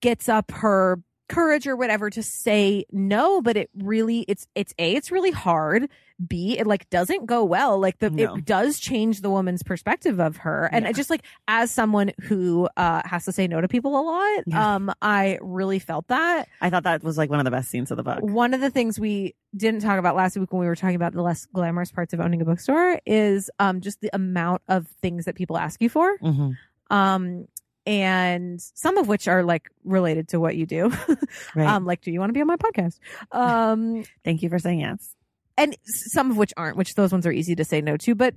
gets 0.02 0.28
up 0.28 0.52
her 0.52 1.02
courage 1.30 1.66
or 1.68 1.76
whatever 1.76 2.10
to 2.10 2.22
say 2.22 2.86
no 2.92 3.42
but 3.42 3.56
it 3.58 3.70
really 3.82 4.20
it's 4.28 4.46
it's 4.56 4.74
a 4.78 4.94
it's 4.94 5.10
really 5.12 5.32
hard 5.32 5.90
b 6.28 6.58
it 6.60 6.68
like 6.68 6.88
doesn't 6.90 7.26
go 7.26 7.44
well 7.44 7.80
like 7.80 7.98
the 8.00 8.10
No. 8.10 8.36
it 8.36 8.46
does 8.46 8.78
change 8.80 9.22
the 9.22 9.30
woman's 9.30 9.64
perspective 9.64 10.20
of 10.20 10.38
her 10.38 10.70
and 10.72 10.84
Yeah. 10.84 10.90
I 10.90 10.92
just 10.94 11.10
like 11.10 11.24
as 11.48 11.72
someone 11.72 12.12
who 12.24 12.68
uh 12.78 13.02
has 13.06 13.26
to 13.26 13.32
say 13.32 13.48
no 13.48 13.62
to 13.62 13.68
people 13.68 13.98
a 13.98 14.04
lot 14.04 14.44
Yeah. 14.46 14.76
um 14.76 14.92
i 15.02 15.40
really 15.42 15.80
felt 15.80 16.08
that 16.10 16.48
I 16.62 16.70
thought 16.70 16.84
that 16.84 17.04
was 17.04 17.18
like 17.18 17.30
one 17.30 17.40
of 17.40 17.46
the 17.46 17.52
best 17.52 17.70
scenes 17.70 17.90
of 17.90 17.98
the 17.98 18.04
book. 18.04 18.20
one 18.22 18.54
of 18.54 18.60
the 18.62 18.70
things 18.70 19.00
we 19.00 19.34
didn't 19.56 19.82
talk 19.82 19.98
about 20.00 20.16
last 20.16 20.38
week 20.38 20.52
when 20.52 20.60
we 20.60 20.68
were 20.68 20.76
talking 20.76 20.96
about 20.96 21.14
the 21.14 21.22
less 21.24 21.46
glamorous 21.48 21.92
parts 21.92 22.14
of 22.14 22.20
owning 22.20 22.42
a 22.42 22.46
bookstore 22.46 23.00
is 23.06 23.50
um 23.60 23.82
just 23.82 24.02
the 24.02 24.10
amount 24.14 24.62
of 24.68 24.88
things 25.02 25.26
that 25.26 25.36
people 25.36 25.58
ask 25.58 25.82
you 25.82 25.90
for 25.90 26.18
Mm-hmm. 26.20 26.52
um 26.96 27.48
and 27.86 28.62
some 28.76 28.98
of 28.98 29.08
which 29.08 29.28
are 29.28 29.44
like 29.44 29.70
related 29.84 30.30
to 30.30 30.40
what 30.40 30.56
you 30.56 30.66
do 30.66 30.92
Right. 31.56 31.68
um 31.68 31.86
like 31.86 32.02
do 32.02 32.12
you 32.12 32.20
want 32.20 32.30
to 32.30 32.34
be 32.34 32.42
on 32.42 32.48
my 32.48 32.56
podcast 32.58 33.00
um 33.32 34.04
Thank 34.24 34.42
you 34.42 34.50
for 34.50 34.60
saying 34.60 34.80
yes. 34.80 35.16
and 35.58 35.76
some 35.86 36.32
of 36.32 36.38
which 36.38 36.54
aren't 36.58 36.78
which 36.78 36.96
those 36.96 37.12
ones 37.12 37.26
are 37.26 37.32
easy 37.32 37.56
to 37.56 37.66
say 37.66 37.82
no 37.82 37.98
to 37.98 38.16
but 38.16 38.36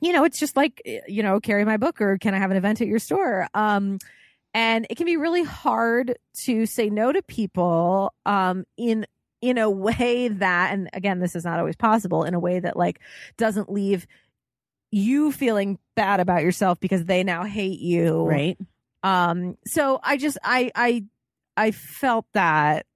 you 0.00 0.12
know 0.12 0.24
it's 0.24 0.38
just 0.40 0.56
like 0.56 0.82
eh, 0.84 1.00
you 1.06 1.22
know 1.22 1.38
carry 1.40 1.64
my 1.64 1.76
book 1.76 2.00
or 2.00 2.18
can 2.18 2.34
i 2.34 2.38
have 2.38 2.50
an 2.50 2.56
event 2.56 2.80
at 2.80 2.86
your 2.88 2.98
store 2.98 3.46
um 3.54 3.98
and 4.54 4.86
it 4.90 4.96
can 4.96 5.06
be 5.06 5.16
really 5.16 5.44
hard 5.44 6.16
to 6.44 6.66
say 6.66 6.90
no 6.90 7.12
to 7.12 7.22
people 7.22 8.12
um 8.26 8.64
in 8.76 9.06
in 9.40 9.56
a 9.56 9.70
way 9.70 10.28
that 10.28 10.72
and 10.72 10.90
again 10.92 11.20
this 11.20 11.36
is 11.36 11.44
not 11.44 11.58
always 11.60 11.76
possible 11.76 12.24
in 12.24 12.34
a 12.34 12.40
way 12.40 12.58
that 12.60 12.76
like 12.76 12.98
doesn't 13.36 13.70
leave 13.70 14.06
you 14.90 15.30
feeling 15.30 15.78
bad 15.94 16.18
about 16.18 16.42
yourself 16.42 16.80
because 16.80 17.04
they 17.04 17.22
now 17.22 17.44
hate 17.44 17.78
you 17.78 18.24
Right. 18.24 18.58
Um 19.02 19.56
so 19.66 19.98
i 20.02 20.16
just 20.16 20.38
i 20.44 20.70
i 20.74 21.04
i 21.56 21.70
felt 21.70 22.26
that 22.34 22.86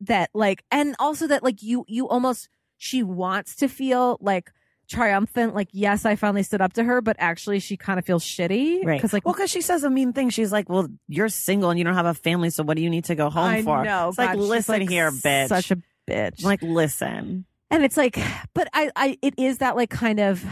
that 0.00 0.30
like 0.34 0.64
and 0.70 0.94
also 0.98 1.26
that 1.26 1.42
like 1.42 1.62
you 1.62 1.84
you 1.88 2.08
almost 2.08 2.48
she 2.76 3.02
wants 3.02 3.56
to 3.56 3.68
feel 3.68 4.16
like 4.20 4.52
triumphant 4.86 5.54
like 5.54 5.68
yes 5.72 6.04
i 6.04 6.14
finally 6.14 6.42
stood 6.42 6.60
up 6.60 6.74
to 6.74 6.84
her 6.84 7.00
but 7.00 7.16
actually 7.18 7.58
she 7.58 7.74
kind 7.76 7.98
of 7.98 8.04
feels 8.04 8.22
shitty 8.22 8.84
Right. 8.84 8.98
because 8.98 9.12
like 9.14 9.24
well, 9.24 9.32
because 9.34 9.50
she 9.50 9.62
says 9.62 9.82
a 9.82 9.88
mean 9.90 10.12
thing. 10.12 10.28
She's 10.28 10.52
like, 10.52 10.68
"Well, 10.68 10.88
you're 11.08 11.30
single 11.30 11.70
and 11.70 11.78
you 11.78 11.84
don't 11.84 11.94
have 11.94 12.04
a 12.04 12.12
family, 12.12 12.50
so 12.50 12.62
what 12.62 12.76
do 12.76 12.82
you 12.82 12.90
need 12.90 13.04
to 13.06 13.14
go 13.14 13.30
home 13.30 13.44
i 13.46 13.62
for?" 13.62 13.82
know 13.82 14.10
It's 14.10 14.18
like, 14.18 14.32
God, 14.34 14.38
she's, 14.40 14.48
listen 14.50 14.80
like, 14.80 14.88
here, 14.90 15.10
bitch. 15.10 15.48
such 15.48 15.70
a 15.70 15.78
bitch 16.08 16.44
like, 16.44 16.60
listen. 16.62 17.46
and 17.70 17.82
it's 17.82 17.96
like 17.96 18.18
but 18.52 18.68
i 18.74 18.90
i 18.94 19.18
it 19.22 19.34
is 19.38 19.58
that 19.58 19.74
like 19.74 19.88
kind 19.88 20.20
of 20.20 20.44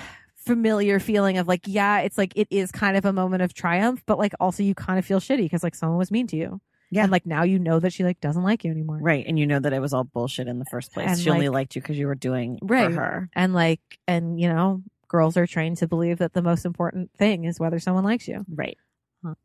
familiar 0.44 0.98
feeling 1.00 1.38
of 1.38 1.46
like 1.48 1.62
yeah 1.66 2.00
it's 2.00 2.18
like 2.18 2.32
it 2.36 2.48
is 2.50 2.70
kind 2.72 2.96
of 2.96 3.04
a 3.04 3.12
moment 3.12 3.42
of 3.42 3.54
triumph 3.54 4.02
but 4.06 4.18
like 4.18 4.32
also 4.40 4.62
you 4.62 4.74
kind 4.74 4.98
of 4.98 5.04
feel 5.04 5.20
shitty 5.20 5.38
because 5.38 5.62
like 5.62 5.74
someone 5.74 5.98
was 5.98 6.10
mean 6.10 6.26
to 6.26 6.36
you 6.36 6.60
Yeah. 6.90 7.02
and 7.04 7.12
like 7.12 7.26
now 7.26 7.42
you 7.44 7.58
know 7.58 7.78
that 7.80 7.92
she 7.92 8.04
like 8.04 8.20
doesn't 8.20 8.42
like 8.42 8.64
you 8.64 8.70
anymore 8.70 8.98
Right. 9.00 9.24
And 9.26 9.38
you 9.38 9.46
know 9.46 9.58
that 9.60 9.72
it 9.72 9.80
was 9.80 9.92
all 9.94 10.04
bullshit 10.04 10.48
in 10.48 10.58
the 10.58 10.64
first 10.66 10.92
place. 10.92 11.08
And, 11.08 11.18
she 11.18 11.30
only 11.30 11.48
liked 11.48 11.74
you 11.76 11.82
because 11.82 11.96
you 11.98 12.06
were 12.06 12.14
doing 12.14 12.58
Right. 12.62 12.92
for 12.92 13.00
her. 13.00 13.30
and 13.34 13.54
like 13.54 13.80
and 14.08 14.40
you 14.40 14.48
know 14.48 14.82
girls 15.08 15.36
are 15.36 15.46
trained 15.46 15.76
to 15.78 15.86
believe 15.88 16.18
that 16.18 16.32
the 16.32 16.42
most 16.42 16.64
important 16.64 17.10
thing 17.18 17.44
is 17.44 17.60
whether 17.60 17.78
someone 17.78 18.04
likes 18.04 18.26
you 18.28 18.44
Right. 18.52 18.76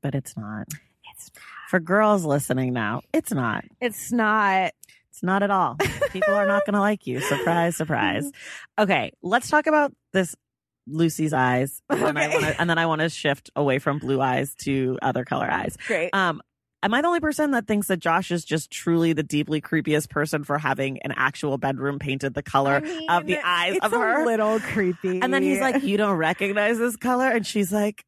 But 0.02 0.16
it's 0.16 0.36
not. 0.36 0.68
it's 1.14 1.32
For 1.70 1.80
girls 1.80 2.26
listening 2.26 2.74
now, 2.74 3.02
it's 3.14 3.32
not. 3.32 3.64
it's 3.80 4.12
not 4.12 4.72
It's 5.12 5.24
not 5.24 5.42
at 5.44 5.50
all. 5.52 5.76
People 6.12 6.34
are 6.36 6.46
not 6.48 6.66
going 6.66 6.74
to 6.76 6.80
like 6.80 7.06
you. 7.08 7.20
Surprise, 7.20 7.76
surprise. 7.76 8.30
Okay, 8.80 9.12
let's 9.24 9.50
talk 9.50 9.66
about 9.68 9.92
this 10.14 10.36
Lucy's 10.88 11.34
eyes, 11.34 11.82
and, 11.90 12.18
I 12.18 12.28
Okay. 12.28 12.34
wanna, 12.34 12.56
and 12.60 12.70
then 12.70 12.78
I 12.78 12.86
want 12.86 13.02
to 13.02 13.10
shift 13.10 13.50
away 13.56 13.80
from 13.80 14.00
blue 14.00 14.22
eyes 14.22 14.56
to 14.64 14.98
other 15.02 15.26
color 15.26 15.50
eyes. 15.50 15.78
great 15.86 16.14
Um, 16.14 16.42
am 16.84 16.94
I 16.94 17.02
the 17.02 17.08
only 17.08 17.20
person 17.20 17.52
that 17.52 17.68
thinks 17.68 17.88
that 17.88 17.98
Josh 18.00 18.32
is 18.32 18.46
just 18.46 18.72
truly 18.72 19.14
the 19.14 19.24
deeply 19.24 19.60
creepiest 19.62 20.10
person 20.10 20.44
for 20.44 20.58
having 20.58 21.00
an 21.02 21.14
actual 21.16 21.58
bedroom 21.58 22.00
painted 22.00 22.34
the 22.34 22.44
color 22.44 22.82
of 23.10 23.26
the 23.26 23.40
eyes 23.44 23.76
it's 23.76 23.86
of 23.86 23.94
a 23.94 23.98
her? 23.98 24.26
little 24.26 24.60
creepy 24.60 25.22
And 25.22 25.34
then 25.34 25.44
he's 25.44 25.60
like, 25.62 25.84
"You 25.84 25.98
don't 25.98 26.16
recognize 26.18 26.78
this 26.78 26.96
color?" 26.96 27.28
And 27.30 27.46
she's 27.46 27.72
like, 27.72 28.04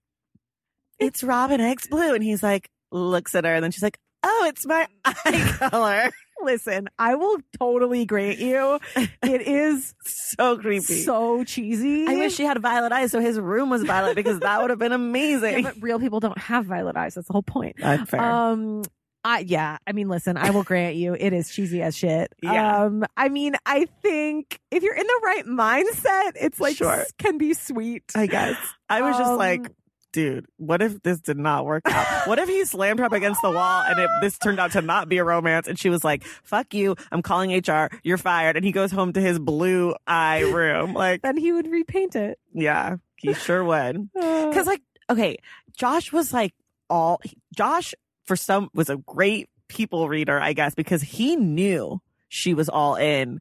"It's 1.00 1.24
Robin 1.24 1.60
Egg's 1.62 1.88
blue." 1.88 2.14
And 2.14 2.24
he's 2.24 2.44
like, 2.44 2.70
looks 2.92 3.36
at 3.36 3.46
her, 3.46 3.54
and 3.54 3.64
then 3.64 3.72
she's 3.72 3.84
like, 3.84 3.98
"Oh, 4.24 4.46
it's 4.48 4.66
my 4.66 4.88
eye 5.06 5.58
color." 5.70 6.12
Listen 6.44 6.88
i 6.98 7.16
will 7.16 7.38
totally 7.58 8.06
grant 8.06 8.40
you 8.40 8.80
it 9.24 9.42
is 9.42 9.94
so 10.04 10.58
creepy. 10.58 11.02
so 11.04 11.44
cheesy 11.44 12.08
I 12.08 12.16
wish 12.16 12.36
she 12.36 12.44
had 12.44 12.60
violet 12.62 12.92
eyes, 12.92 13.12
so 13.12 13.20
his 13.20 13.40
room 13.40 13.70
was 13.70 13.84
violet 13.84 14.16
because 14.16 14.40
that 14.40 14.62
would 14.62 14.70
have 14.70 14.80
been 14.80 14.92
yeah, 14.92 14.96
amazing. 14.96 15.64
but 15.64 15.76
real 15.82 16.00
people 16.00 16.20
don't 16.20 16.38
have 16.38 16.66
violet 16.66 16.96
eyes 16.98 17.16
that's 17.16 17.28
the 17.28 17.34
whole 17.34 17.44
point 17.44 17.76
Uh, 17.82 18.06
fair. 18.06 18.22
Um, 18.22 18.84
I 19.22 19.40
yeah, 19.40 19.80
I 19.86 19.92
mean, 19.92 20.08
listen, 20.08 20.38
I 20.38 20.52
will 20.52 20.64
grant 20.64 20.96
you, 20.96 21.14
it 21.14 21.34
is 21.34 21.50
cheesy 21.50 21.82
as 21.82 21.96
shit. 21.98 22.34
Yeah. 22.42 22.84
Um, 22.86 23.04
I 23.18 23.28
mean, 23.28 23.56
I 23.66 23.86
think 24.02 24.62
if 24.72 24.82
you're 24.82 24.96
in 24.96 25.06
the 25.06 25.22
right 25.26 25.46
mindset, 25.46 26.32
it's 26.36 26.62
like 26.62 26.78
Sure. 26.78 27.04
can 27.18 27.38
be 27.38 27.54
sweet. 27.54 28.04
I 28.16 28.28
guess 28.28 28.56
I 28.90 29.02
was 29.02 29.18
just 29.18 29.32
Um, 29.32 29.38
like, 29.38 29.70
dude, 30.12 30.46
what 30.58 30.82
if 30.82 31.02
this 31.04 31.20
did 31.20 31.38
not 31.38 31.66
work 31.66 31.84
out? 31.86 32.28
What 32.28 32.40
if 32.40 32.50
he 32.50 32.64
slammed 32.66 33.00
her 33.00 33.06
up 33.06 33.12
against 33.14 33.42
the 33.42 33.52
wall 33.52 33.84
and 33.88 34.00
it, 34.00 34.10
this 34.22 34.38
turned 34.38 34.60
out 34.60 34.72
to 34.74 34.82
not 34.82 35.08
be 35.10 35.18
a 35.18 35.24
romance? 35.24 35.68
And 35.68 35.78
she 35.80 35.90
was 35.90 36.04
like, 36.04 36.24
"Fuck 36.44 36.74
you! 36.74 36.96
I'm 37.12 37.22
calling 37.22 37.52
HR. 37.52 37.90
You're 38.04 38.18
fired." 38.18 38.56
And 38.56 38.66
he 38.66 38.72
goes 38.72 38.92
home 38.92 39.14
to 39.14 39.22
his 39.22 39.40
blue 39.40 39.96
eye 40.08 40.42
room. 40.42 40.94
Like, 40.94 41.22
then 41.22 41.38
he 41.38 41.52
would 41.52 41.68
repaint 41.68 42.16
it. 42.16 42.40
yeah, 42.54 42.98
he 43.18 43.34
sure 43.34 43.64
would. 43.64 44.10
Uh, 44.20 44.48
Because 44.50 44.68
like, 44.68 44.82
okay, 45.10 45.38
Josh 45.78 46.12
was 46.12 46.34
like 46.34 46.54
all 46.90 47.22
Josh 47.56 47.94
for 48.26 48.36
some 48.36 48.70
was 48.74 48.90
a 48.90 48.98
great 48.98 49.50
people 49.68 50.10
reader, 50.10 50.40
I 50.40 50.54
guess, 50.54 50.76
because 50.76 51.02
he 51.02 51.36
knew 51.36 52.02
she 52.28 52.54
was 52.54 52.70
all 52.70 52.96
in. 52.96 53.40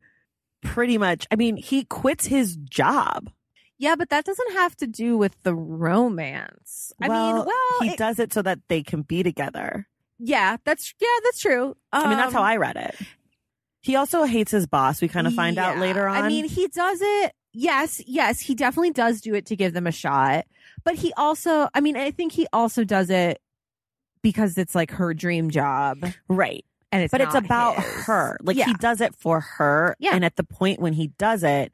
Pretty 0.62 0.98
much. 0.98 1.26
I 1.30 1.36
mean, 1.36 1.56
he 1.56 1.84
quits 1.84 2.26
his 2.26 2.56
job. 2.56 3.30
Yeah, 3.78 3.94
but 3.96 4.10
that 4.10 4.24
doesn't 4.24 4.52
have 4.52 4.76
to 4.76 4.86
do 4.86 5.16
with 5.16 5.40
the 5.42 5.54
romance. 5.54 6.92
I 7.00 7.04
mean, 7.08 7.10
Well, 7.12 7.44
well, 7.46 7.80
he 7.82 7.90
it- 7.90 7.98
does 7.98 8.18
it 8.18 8.32
so 8.32 8.42
that 8.42 8.58
they 8.68 8.82
can 8.82 9.02
be 9.02 9.22
together. 9.22 9.86
yeah, 10.18 10.56
that's 10.64 10.94
yeah, 11.00 11.06
that's 11.24 11.40
true. 11.40 11.76
I 11.92 12.08
mean, 12.08 12.18
that's 12.18 12.32
how 12.32 12.40
Um, 12.40 12.46
I 12.46 12.56
read 12.56 12.76
it. 12.76 12.94
He 13.80 13.94
also 13.96 14.24
hates 14.24 14.50
his 14.50 14.66
boss. 14.66 15.00
We 15.00 15.08
kind 15.08 15.26
of 15.26 15.34
find 15.34 15.56
out 15.58 15.78
later 15.78 16.06
on. 16.08 16.24
I 16.24 16.28
mean, 16.28 16.44
he 16.46 16.66
does 16.68 16.98
it. 17.00 17.32
Yes, 17.52 18.02
yes, 18.06 18.40
he 18.40 18.54
definitely 18.54 18.90
does 18.90 19.20
do 19.20 19.34
it 19.34 19.46
to 19.46 19.56
give 19.56 19.72
them 19.72 19.86
a 19.86 19.92
shot. 19.92 20.44
But 20.84 20.96
he 20.96 21.12
also, 21.16 21.68
I 21.74 21.80
mean, 21.80 21.96
I 21.96 22.10
think 22.10 22.32
he 22.32 22.46
also 22.52 22.84
does 22.84 23.08
it 23.08 23.40
because 24.22 24.58
it's 24.58 24.74
like 24.74 24.90
her 24.92 25.14
dream 25.14 25.50
job, 25.50 26.04
right. 26.28 26.64
and 26.92 27.02
it's 27.02 27.12
But 27.12 27.20
it's 27.20 27.34
about 27.34 27.76
his. 27.76 28.04
her. 28.06 28.36
Like 28.42 28.56
yeah. 28.56 28.66
he 28.66 28.74
does 28.74 29.00
it 29.00 29.14
for 29.14 29.40
her. 29.40 29.96
Yeah. 29.98 30.10
And 30.14 30.24
at 30.24 30.36
the 30.36 30.44
point 30.44 30.80
when 30.80 30.92
he 30.92 31.08
does 31.18 31.42
it, 31.42 31.72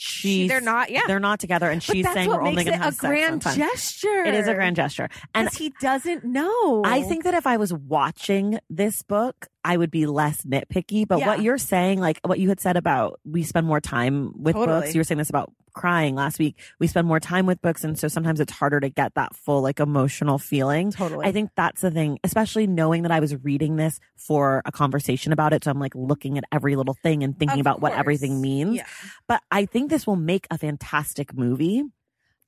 she's 0.00 0.48
they're 0.48 0.60
not. 0.60 0.90
Yeah, 0.90 1.02
they're 1.06 1.20
not 1.20 1.38
together, 1.40 1.68
and 1.70 1.84
But 1.86 1.94
she's 1.94 2.10
saying 2.12 2.28
we're 2.28 2.40
only 2.42 2.64
going 2.64 2.78
to 2.78 2.82
have 2.84 2.94
a 2.94 2.96
sex 2.96 3.00
grand 3.06 3.30
one 3.32 3.40
time. 3.40 3.56
gesture. 3.56 4.24
It 4.24 4.34
is 4.34 4.48
a 4.48 4.54
grand 4.54 4.76
gesture, 4.76 5.08
and 5.34 5.48
he 5.52 5.72
doesn't 5.80 6.24
know. 6.24 6.82
I 6.84 7.02
think 7.02 7.24
that 7.24 7.34
if 7.34 7.46
I 7.46 7.56
was 7.58 7.72
watching 7.72 8.58
this 8.70 9.02
book, 9.02 9.48
I 9.64 9.76
would 9.76 9.90
be 9.90 10.06
less 10.06 10.42
nitpicky. 10.42 11.06
But 11.06 11.18
Yeah. 11.20 11.26
what 11.28 11.42
you're 11.42 11.58
saying, 11.58 12.00
like 12.00 12.20
what 12.24 12.38
you 12.38 12.48
had 12.48 12.60
said 12.60 12.76
about 12.76 13.20
we 13.24 13.42
spend 13.42 13.66
more 13.66 13.80
time 13.80 14.32
with 14.42 14.54
Totally. 14.56 14.80
books, 14.80 14.94
you 14.94 15.00
were 15.00 15.04
saying 15.04 15.18
this 15.18 15.30
about 15.30 15.52
crying 15.72 16.14
last 16.16 16.38
week. 16.38 16.56
We 16.80 16.86
spend 16.88 17.06
more 17.06 17.20
time 17.20 17.46
with 17.46 17.62
books. 17.62 17.84
And 17.84 17.96
so 17.98 18.08
sometimes 18.08 18.40
it's 18.40 18.52
harder 18.52 18.80
to 18.80 18.88
get 18.88 19.14
that 19.14 19.36
full, 19.36 19.62
like 19.62 19.78
emotional 19.78 20.38
feeling. 20.38 20.90
totally. 20.90 21.26
I 21.26 21.32
think 21.32 21.50
that's 21.56 21.80
the 21.82 21.90
thing, 21.90 22.18
especially 22.24 22.66
knowing 22.66 23.02
that 23.02 23.12
I 23.12 23.20
was 23.20 23.36
reading 23.44 23.76
this 23.76 24.00
for 24.16 24.62
a 24.64 24.72
conversation 24.72 25.32
about 25.32 25.52
it. 25.52 25.62
So 25.64 25.70
I'm 25.70 25.78
like 25.78 25.94
looking 25.94 26.38
at 26.38 26.44
every 26.50 26.74
little 26.74 26.94
thing 27.02 27.22
and 27.22 27.38
thinking 27.38 27.60
Of 27.60 27.66
about 27.66 27.80
what 27.80 27.92
everything 27.92 28.40
means. 28.40 28.76
Yeah. 28.76 28.86
But 29.28 29.42
I 29.50 29.66
think 29.66 29.90
this 29.90 30.06
will 30.06 30.16
make 30.16 30.46
a 30.50 30.58
fantastic 30.58 31.34
movie. 31.34 31.84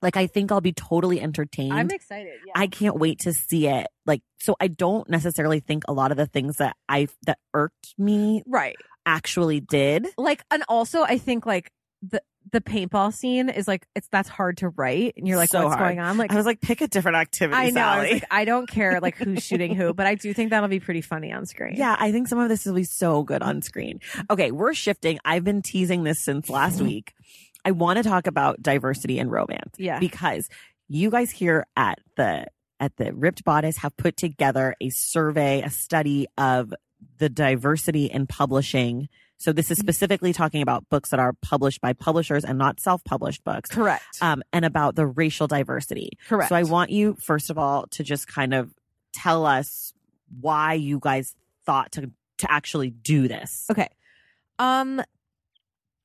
Like, 0.03 0.16
I 0.16 0.26
think 0.26 0.50
I'll 0.53 0.61
be 0.61 0.72
totally 0.72 1.20
entertained. 1.20 1.72
I'm 1.72 1.90
excited. 1.90 2.34
Yeah. 2.46 2.53
I 2.57 2.66
can't 2.66 2.98
wait 2.98 3.20
to 3.20 3.32
see 3.32 3.68
it. 3.68 3.86
Like, 4.05 4.22
so 4.40 4.57
I 4.61 4.66
don't 4.68 5.09
necessarily 5.09 5.61
think 5.61 5.84
a 5.88 5.92
lot 5.92 6.11
of 6.11 6.16
the 6.16 6.26
things 6.26 6.57
that 6.57 6.76
I 6.88 7.07
that 7.26 7.38
irked 7.55 7.94
me 7.96 8.42
right. 8.46 8.76
actually 9.07 9.61
did. 9.61 10.07
Like, 10.18 10.44
and 10.50 10.64
also, 10.68 11.03
I 11.03 11.18
think 11.18 11.46
like 11.46 11.70
the 12.03 12.20
the 12.50 12.61
paintball 12.61 13.14
scene 13.14 13.48
is 13.48 13.68
like 13.68 13.86
it's 13.94 14.09
that's 14.09 14.28
hard 14.28 14.57
to 14.59 14.68
write, 14.70 15.14
and 15.16 15.28
you're 15.28 15.36
like, 15.36 15.50
So 15.50 15.62
what's 15.62 15.76
hard. 15.76 15.90
going 15.94 16.00
on? 16.00 16.18
Like, 16.18 16.32
I 16.32 16.34
was 16.36 16.44
like, 16.44 16.61
pick 16.61 16.80
a 16.80 16.88
different 16.88 17.16
activity. 17.16 17.57
I 17.57 17.70
know. 17.70 17.80
I 17.86 18.11
like, 18.14 18.24
I 18.32 18.44
don't 18.44 18.68
care 18.68 18.98
like 19.00 19.16
who's 19.16 19.42
shooting 19.46 19.76
who, 19.76 19.94
but 19.94 20.07
I 20.09 20.16
do 20.16 20.34
think 20.34 20.50
that'll 20.50 20.68
be 20.68 20.80
pretty 20.80 21.03
funny 21.03 21.32
on 21.32 21.46
screen. 21.46 21.76
yeah, 21.76 21.94
I 21.96 22.11
think 22.11 22.26
some 22.26 22.40
of 22.40 22.48
this 22.48 22.66
will 22.66 22.74
be 22.74 22.82
so 22.82 23.22
good 23.22 23.42
on 23.42 23.62
screen. 23.62 24.00
Okay, 24.28 24.50
we're 24.50 24.74
shifting. 24.74 25.20
I've 25.24 25.44
been 25.44 25.62
teasing 25.62 26.03
this 26.03 26.18
since 26.18 26.50
last 26.50 26.80
week. 26.82 27.14
I 27.64 27.70
want 27.70 27.98
to 27.98 28.02
talk 28.02 28.26
about 28.26 28.60
diversity 28.62 29.18
and 29.18 29.30
romance 29.30 29.74
Yeah. 29.78 29.98
because 29.98 30.48
you 30.88 31.10
guys 31.10 31.30
here 31.30 31.66
at 31.76 31.98
the 32.16 32.46
at 32.80 32.96
the 32.96 33.12
Ripped 33.14 33.44
Bodice 33.44 33.76
have 33.78 33.96
put 33.96 34.16
together 34.16 34.74
a 34.80 34.90
survey, 34.90 35.62
a 35.62 35.70
study 35.70 36.26
of 36.36 36.74
the 37.18 37.28
diversity 37.28 38.06
in 38.06 38.26
publishing. 38.26 39.08
So 39.38 39.52
this 39.52 39.70
is 39.70 39.78
Mm-hmm. 39.78 39.86
specifically 39.86 40.32
talking 40.32 40.62
about 40.62 40.88
books 40.88 41.10
that 41.10 41.20
are 41.20 41.32
published 41.42 41.80
by 41.80 41.92
publishers 41.92 42.44
and 42.44 42.58
not 42.58 42.80
self-published 42.80 43.44
books. 43.44 43.70
Correct. 43.70 44.02
Um, 44.20 44.42
and 44.52 44.64
about 44.64 44.94
the 44.96 45.06
racial 45.06 45.46
diversity. 45.46 46.10
Correct. 46.28 46.48
So 46.48 46.56
I 46.56 46.64
want 46.64 46.90
you, 46.90 47.16
first 47.20 47.50
of 47.50 47.58
all, 47.58 47.86
to 47.92 48.02
just 48.04 48.26
kind 48.26 48.52
of 48.54 48.72
tell 49.12 49.46
us 49.46 49.92
why 50.40 50.74
you 50.74 50.98
guys 51.00 51.34
thought 51.64 51.92
to 51.92 52.10
to 52.38 52.50
actually 52.50 52.90
do 52.90 53.28
this. 53.28 53.66
okay. 53.70 53.88
Um. 54.58 55.00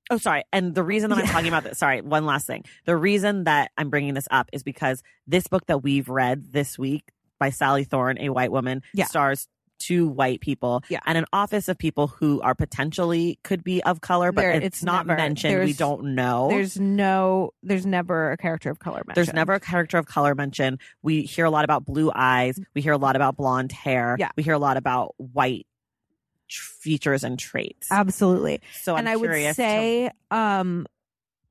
Oh, 0.10 0.18
sorry. 0.18 0.44
And 0.54 0.74
the 0.74 0.84
reason 0.84 1.10
that 1.10 1.20
I'm 1.20 1.26
Yeah. 1.26 1.32
talking 1.32 1.48
about 1.50 1.64
this, 1.64 1.78
sorry, 1.80 2.02
one 2.02 2.26
last 2.26 2.48
thing. 2.48 2.64
The 2.86 2.96
reason 2.96 3.44
that 3.46 3.72
I'm 3.78 3.90
bringing 3.90 4.14
this 4.14 4.28
up 4.32 4.50
is 4.54 4.64
because 4.64 5.04
this 5.28 5.48
book 5.48 5.66
that 5.68 5.80
we've 5.84 6.08
read 6.10 6.52
this 6.54 6.78
week 6.80 7.04
by 7.40 7.50
Sally 7.50 7.84
Thorne, 7.84 8.18
a 8.20 8.30
white 8.30 8.52
woman, 8.52 8.82
Yeah. 8.94 9.06
stars 9.06 9.48
two 9.80 10.08
white 10.08 10.42
people 10.42 10.82
Yeah. 10.90 11.02
and 11.06 11.20
an 11.20 11.26
office 11.32 11.68
of 11.68 11.78
people 11.78 12.08
who 12.08 12.42
are 12.42 12.56
potentially 12.56 13.38
could 13.44 13.64
be 13.64 13.84
of 13.84 14.02
color, 14.02 14.32
but 14.32 14.42
There- 14.42 14.52
it's, 14.54 14.66
it's 14.78 14.84
not 14.84 15.06
never- 15.06 15.18
mentioned. 15.18 15.64
We 15.66 15.74
don't 15.74 16.16
know. 16.16 16.48
There's 16.50 16.80
no. 16.80 17.52
There's 17.62 17.86
never 17.86 18.32
a 18.32 18.38
character 18.38 18.72
of 18.72 18.80
color 18.80 19.04
mentioned. 19.06 19.16
There's 19.28 19.34
never 19.36 19.54
a 19.54 19.60
character 19.60 20.00
of 20.00 20.08
color 20.08 20.34
mentioned. 20.34 20.80
We 21.04 21.22
hear 21.22 21.46
a 21.46 21.52
lot 21.52 21.64
about 21.64 21.86
blue 21.86 22.12
eyes. 22.16 22.60
We 22.74 22.82
hear 22.82 22.94
a 22.94 22.98
lot 22.98 23.16
about 23.16 23.38
blonde 23.38 23.72
hair. 23.72 24.16
Yeah. 24.18 24.30
We 24.36 24.42
hear 24.42 24.54
a 24.56 24.60
lot 24.60 24.78
about 24.78 25.14
white 25.18 25.68
features 26.50 27.24
and 27.24 27.38
traits. 27.38 27.88
absolutely. 27.92 28.62
so 28.82 28.94
I'm 28.94 29.00
and 29.00 29.10
I 29.10 29.16
would 29.16 29.30
curious 29.30 29.56
to- 29.56 29.62
say, 29.62 30.12
um, 30.32 30.86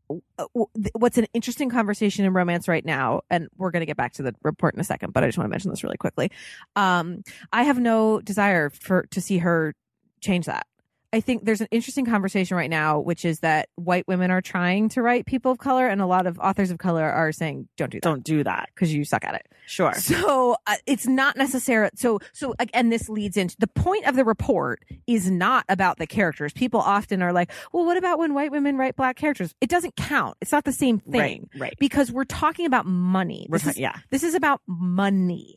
w- 0.08 0.22
w- 0.38 0.66
th- 0.76 0.92
what's 0.94 1.18
an 1.18 1.26
interesting 1.34 1.68
conversation 1.70 2.24
in 2.24 2.32
romance 2.32 2.68
right 2.68 2.84
now, 2.84 3.22
and 3.30 3.48
we're 3.56 3.70
going 3.70 3.80
to 3.80 3.86
get 3.86 3.96
back 3.96 4.12
to 4.14 4.22
the 4.22 4.34
report 4.42 4.74
in 4.74 4.80
a 4.80 4.84
second, 4.84 5.12
but 5.12 5.24
I 5.24 5.26
just 5.28 5.36
want 5.38 5.46
to 5.46 5.50
mention 5.50 5.70
this 5.70 5.82
really 5.84 5.96
quickly. 5.96 6.30
Um, 6.76 7.22
I 7.52 7.64
have 7.64 7.78
no 7.80 8.20
desire 8.20 8.70
for 8.70 9.06
to 9.10 9.20
see 9.20 9.38
her 9.38 9.74
change 10.20 10.46
that. 10.46 10.66
I 11.16 11.20
think 11.20 11.46
there's 11.46 11.62
an 11.62 11.68
interesting 11.70 12.04
conversation 12.04 12.58
right 12.58 12.68
now, 12.68 13.00
which 13.00 13.24
is 13.24 13.40
that 13.40 13.70
white 13.76 14.06
women 14.06 14.30
are 14.30 14.42
trying 14.42 14.90
to 14.90 15.00
write 15.00 15.24
people 15.24 15.50
of 15.50 15.56
color, 15.58 15.88
and 15.88 16.02
a 16.02 16.06
lot 16.06 16.26
of 16.26 16.38
authors 16.38 16.70
of 16.70 16.76
color 16.76 17.04
are 17.04 17.32
saying, 17.32 17.68
"Don't 17.78 17.90
do 17.90 17.96
that 17.96 18.02
don't 18.02 18.22
do 18.22 18.44
that. 18.44 18.68
because 18.74 18.92
you 18.92 19.02
suck 19.04 19.24
at 19.24 19.34
it." 19.34 19.46
Sure. 19.66 19.94
So 19.94 20.56
uh, 20.66 20.74
it's 20.86 21.06
not 21.06 21.38
necessary. 21.38 21.88
So 21.94 22.20
so 22.34 22.54
again, 22.58 22.90
this 22.90 23.08
leads 23.08 23.38
into 23.38 23.56
the 23.58 23.66
point 23.66 24.06
of 24.06 24.14
the 24.14 24.24
report 24.26 24.82
is 25.06 25.30
not 25.30 25.64
about 25.70 25.96
the 25.96 26.06
characters. 26.06 26.52
People 26.52 26.80
often 26.80 27.22
are 27.22 27.32
like, 27.32 27.50
"Well, 27.72 27.86
what 27.86 27.96
about 27.96 28.18
when 28.18 28.34
white 28.34 28.50
women 28.50 28.76
write 28.76 28.94
black 28.94 29.16
characters?" 29.16 29.54
It 29.62 29.70
doesn't 29.70 29.96
count. 29.96 30.36
It's 30.42 30.52
not 30.52 30.64
the 30.64 30.72
same 30.72 30.98
thing 30.98 31.48
Right. 31.54 31.60
Right. 31.62 31.76
because 31.80 32.12
we're 32.12 32.24
talking 32.24 32.66
about 32.66 32.84
money. 32.84 33.46
This 33.50 33.62
ta- 33.62 33.70
is, 33.70 33.78
yeah. 33.78 33.96
this 34.10 34.22
is 34.22 34.34
about 34.34 34.60
money. 34.66 35.56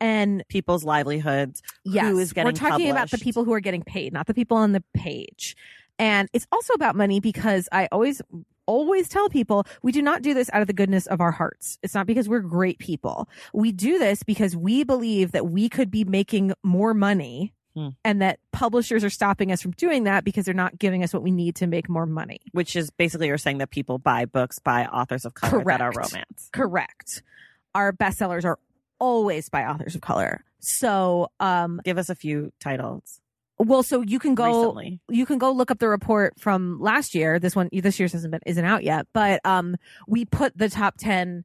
And 0.00 0.44
People's 0.48 0.84
livelihoods. 0.84 1.62
yes, 1.84 2.06
Who 2.06 2.18
is 2.18 2.32
getting 2.32 2.48
we're 2.52 2.52
talking 2.70 2.90
about 2.90 3.10
the 3.10 3.18
people 3.18 3.44
who 3.44 3.52
are 3.52 3.60
getting 3.60 3.82
paid, 3.82 4.12
not 4.12 4.26
the 4.26 4.34
people 4.34 4.56
on 4.56 4.72
the 4.72 4.82
page. 4.94 5.56
And 5.98 6.28
it's 6.32 6.46
also 6.52 6.72
about 6.74 6.94
money 6.94 7.18
because 7.20 7.68
I 7.72 7.88
always 7.90 8.22
always 8.66 9.08
tell 9.08 9.28
people 9.30 9.64
we 9.82 9.90
do 9.92 10.02
not 10.02 10.20
do 10.22 10.34
this 10.34 10.50
out 10.52 10.60
of 10.60 10.66
the 10.66 10.72
goodness 10.74 11.06
of 11.06 11.20
our 11.20 11.30
hearts. 11.32 11.78
It's 11.82 11.94
not 11.94 12.06
because 12.06 12.28
we're 12.28 12.40
great 12.40 12.78
people. 12.78 13.28
We 13.52 13.72
do 13.72 13.98
this 13.98 14.22
because 14.22 14.54
we 14.56 14.84
believe 14.84 15.32
that 15.32 15.46
we 15.48 15.68
could 15.68 15.90
be 15.90 16.04
making 16.04 16.52
more 16.62 16.94
money 16.94 17.54
Hmm. 17.74 17.88
and 18.04 18.22
that 18.22 18.40
publishers 18.50 19.04
are 19.04 19.10
stopping 19.10 19.52
us 19.52 19.60
from 19.62 19.72
doing 19.72 20.04
that 20.04 20.24
because 20.24 20.46
they're 20.46 20.54
not 20.54 20.78
giving 20.78 21.04
us 21.04 21.12
what 21.12 21.22
we 21.22 21.30
need 21.30 21.54
to 21.56 21.66
make 21.66 21.88
more 21.88 22.06
money. 22.06 22.40
Which 22.52 22.74
is 22.74 22.88
basically 22.90 23.26
you're 23.28 23.36
saying 23.38 23.58
that 23.58 23.70
people 23.70 23.98
buy 23.98 24.24
books 24.24 24.58
by 24.58 24.86
authors 24.86 25.24
of 25.26 25.34
color 25.34 25.62
that 25.64 25.80
are 25.82 25.92
Correct. 25.92 26.12
romance. 26.12 26.48
Correct. 26.52 27.22
Our 27.74 27.92
bestsellers 27.92 28.44
are 28.44 28.58
always 28.98 29.48
by 29.48 29.64
authors 29.64 29.94
of 29.94 30.00
color. 30.00 30.44
So, 30.60 31.28
um 31.40 31.80
Give 31.84 31.98
us 31.98 32.08
a 32.10 32.14
few 32.14 32.52
titles 32.60 33.20
well 33.58 33.82
so 33.82 34.02
you 34.02 34.18
can 34.18 34.34
go 34.34 34.46
recently. 34.46 35.00
you 35.08 35.26
can 35.26 35.38
go 35.38 35.50
look 35.50 35.70
up 35.70 35.78
the 35.78 35.88
report 35.88 36.34
from 36.38 36.80
last 36.80 37.14
year. 37.14 37.38
This 37.38 37.56
one, 37.56 37.68
this 37.72 37.98
year's 37.98 38.12
hasn't 38.12 38.30
been 38.30 38.40
isn't 38.46 38.64
out 38.64 38.84
yet, 38.84 39.06
but 39.12 39.40
um, 39.44 39.76
we 40.06 40.24
put 40.24 40.56
the 40.56 40.68
top 40.68 40.94
ten 40.96 41.44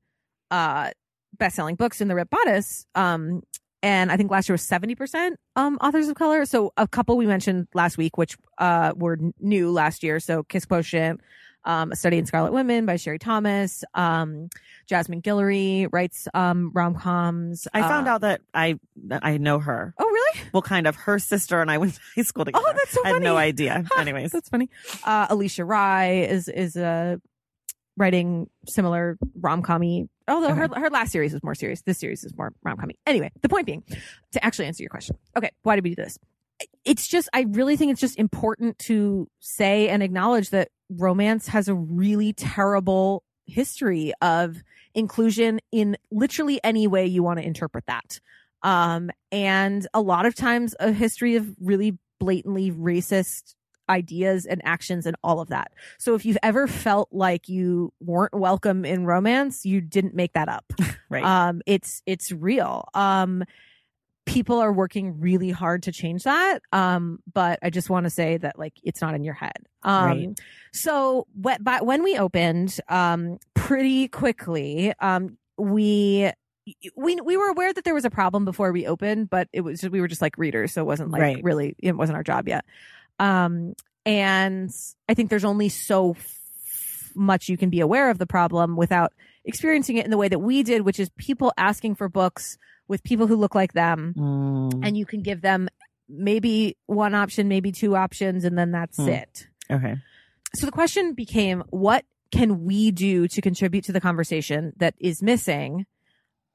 uh 0.52 0.92
best 1.40 1.56
selling 1.56 1.76
books 1.76 2.02
in 2.02 2.08
the 2.08 2.16
Ripped 2.16 2.30
Bodice. 2.30 2.86
Um, 2.94 3.42
and 3.82 4.12
I 4.12 4.18
think 4.18 4.30
last 4.30 4.48
year 4.48 4.54
was 4.54 4.62
seventy 4.62 4.96
percent 4.96 5.40
um 5.56 5.78
authors 5.82 6.08
of 6.08 6.16
color. 6.16 6.46
So 6.46 6.72
a 6.78 6.88
couple 6.88 7.18
we 7.18 7.26
mentioned 7.26 7.68
last 7.74 7.98
week, 7.98 8.18
which 8.18 8.38
uh 8.60 8.94
were 8.96 9.18
new 9.40 9.72
last 9.72 10.04
year. 10.04 10.20
So 10.20 10.44
Kiss 10.44 10.66
Quotient. 10.66 11.20
Um, 11.66 11.92
a 11.92 11.96
study 11.96 12.18
in 12.18 12.26
Scarlet 12.26 12.52
Women 12.52 12.86
by 12.86 12.98
Sherry 12.98 13.20
Thomas. 13.20 13.84
Um, 13.94 14.50
Jasmine 14.88 15.22
Guillory 15.22 15.88
writes 15.92 16.28
um, 16.34 16.72
rom 16.74 16.96
coms. 16.96 17.68
I 17.74 17.82
found 17.82 18.08
out 18.08 18.22
that 18.22 18.42
I 18.54 18.80
I 19.22 19.38
know 19.38 19.60
her. 19.60 19.94
Oh, 19.98 20.06
really? 20.06 20.42
Well, 20.52 20.62
kind 20.62 20.88
of. 20.88 20.96
Her 20.96 21.20
sister 21.20 21.62
and 21.62 21.72
I 21.72 21.78
went 21.78 21.96
to 21.96 22.02
high 22.16 22.24
school 22.24 22.46
together. 22.46 22.66
Oh, 22.68 22.74
that's 22.74 22.92
so 22.92 23.02
funny. 23.02 23.12
I 23.12 23.14
had 23.16 23.24
no 23.24 23.38
idea. 23.38 23.86
Anyways, 23.98 24.32
That's 24.32 24.50
funny. 24.50 24.70
Uh, 25.04 25.28
Alisha 25.28 25.68
Rai 25.68 26.24
is 26.24 26.48
is 26.50 26.76
uh, 26.76 27.18
writing 27.98 28.50
similar 28.68 29.18
rom 29.40 29.64
commy. 29.64 30.10
Although 30.28 30.54
her 30.54 30.68
her 30.68 30.90
last 30.90 31.12
series 31.12 31.34
was 31.34 31.44
more 31.44 31.56
serious. 31.56 31.82
This 31.82 31.98
series 31.98 32.24
is 32.24 32.36
more 32.38 32.54
rom 32.64 32.78
commy. 32.78 32.94
Anyway, 33.06 33.32
the 33.42 33.50
point 33.50 33.66
being, 33.66 33.84
to 34.32 34.44
actually 34.44 34.66
answer 34.68 34.84
your 34.84 34.90
question. 34.90 35.18
Okay, 35.38 35.52
why 35.64 35.76
did 35.76 35.84
we 35.84 35.92
do 35.92 36.02
this? 36.04 36.18
It's 36.86 37.08
just 37.08 37.30
I 37.34 37.46
really 37.50 37.76
think 37.78 37.92
it's 37.92 38.02
just 38.02 38.18
important 38.18 38.80
to 38.80 39.30
say 39.40 39.90
and 39.90 40.04
acknowledge 40.04 40.50
that 40.52 40.70
romance 40.98 41.48
has 41.48 41.68
a 41.68 41.76
really 41.76 42.34
terrible 42.34 43.24
history 43.46 44.14
of 44.22 44.64
inclusion 44.96 45.60
in 45.72 45.98
literally 46.12 46.60
any 46.64 46.88
way 46.88 47.06
you 47.06 47.24
want 47.24 47.40
to 47.40 47.46
interpret 47.46 47.86
that. 47.88 48.20
Um, 48.62 49.12
and 49.32 49.88
a 49.94 50.02
lot 50.02 50.26
of 50.26 50.36
times 50.36 50.76
a 50.80 50.92
history 50.92 51.36
of 51.36 51.48
really 51.60 51.98
blatantly 52.20 52.72
racist 52.72 53.56
ideas 53.90 54.46
and 54.46 54.62
actions 54.64 55.06
and 55.06 55.16
all 55.24 55.42
of 55.42 55.50
that. 55.50 55.74
So 55.98 56.16
if 56.16 56.26
you've 56.26 56.38
ever 56.42 56.68
felt 56.68 57.10
like 57.12 57.50
you 57.50 57.92
weren't 58.00 58.34
welcome 58.34 58.86
in 58.86 59.06
romance, 59.06 59.66
you 59.66 59.82
didn't 59.82 60.16
make 60.16 60.34
that 60.34 60.48
up. 60.48 60.72
right. 61.10 61.24
Um, 61.24 61.62
it's 61.66 62.02
it's 62.06 62.32
real. 62.32 62.88
Um, 62.94 63.44
people 64.26 64.60
are 64.60 64.72
working 64.72 65.20
really 65.20 65.50
hard 65.52 65.84
to 65.84 65.92
change 65.92 66.24
that. 66.24 66.60
Um, 66.72 67.20
but 67.34 67.60
I 67.62 67.70
just 67.70 67.90
want 67.90 68.06
to 68.06 68.10
say 68.10 68.38
that 68.38 68.58
like 68.58 68.74
it's 68.84 69.02
not 69.02 69.16
in 69.16 69.24
your 69.24 69.34
head. 69.34 69.58
Um, 69.84 70.06
Right. 70.06 70.40
so 70.72 71.28
what, 71.34 71.60
when 71.84 72.04
we 72.04 72.18
opened, 72.18 72.80
um, 72.90 73.38
pretty 73.54 74.08
quickly, 74.08 74.94
um, 75.00 75.38
we. 75.58 76.32
We 76.96 77.18
we 77.20 77.36
were 77.36 77.50
aware 77.50 77.74
that 77.74 77.84
there 77.84 77.94
was 77.94 78.06
a 78.06 78.10
problem 78.10 78.46
before 78.46 78.72
we 78.72 78.88
opened, 78.88 79.30
but 79.30 79.50
it 79.52 79.60
was 79.60 79.84
we 79.84 80.00
were 80.00 80.08
just 80.08 80.22
like 80.22 80.38
readers, 80.38 80.72
so 80.72 80.82
it 80.82 80.86
wasn't 80.86 81.12
like 81.12 81.20
Right. 81.22 81.44
really 81.44 81.76
it 81.78 81.92
wasn't 81.98 82.16
our 82.16 82.24
job 82.24 82.48
yet. 82.48 82.64
Um, 83.20 83.74
and 84.06 84.72
I 85.10 85.14
think 85.14 85.30
there's 85.30 85.44
only 85.44 85.68
so 85.68 86.12
f- 86.12 87.12
much 87.16 87.50
you 87.50 87.58
can 87.58 87.70
be 87.70 87.82
aware 87.82 88.10
of 88.10 88.18
the 88.18 88.26
problem 88.26 88.78
without 88.78 89.12
experiencing 89.46 89.98
it 89.98 90.06
in 90.06 90.12
the 90.12 90.18
way 90.18 90.28
that 90.30 90.40
we 90.40 90.64
did, 90.64 90.82
which 90.84 91.00
is 91.00 91.10
people 91.18 91.52
asking 91.58 91.96
for 91.96 92.10
books 92.10 92.58
with 92.88 93.04
people 93.04 93.28
who 93.28 93.36
look 93.36 93.56
like 93.56 93.74
them. 93.74 94.14
Mm, 94.18 94.86
And 94.86 94.98
you 94.98 95.06
can 95.06 95.22
give 95.22 95.42
them 95.42 95.70
maybe 96.10 96.78
one 96.86 97.16
option, 97.16 97.48
maybe 97.48 97.72
two 97.72 97.96
options, 97.96 98.44
and 98.44 98.58
then 98.58 98.72
that's 98.72 98.98
Hmm. 98.98 99.10
it. 99.10 99.48
okay. 99.72 99.96
So 100.56 100.66
the 100.66 100.72
question 100.72 101.14
became, 101.14 101.64
what 101.70 102.06
can 102.32 102.64
we 102.66 102.92
do 102.92 103.28
to 103.28 103.42
contribute 103.42 103.84
to 103.86 103.92
the 103.92 104.02
conversation 104.02 104.74
that 104.78 104.94
is 105.00 105.22
missing? 105.24 105.86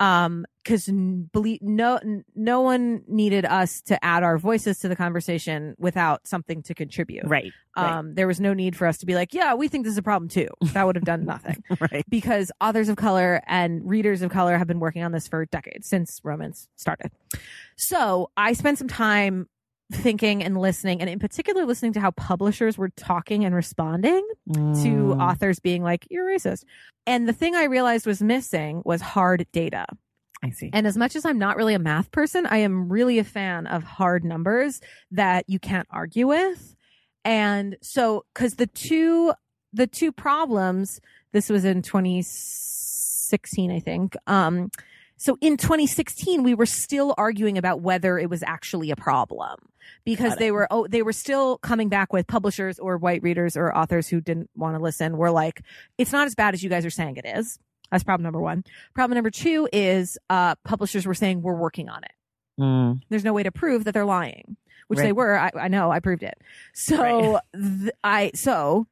Um, 0.01 0.47
cause 0.65 0.87
believe, 0.87 1.61
no, 1.61 1.99
no 2.37 2.61
one 2.61 3.03
needed 3.09 3.45
us 3.45 3.81
to 3.83 4.03
add 4.05 4.23
our 4.23 4.39
voices 4.39 4.79
to 4.81 4.89
the 4.89 4.95
conversation 4.95 5.75
without 5.79 6.27
something 6.27 6.63
to 6.65 6.75
contribute. 6.75 7.25
Right. 7.27 7.53
right. 7.77 7.99
Um, 7.99 8.15
there 8.15 8.27
was 8.27 8.39
no 8.39 8.55
need 8.55 8.77
for 8.77 8.87
us 8.87 8.99
to 8.99 9.07
be 9.07 9.15
like, 9.15 9.35
yeah, 9.35 9.55
we 9.55 9.69
think 9.69 9.85
this 9.85 9.93
is 9.93 9.99
a 9.99 10.03
problem 10.03 10.29
too. 10.29 10.49
That 10.73 10.87
would 10.87 10.97
have 10.97 11.05
done 11.05 11.25
nothing 11.27 11.65
right. 11.81 12.05
because 12.09 12.53
authors 12.61 12.89
of 12.89 12.97
color 12.97 13.41
and 13.47 13.89
readers 13.89 14.23
of 14.23 14.31
color 14.31 14.57
have 14.57 14.67
been 14.67 14.81
working 14.81 15.03
on 15.03 15.13
this 15.13 15.27
for 15.27 15.47
decades 15.47 15.89
since 15.89 16.21
romance 16.23 16.69
started. 16.77 17.11
So 17.77 18.31
I 18.37 18.53
spent 18.53 18.79
some 18.79 18.89
time 18.89 19.49
thinking 19.93 20.43
and 20.43 20.59
listening, 20.59 21.01
and 21.01 21.09
in 21.09 21.19
particular, 21.19 21.65
listening 21.65 21.93
to 21.95 22.01
how 22.01 22.11
publishers 22.13 22.77
were 22.77 22.91
talking 22.91 23.45
and 23.45 23.55
responding 23.55 24.27
to 24.49 24.53
Mm, 24.55 25.21
authors 25.21 25.61
being 25.61 25.83
like, 25.83 26.07
you're 26.11 26.27
racist. 26.27 26.65
And 27.07 27.29
the 27.29 27.33
thing 27.33 27.55
I 27.55 27.65
realized 27.65 28.07
was 28.07 28.23
missing 28.23 28.83
was 28.85 29.01
hard 29.01 29.47
data. 29.53 29.87
I 30.43 30.51
see. 30.51 30.71
And 30.73 30.87
as 30.87 30.97
much 30.97 31.17
as 31.17 31.25
I'm 31.25 31.39
not 31.39 31.57
really 31.57 31.75
a 31.75 31.79
math 31.79 32.11
person, 32.11 32.47
I 32.47 32.59
am 32.59 32.89
really 32.89 33.19
a 33.19 33.25
fan 33.25 33.67
of 33.67 33.83
hard 33.83 34.25
numbers 34.25 34.81
that 35.11 35.45
you 35.49 35.59
can't 35.59 35.89
argue 35.91 36.27
with. 36.27 36.77
And 37.25 37.77
so, 37.83 38.25
cause 38.35 38.55
the 38.55 38.67
two, 38.67 39.33
the 39.73 39.87
two 39.87 40.13
problems, 40.13 41.01
this 41.33 41.49
was 41.49 41.65
in 41.65 41.83
2016, 41.83 43.71
I 43.71 43.81
think. 43.81 44.17
Um, 44.27 44.71
so 45.19 45.37
in 45.41 45.57
2016, 45.57 46.43
we 46.43 46.55
were 46.55 46.65
still 46.65 47.15
arguing 47.19 47.59
about 47.59 47.81
whether 47.81 48.19
it 48.19 48.31
was 48.31 48.43
actually 48.45 48.91
a 48.91 48.97
problem 48.97 49.57
because 50.05 50.37
they 50.37 50.51
were, 50.53 50.69
oh, 50.71 50.87
they 50.87 51.03
were 51.03 51.13
still 51.13 51.59
coming 51.59 51.89
back 51.89 52.13
with 52.13 52.27
publishers 52.27 52.79
or 52.79 52.97
white 52.97 53.23
readers 53.23 53.57
or 53.57 53.77
authors 53.77 54.09
who 54.09 54.21
didn't 54.21 54.49
want 54.57 54.77
to 54.77 54.83
listen. 54.83 55.17
Were 55.17 55.31
like, 55.33 55.63
it's 55.99 56.13
not 56.13 56.27
as 56.27 56.35
bad 56.35 56.55
as 56.55 56.63
you 56.63 56.71
guys 56.71 56.87
are 56.87 56.91
saying 56.91 57.17
it 57.17 57.27
is. 57.27 57.59
That's 57.91 58.05
problem 58.05 58.23
number 58.23 58.41
one. 58.41 58.65
Problem 58.95 59.17
number 59.17 59.31
two 59.31 59.69
is 59.73 60.19
uh, 60.31 60.55
publishers 60.65 61.05
were 61.07 61.15
saying 61.15 61.43
we're 61.43 61.55
working 61.55 61.89
on 61.89 62.05
it. 62.05 62.13
Mm, 62.61 63.01
There's 63.09 63.25
no 63.25 63.33
way 63.33 63.43
to 63.43 63.51
prove 63.53 63.85
that 63.85 63.95
they're 63.95 64.05
lying, 64.05 64.57
which 64.89 64.99
they 64.99 65.13
were. 65.13 65.39
I, 65.39 65.51
I 65.55 65.69
know. 65.69 65.91
I 65.91 66.01
proved 66.01 66.23
it. 66.23 66.39
So 66.75 67.41
th- 67.55 67.93
I 68.05 68.31
so 68.35 68.87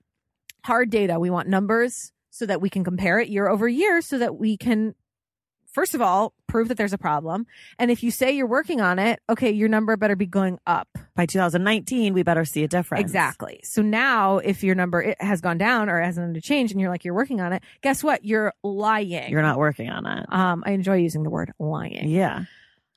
hard 0.65 0.91
data. 0.91 1.21
We 1.21 1.31
want 1.31 1.49
numbers 1.49 2.13
so 2.31 2.47
that 2.47 2.61
we 2.61 2.69
can 2.71 2.85
compare 2.85 3.19
it 3.21 3.29
year 3.29 3.49
over 3.49 3.69
year, 3.69 4.01
so 4.01 4.19
that 4.19 4.37
we 4.37 4.57
can 4.57 4.95
first 5.77 5.95
of 5.95 6.01
all 6.01 6.33
prove 6.47 6.69
that 6.69 6.77
there's 6.79 6.95
a 6.95 6.99
problem. 6.99 7.47
And 7.79 7.91
if 7.91 8.03
you 8.03 8.11
say 8.11 8.33
you're 8.33 8.47
working 8.47 8.81
on 8.81 8.99
it, 8.99 9.21
okay, 9.29 9.51
your 9.51 9.69
number 9.69 9.95
better 9.97 10.17
be 10.17 10.25
going 10.27 10.59
up. 10.67 10.89
by 11.15 11.27
2019, 11.27 12.15
we 12.15 12.23
better 12.23 12.45
see 12.47 12.65
a 12.65 12.69
difference. 12.69 13.03
Exactly. 13.03 13.61
So 13.63 13.83
now, 13.83 14.39
if 14.39 14.65
your 14.65 14.75
number 14.75 15.15
has 15.21 15.41
gone 15.43 15.59
down 15.59 15.89
or 15.91 16.01
hasn't 16.01 16.35
to 16.35 16.41
change, 16.41 16.73
and 16.73 16.81
you're 16.81 16.89
like 16.91 17.05
you're 17.05 17.15
working 17.15 17.41
on 17.43 17.53
it, 17.53 17.63
guess 17.83 18.03
what? 18.03 18.25
You're 18.25 18.53
lying. 18.63 19.31
You're 19.31 19.43
not 19.43 19.59
working 19.59 19.91
on 19.91 20.07
it. 20.07 20.25
Um, 20.33 20.65
I 20.67 20.71
enjoy 20.73 20.97
using 20.97 21.23
the 21.25 21.31
word 21.31 21.53
lying. 21.59 22.09
Yeah. 22.09 22.45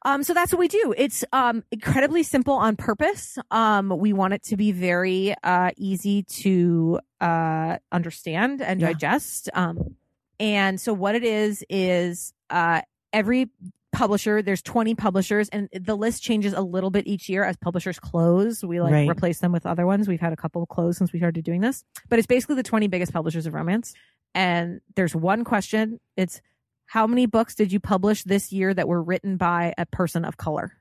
Um, 0.05 0.23
so 0.23 0.33
that's 0.33 0.53
what 0.53 0.59
we 0.59 0.69
do. 0.69 0.93
It's 0.97 1.25
um 1.33 1.63
incredibly 1.71 2.23
simple 2.23 2.53
on 2.53 2.77
purpose. 2.77 3.37
Um, 3.51 3.89
we 3.97 4.13
want 4.13 4.33
it 4.33 4.43
to 4.43 4.55
be 4.55 4.71
very 4.71 5.35
uh 5.43 5.71
easy 5.75 6.23
to 6.43 6.99
uh 7.19 7.77
understand 7.91 8.61
and 8.61 8.79
Yeah. 8.79 8.87
digest. 8.93 9.49
Um, 9.53 9.97
and 10.39 10.79
so 10.79 10.93
what 10.93 11.15
it 11.15 11.25
is 11.25 11.65
is 11.69 12.33
uh 12.49 12.81
every 13.13 13.49
publisher 13.91 14.41
there's 14.43 14.61
20 14.61 14.93
publishers 14.95 15.49
and 15.49 15.67
the 15.73 15.95
list 15.95 16.21
changes 16.21 16.53
a 16.53 16.61
little 16.61 16.91
bit 16.91 17.07
each 17.07 17.27
year 17.27 17.43
as 17.43 17.57
publishers 17.57 17.99
close. 17.99 18.63
We 18.63 18.79
like 18.81 18.93
Right. 18.93 19.09
replace 19.09 19.39
them 19.39 19.51
with 19.51 19.65
other 19.65 19.85
ones. 19.87 20.07
We've 20.07 20.19
had 20.21 20.31
a 20.31 20.35
couple 20.37 20.63
close 20.67 20.97
since 20.97 21.11
we 21.11 21.19
started 21.19 21.43
doing 21.43 21.61
this. 21.61 21.83
But 22.07 22.19
it's 22.19 22.27
basically 22.27 22.55
the 22.55 22.63
20 22.63 22.87
biggest 22.87 23.11
publishers 23.11 23.47
of 23.47 23.53
romance. 23.55 23.93
And 24.35 24.79
there's 24.95 25.15
one 25.15 25.43
question. 25.43 25.99
It's 26.15 26.39
how 26.85 27.07
many 27.07 27.25
books 27.25 27.55
did 27.55 27.71
you 27.71 27.79
publish 27.79 28.23
this 28.23 28.51
year 28.51 28.73
that 28.75 28.87
were 28.87 29.01
written 29.01 29.37
by 29.37 29.73
a 29.77 29.87
person 29.87 30.23
of 30.23 30.37
color? 30.37 30.73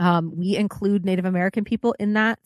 Um, 0.00 0.32
we 0.36 0.56
include 0.56 1.04
native 1.04 1.26
american 1.26 1.62
people 1.62 1.94
in 1.98 2.14
that 2.14 2.38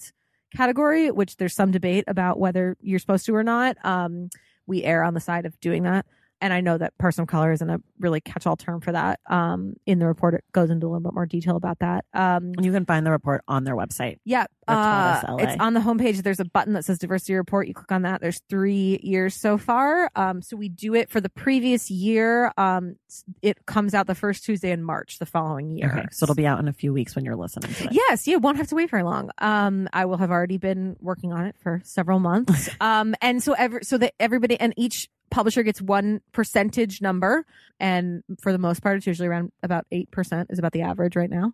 category 0.55 1.11
which 1.11 1.37
there's 1.37 1.55
some 1.55 1.71
debate 1.71 2.05
about 2.09 2.39
whether 2.39 2.77
you're 2.81 2.99
supposed 2.99 3.27
to 3.27 3.35
or 3.35 3.43
not. 3.43 3.77
Um, 3.85 4.29
we 4.67 4.85
err 4.85 5.03
on 5.03 5.15
the 5.15 5.21
side 5.21 5.47
of 5.47 5.59
doing 5.61 5.83
that 5.85 6.05
and 6.41 6.53
I 6.53 6.61
know 6.61 6.77
that 6.79 6.97
person 6.99 7.23
of 7.23 7.29
color 7.29 7.53
isn't 7.53 7.69
a 7.69 7.81
really 7.99 8.21
catch-all 8.21 8.57
term 8.57 8.81
for 8.81 8.93
that. 8.93 9.21
Um, 9.29 9.75
in 9.87 9.99
the 9.99 10.07
report, 10.07 10.35
it 10.35 10.45
goes 10.53 10.71
into 10.71 10.87
a 10.87 10.89
little 10.89 11.01
bit 11.01 11.15
more 11.15 11.27
detail 11.27 11.57
about 11.57 11.79
that. 11.81 12.05
Um, 12.13 12.53
You 12.61 12.73
can 12.73 12.85
find 12.85 13.07
the 13.07 13.11
report 13.11 13.43
on 13.49 13.65
their 13.65 13.77
website. 13.77 14.19
yeah, 14.25 14.47
uh, 14.67 15.23
it's 15.39 15.61
on 15.61 15.75
the 15.75 15.81
homepage. 15.81 16.23
There's 16.23 16.41
a 16.41 16.45
button 16.45 16.73
that 16.75 16.85
says 16.85 16.99
diversity 16.99 17.35
report. 17.35 17.69
You 17.69 17.75
click 17.75 17.93
on 17.93 18.03
that. 18.03 18.21
There's 18.21 18.41
three 18.49 18.99
years 19.03 19.35
so 19.35 19.59
far. 19.59 20.11
Um, 20.17 20.41
so 20.43 20.57
we 20.57 20.69
do 20.69 20.95
it 20.95 21.11
for 21.11 21.21
the 21.21 21.29
previous 21.29 21.91
year. 21.91 22.51
Um, 22.57 22.97
it 23.43 23.67
comes 23.67 23.95
out 23.95 24.07
the 24.07 24.15
first 24.15 24.45
Tuesday 24.45 24.71
in 24.71 24.83
March 24.83 25.19
the 25.19 25.27
following 25.27 25.71
year. 25.71 25.91
Okay. 25.97 26.07
So 26.13 26.25
it'll 26.25 26.35
be 26.35 26.47
out 26.47 26.59
in 26.61 26.69
a 26.69 26.73
few 26.73 26.93
weeks 26.93 27.15
when 27.15 27.25
you're 27.25 27.37
listening 27.37 27.73
to 27.75 27.85
it. 27.85 27.93
Yes, 27.93 28.27
you 28.27 28.39
won't 28.39 28.57
have 28.57 28.69
to 28.69 28.75
wait 28.75 28.91
very 28.91 29.03
long. 29.03 29.31
Um, 29.39 29.89
I 29.93 30.07
will 30.07 30.17
have 30.17 30.31
already 30.31 30.57
been 30.59 30.97
working 31.01 31.33
on 31.33 31.45
it 31.47 31.57
for 31.59 31.81
several 31.85 32.19
months. 32.19 32.69
um, 32.81 33.15
and 33.21 33.43
so 33.43 33.53
every 33.53 33.85
so 33.85 33.99
that 33.99 34.15
everybody 34.19 34.59
and 34.59 34.73
each 34.77 35.09
publisher 35.31 35.63
gets 35.63 35.81
one 35.83 36.21
percentage 36.33 37.01
number, 37.03 37.45
and 37.81 38.23
for 38.41 38.53
the 38.53 38.59
most 38.59 38.83
part, 38.83 38.97
it's 38.99 39.07
usually 39.07 39.29
around 39.29 39.53
about 39.63 39.87
eight 39.93 40.11
percent 40.11 40.49
is 40.51 40.59
about 40.59 40.73
the 40.73 40.83
average 40.83 41.17
right 41.17 41.31
now. 41.31 41.53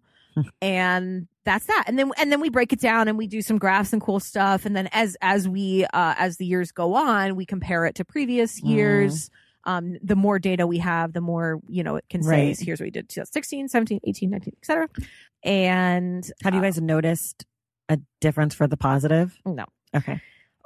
and 0.62 1.26
that's 1.44 1.66
that 1.66 1.84
and 1.88 1.98
then 1.98 2.12
and 2.16 2.30
then 2.30 2.40
we 2.40 2.48
break 2.50 2.72
it 2.72 2.78
down 2.80 3.08
and 3.08 3.18
we 3.18 3.26
do 3.26 3.42
some 3.42 3.58
graphs 3.58 3.92
and 3.92 4.00
cool 4.00 4.20
stuff 4.20 4.64
and 4.64 4.76
then 4.76 4.88
as 4.92 5.16
as 5.20 5.48
we 5.48 5.84
uh 5.86 6.14
as 6.16 6.36
the 6.36 6.46
years 6.46 6.70
go 6.70 6.94
on 6.94 7.34
we 7.34 7.44
compare 7.44 7.84
it 7.84 7.96
to 7.96 8.04
previous 8.04 8.60
Mm. 8.60 8.68
years 8.68 9.30
um 9.64 9.96
the 10.04 10.14
more 10.14 10.38
data 10.38 10.68
we 10.68 10.78
have 10.78 11.12
the 11.14 11.20
more 11.20 11.58
you 11.68 11.82
know 11.82 11.96
it 11.96 12.04
can 12.08 12.22
say 12.22 12.46
Right. 12.46 12.60
here's 12.60 12.78
what 12.78 12.84
we 12.86 12.90
did 12.92 13.08
2016 13.08 13.66
17 13.68 14.00
18 14.04 14.30
19 14.30 14.54
etc 14.62 14.88
and 15.42 16.30
Have 16.44 16.54
you 16.54 16.60
uh, 16.60 16.62
guys 16.62 16.80
noticed 16.80 17.44
a 17.88 17.98
difference 18.20 18.54
for 18.54 18.66
the 18.68 18.76
positive? 18.76 19.36
no 19.44 19.64
Okay. 19.96 20.20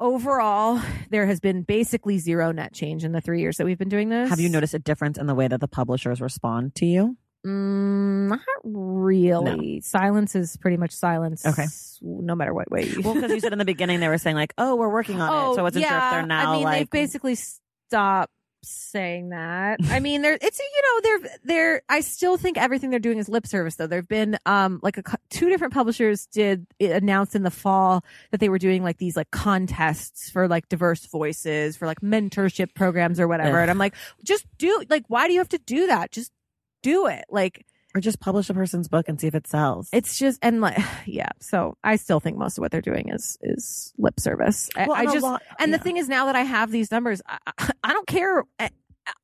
Overall 0.05 0.81
there 1.11 1.25
has 1.27 1.41
been 1.41 1.63
basically 1.63 2.19
zero 2.19 2.53
net 2.53 2.75
change 2.75 3.05
in 3.05 3.13
the 3.13 3.21
three 3.23 3.41
years 3.41 3.57
that 3.57 3.65
we've 3.65 3.79
been 3.79 3.89
doing 3.89 4.11
this 4.11 4.29
Have 4.29 4.39
you 4.41 4.51
noticed 4.51 4.75
a 4.75 4.79
difference 4.79 5.17
in 5.17 5.27
the 5.27 5.35
way 5.35 5.49
that 5.49 5.61
the 5.61 5.69
publishers 5.69 6.21
respond 6.21 6.75
to 6.77 6.87
you? 6.87 7.17
mm, 7.47 8.29
not 8.29 8.41
really 8.63 9.81
silence 9.81 10.35
is 10.35 10.57
pretty 10.59 10.77
much 10.77 10.91
silence 10.93 11.45
Okay. 11.47 11.67
no 12.03 12.35
matter 12.35 12.53
what 12.53 12.71
way 12.71 12.85
you 12.85 13.01
Well, 13.03 13.15
because 13.15 13.31
you 13.33 13.41
said 13.41 13.53
in 13.53 13.59
the 13.59 13.65
beginning 13.65 14.01
they 14.01 14.09
were 14.09 14.19
saying 14.19 14.37
like, 14.37 14.53
"Oh, 14.59 14.77
we're 14.77 14.93
working 14.93 15.21
on 15.23 15.29
it," 15.53 15.55
so 15.55 15.61
I 15.61 15.63
wasn't 15.63 15.87
sure 15.87 15.97
if 15.99 16.11
they're 16.11 16.27
now 16.27 16.49
Oh, 16.49 16.53
I 16.53 16.57
mean, 16.57 16.65
like. 16.65 16.79
they've 16.81 16.91
basically 16.91 17.37
stopped 17.37 18.33
saying 18.65 19.31
that. 19.31 19.81
I 19.91 20.01
mean, 20.01 20.23
they're 20.23 20.39
it's 20.41 20.59
you 20.59 20.83
know 20.83 21.01
they're 21.03 21.39
they're. 21.45 21.83
I 21.89 22.01
still 22.01 22.37
think 22.37 22.59
everything 22.59 22.91
they're 22.91 22.99
doing 22.99 23.19
is 23.19 23.29
lip 23.29 23.47
service 23.47 23.77
though. 23.77 23.87
There've 23.87 24.09
been 24.09 24.39
um 24.47 24.81
like 24.83 24.99
a, 24.99 25.03
two 25.31 25.49
different 25.49 25.73
publishers 25.73 26.27
did 26.27 26.67
it 26.79 26.91
announced 26.91 27.35
in 27.35 27.43
the 27.43 27.51
fall 27.51 28.05
that 28.31 28.41
they 28.41 28.49
were 28.49 28.59
doing 28.59 28.83
like 28.83 28.99
these 28.99 29.17
like 29.17 29.31
contests 29.31 30.31
for 30.31 30.49
like 30.49 30.69
diverse 30.69 31.07
voices 31.07 31.77
for 31.77 31.87
like 31.87 32.01
mentorship 32.01 32.75
programs 32.75 33.21
or 33.21 33.29
whatever. 33.29 33.59
Ugh. 33.59 33.63
And 33.63 33.71
I'm 33.71 33.79
like, 33.79 33.95
just 34.25 34.47
do 34.59 34.85
like 34.89 35.05
why 35.09 35.27
do 35.27 35.33
you 35.33 35.41
have 35.41 35.49
to 35.51 35.59
do 35.59 35.87
that? 35.87 36.11
Just 36.11 36.33
do 36.83 37.07
it. 37.07 37.25
Like 37.31 37.67
or 37.95 38.01
just 38.01 38.19
publish 38.21 38.51
a 38.51 38.55
person's 38.55 38.89
book 38.89 39.09
and 39.09 39.21
see 39.21 39.27
if 39.29 39.35
it 39.35 39.47
sells. 39.47 39.89
it's 39.93 40.19
just 40.19 40.39
and 40.43 40.61
like 40.61 40.79
yeah. 41.07 41.29
So 41.41 41.77
I 41.85 41.97
still 41.97 42.21
think 42.21 42.37
most 42.37 42.59
of 42.59 42.63
what 42.63 42.71
they're 42.73 42.81
doing 42.81 43.09
is 43.11 43.39
is 43.43 43.93
lip 43.99 44.19
service. 44.19 44.69
I- 44.77 44.87
Well, 44.87 44.97
I 44.97 45.03
and 45.03 45.13
just 45.13 45.23
lot- 45.23 45.43
and 45.59 45.71
yeah. 45.71 45.77
the 45.79 45.83
thing 45.85 45.97
is, 45.97 46.09
now 46.09 46.27
that 46.27 46.37
I 46.37 46.43
have 46.43 46.71
these 46.71 46.91
numbers, 46.91 47.23
I, 47.27 47.39
I, 47.59 47.71
I 47.85 47.93
don't 47.93 48.07
care. 48.07 48.43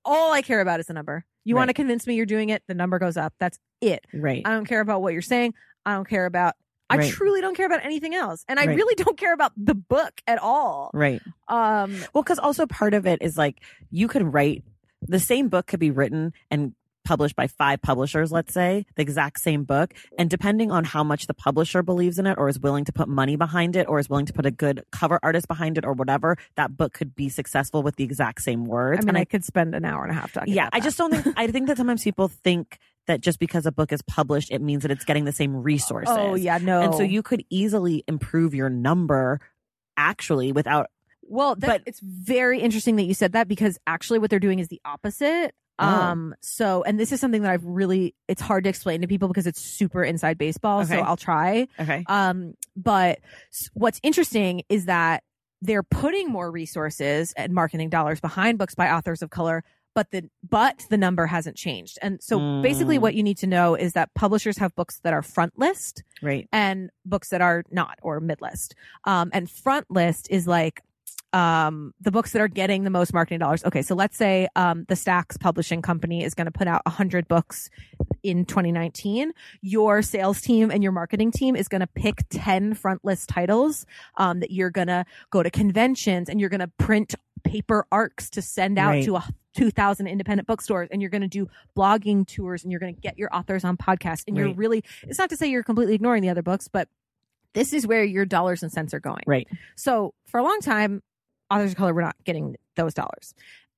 All 0.05 0.33
I 0.33 0.43
care 0.43 0.61
about 0.61 0.81
is 0.81 0.87
the 0.87 0.93
number. 0.93 1.25
You 1.45 1.57
want 1.57 1.69
to 1.69 1.75
convince 1.75 2.07
me 2.07 2.15
you're 2.15 2.27
doing 2.27 2.51
it, 2.51 2.63
the 2.69 2.75
number 2.75 2.99
goes 2.99 3.17
up. 3.17 3.33
That's 3.41 3.59
it. 3.81 4.05
right, 4.13 4.43
I 4.45 4.51
don't 4.51 4.67
care 4.67 4.81
about 4.81 5.01
what 5.03 5.15
you're 5.15 5.23
saying. 5.23 5.55
I 5.87 5.95
don't 5.95 6.07
care 6.09 6.27
about. 6.27 6.55
I 6.91 6.97
Right. 6.99 7.11
truly 7.13 7.41
don't 7.41 7.57
care 7.57 7.67
about 7.67 7.85
anything 7.85 8.15
else, 8.15 8.45
and 8.49 8.59
I 8.61 8.67
Right. 8.67 8.77
really 8.77 8.95
don't 8.97 9.17
care 9.17 9.33
about 9.33 9.53
the 9.57 9.75
book 9.75 10.21
at 10.27 10.39
all. 10.39 10.91
right. 10.93 11.23
Um, 11.49 11.95
Well, 12.13 12.23
because 12.23 12.39
also 12.39 12.67
part 12.67 12.93
of 12.95 13.07
it 13.07 13.23
is 13.23 13.39
like 13.39 13.61
you 13.91 14.07
could 14.07 14.23
write 14.35 14.65
the 15.03 15.19
same 15.19 15.49
book 15.49 15.67
could 15.67 15.81
be 15.81 15.91
written 15.91 16.35
and 16.51 16.75
published 17.11 17.35
by 17.35 17.49
five 17.49 17.83
publishers, 17.83 18.31
let's 18.31 18.55
say, 18.55 18.87
the 18.95 19.03
exact 19.03 19.41
same 19.41 19.65
book. 19.65 19.93
And 20.17 20.31
depending 20.31 20.71
on 20.71 20.85
how 20.85 21.03
much 21.03 21.27
the 21.27 21.35
publisher 21.35 21.83
believes 21.83 22.21
in 22.21 22.27
it 22.27 22.39
or 22.39 22.49
is 22.49 22.61
willing 22.61 22.85
to 22.85 22.93
put 22.93 23.09
money 23.09 23.35
behind 23.35 23.75
it 23.75 23.89
or 23.89 23.99
is 23.99 24.09
willing 24.09 24.27
to 24.27 24.33
put 24.33 24.47
a 24.47 24.53
good 24.53 24.85
cover 24.93 25.19
artist 25.21 25.49
behind 25.49 25.77
it 25.77 25.85
or 25.85 25.93
whatever, 25.93 26.37
that 26.55 26.77
book 26.77 26.93
could 26.93 27.17
be 27.17 27.29
successful 27.29 27.83
with 27.83 27.97
the 27.97 28.05
exact 28.05 28.43
same 28.43 28.65
words. 28.65 29.01
I 29.01 29.03
mean, 29.03 29.09
and 29.09 29.19
I 29.19 29.25
could 29.25 29.45
spend 29.45 29.75
an 29.75 29.85
hour 29.85 30.05
and 30.05 30.13
a 30.13 30.15
half 30.15 30.33
talking. 30.33 30.55
yeah, 30.55 30.69
I 30.73 30.79
just 30.79 30.97
don't 30.97 31.13
think, 31.13 31.35
I 31.37 31.49
think 31.49 31.67
that 31.67 31.79
sometimes 31.79 32.05
people 32.05 32.29
think 32.29 32.79
that 33.09 33.21
just 33.21 33.41
because 33.41 33.67
a 33.67 33.73
book 33.73 33.91
is 33.91 34.03
published, 34.03 34.53
it 34.53 34.63
means 34.63 34.83
that 34.83 34.93
it's 34.93 35.05
getting 35.05 35.25
the 35.25 35.33
same 35.33 35.57
resources. 35.57 36.15
Oh 36.17 36.37
yeah, 36.37 36.59
no. 36.59 36.81
And 36.81 36.95
so 36.95 37.03
you 37.03 37.25
could 37.25 37.45
easily 37.51 38.05
improve 38.07 38.55
your 38.55 38.71
number 38.71 39.41
actually 39.97 40.53
without 40.53 40.87
Well, 41.23 41.57
that, 41.57 41.67
But- 41.67 41.83
it's 41.87 41.99
very 41.99 42.61
interesting 42.61 42.95
that 42.97 43.05
you 43.05 43.15
said 43.15 43.33
that 43.33 43.49
because 43.49 43.79
actually 43.85 44.21
what 44.21 44.31
they're 44.31 44.39
doing 44.39 44.61
is 44.61 44.69
the 44.69 44.81
opposite. 44.85 45.57
Oh. 45.81 45.87
Um, 45.87 46.35
so, 46.43 46.83
and 46.83 47.01
this 47.01 47.11
is 47.13 47.21
something 47.21 47.43
that 47.43 47.51
I've 47.51 47.65
really, 47.65 48.15
it's 48.29 48.43
hard 48.43 48.65
to 48.65 48.71
explain 48.71 49.01
to 49.01 49.07
people 49.09 49.29
because 49.29 49.47
it's 49.47 49.61
super 49.61 50.05
inside 50.05 50.37
baseball. 50.39 50.85
So 50.85 50.97
I'll 50.97 51.17
try. 51.17 51.67
okay. 51.79 52.05
Um, 52.07 52.55
but 52.77 53.21
what's 53.75 53.99
interesting 54.03 54.63
is 54.69 54.85
that 54.87 55.23
they're 55.63 55.83
putting 55.83 56.29
more 56.29 56.51
resources 56.51 57.33
and 57.37 57.53
marketing 57.53 57.89
dollars 57.91 58.21
behind 58.21 58.59
books 58.59 58.75
by 58.75 58.91
authors 58.91 59.21
of 59.23 59.31
color, 59.31 59.63
but 59.95 60.11
the 60.11 60.29
but 60.49 60.87
the 60.89 60.97
number 60.97 61.27
hasn't 61.27 61.57
changed. 61.57 61.99
And 62.01 62.23
so 62.23 62.63
basically 62.63 62.99
Mm. 62.99 63.01
what 63.03 63.15
you 63.15 63.23
need 63.23 63.39
to 63.39 63.47
know 63.47 63.75
is 63.75 63.93
that 63.95 64.15
publishers 64.15 64.57
have 64.59 64.75
books 64.75 65.01
that 65.01 65.13
are 65.13 65.21
front 65.23 65.59
list 65.59 66.03
Right. 66.23 66.49
and 66.53 66.91
books 67.05 67.31
that 67.31 67.41
are 67.41 67.65
not 67.71 67.99
or 68.03 68.21
mid 68.21 68.41
list. 68.41 68.75
Um, 69.05 69.31
and 69.33 69.51
front 69.51 69.91
list 69.91 70.29
is 70.31 70.47
like 70.47 70.83
um, 71.33 71.95
the 72.01 72.11
books 72.11 72.33
that 72.33 72.41
are 72.43 72.49
getting 72.49 72.85
the 72.85 72.91
most 72.91 73.13
marketing 73.13 73.39
dollars. 73.39 73.65
Okay, 73.65 73.83
so 73.83 73.95
let's 73.95 74.17
say 74.17 74.49
um, 74.57 74.85
the 74.89 74.97
Stacks 74.97 75.37
Publishing 75.37 75.83
Company 75.83 76.25
is 76.25 76.35
going 76.35 76.47
to 76.47 76.51
put 76.51 76.67
out 76.67 76.83
100 76.87 77.29
books 77.29 77.71
in 78.23 78.45
2019. 78.45 79.33
Your 79.63 80.03
sales 80.03 80.41
team 80.41 80.71
and 80.71 80.83
your 80.83 80.93
marketing 80.93 81.31
team 81.31 81.55
is 81.57 81.69
going 81.69 81.81
to 81.81 81.87
pick 81.87 82.25
10 82.31 82.75
front 82.75 83.05
list 83.05 83.29
titles 83.29 83.87
um, 84.17 84.41
that 84.41 84.51
you're 84.51 84.71
going 84.71 84.89
to 84.89 85.05
go 85.31 85.43
to 85.43 85.51
conventions 85.51 86.29
and 86.29 86.41
you're 86.41 86.51
going 86.51 86.61
to 86.61 86.71
print 86.79 87.15
paper 87.45 87.87
arcs 87.91 88.29
to 88.31 88.43
send 88.43 88.79
out 88.79 88.91
Right. 88.91 89.05
to 89.05 89.17
a 89.17 89.25
2000 89.57 90.07
independent 90.07 90.47
bookstores 90.47 90.89
and 90.93 91.01
you're 91.03 91.11
going 91.11 91.23
to 91.23 91.29
do 91.29 91.49
blogging 91.77 92.27
tours 92.27 92.63
and 92.63 92.71
you're 92.71 92.79
going 92.81 92.95
to 92.95 93.01
get 93.01 93.19
your 93.19 93.35
authors 93.35 93.65
on 93.65 93.77
podcasts 93.77 94.23
and 94.29 94.37
you're 94.37 94.53
really 94.55 94.85
it's 95.03 95.19
not 95.19 95.29
to 95.31 95.37
say 95.37 95.49
you're 95.49 95.65
completely 95.65 95.95
ignoring 95.95 96.23
the 96.23 96.29
other 96.29 96.43
books 96.43 96.69
but 96.69 96.87
this 97.53 97.73
is 97.73 97.85
where 97.85 98.05
your 98.05 98.25
dollars 98.25 98.63
and 98.63 98.71
cents 98.71 98.95
are 98.95 99.01
going 99.01 99.25
Right. 99.27 99.49
so 99.75 100.15
for 100.27 100.39
a 100.39 100.45
long 100.45 100.61
time 100.61 101.03
authors 101.51 101.73
of 101.73 101.77
color 101.77 101.93
were 101.95 102.03
not 102.03 102.17
getting 102.25 102.57
those 102.77 102.95
dollars. 102.95 103.35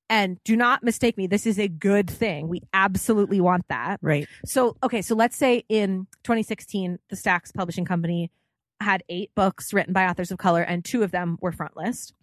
And 0.09 0.43
do 0.43 0.55
not 0.55 0.83
mistake 0.83 1.17
me 1.17 1.27
this 1.27 1.45
is 1.45 1.57
a 1.57 1.67
good 1.67 2.09
thing. 2.09 2.47
We 2.47 2.61
absolutely 2.73 3.41
want 3.41 3.67
that. 3.69 3.99
Right. 4.01 4.27
so 4.45 4.75
okay 4.83 5.01
so 5.01 5.15
let's 5.15 5.35
say 5.35 5.63
in 5.69 6.07
2016 6.23 6.99
the 7.09 7.15
stacks 7.15 7.51
publishing 7.51 7.85
company 7.85 8.31
had 8.79 9.03
eight 9.09 9.31
books 9.33 9.73
written 9.73 9.93
by 9.93 10.05
authors 10.05 10.29
of 10.31 10.37
color 10.37 10.61
and 10.61 10.83
two 10.83 11.03
of 11.03 11.11
them 11.11 11.37
were 11.41 11.51
front 11.51 11.77
list 11.77 12.13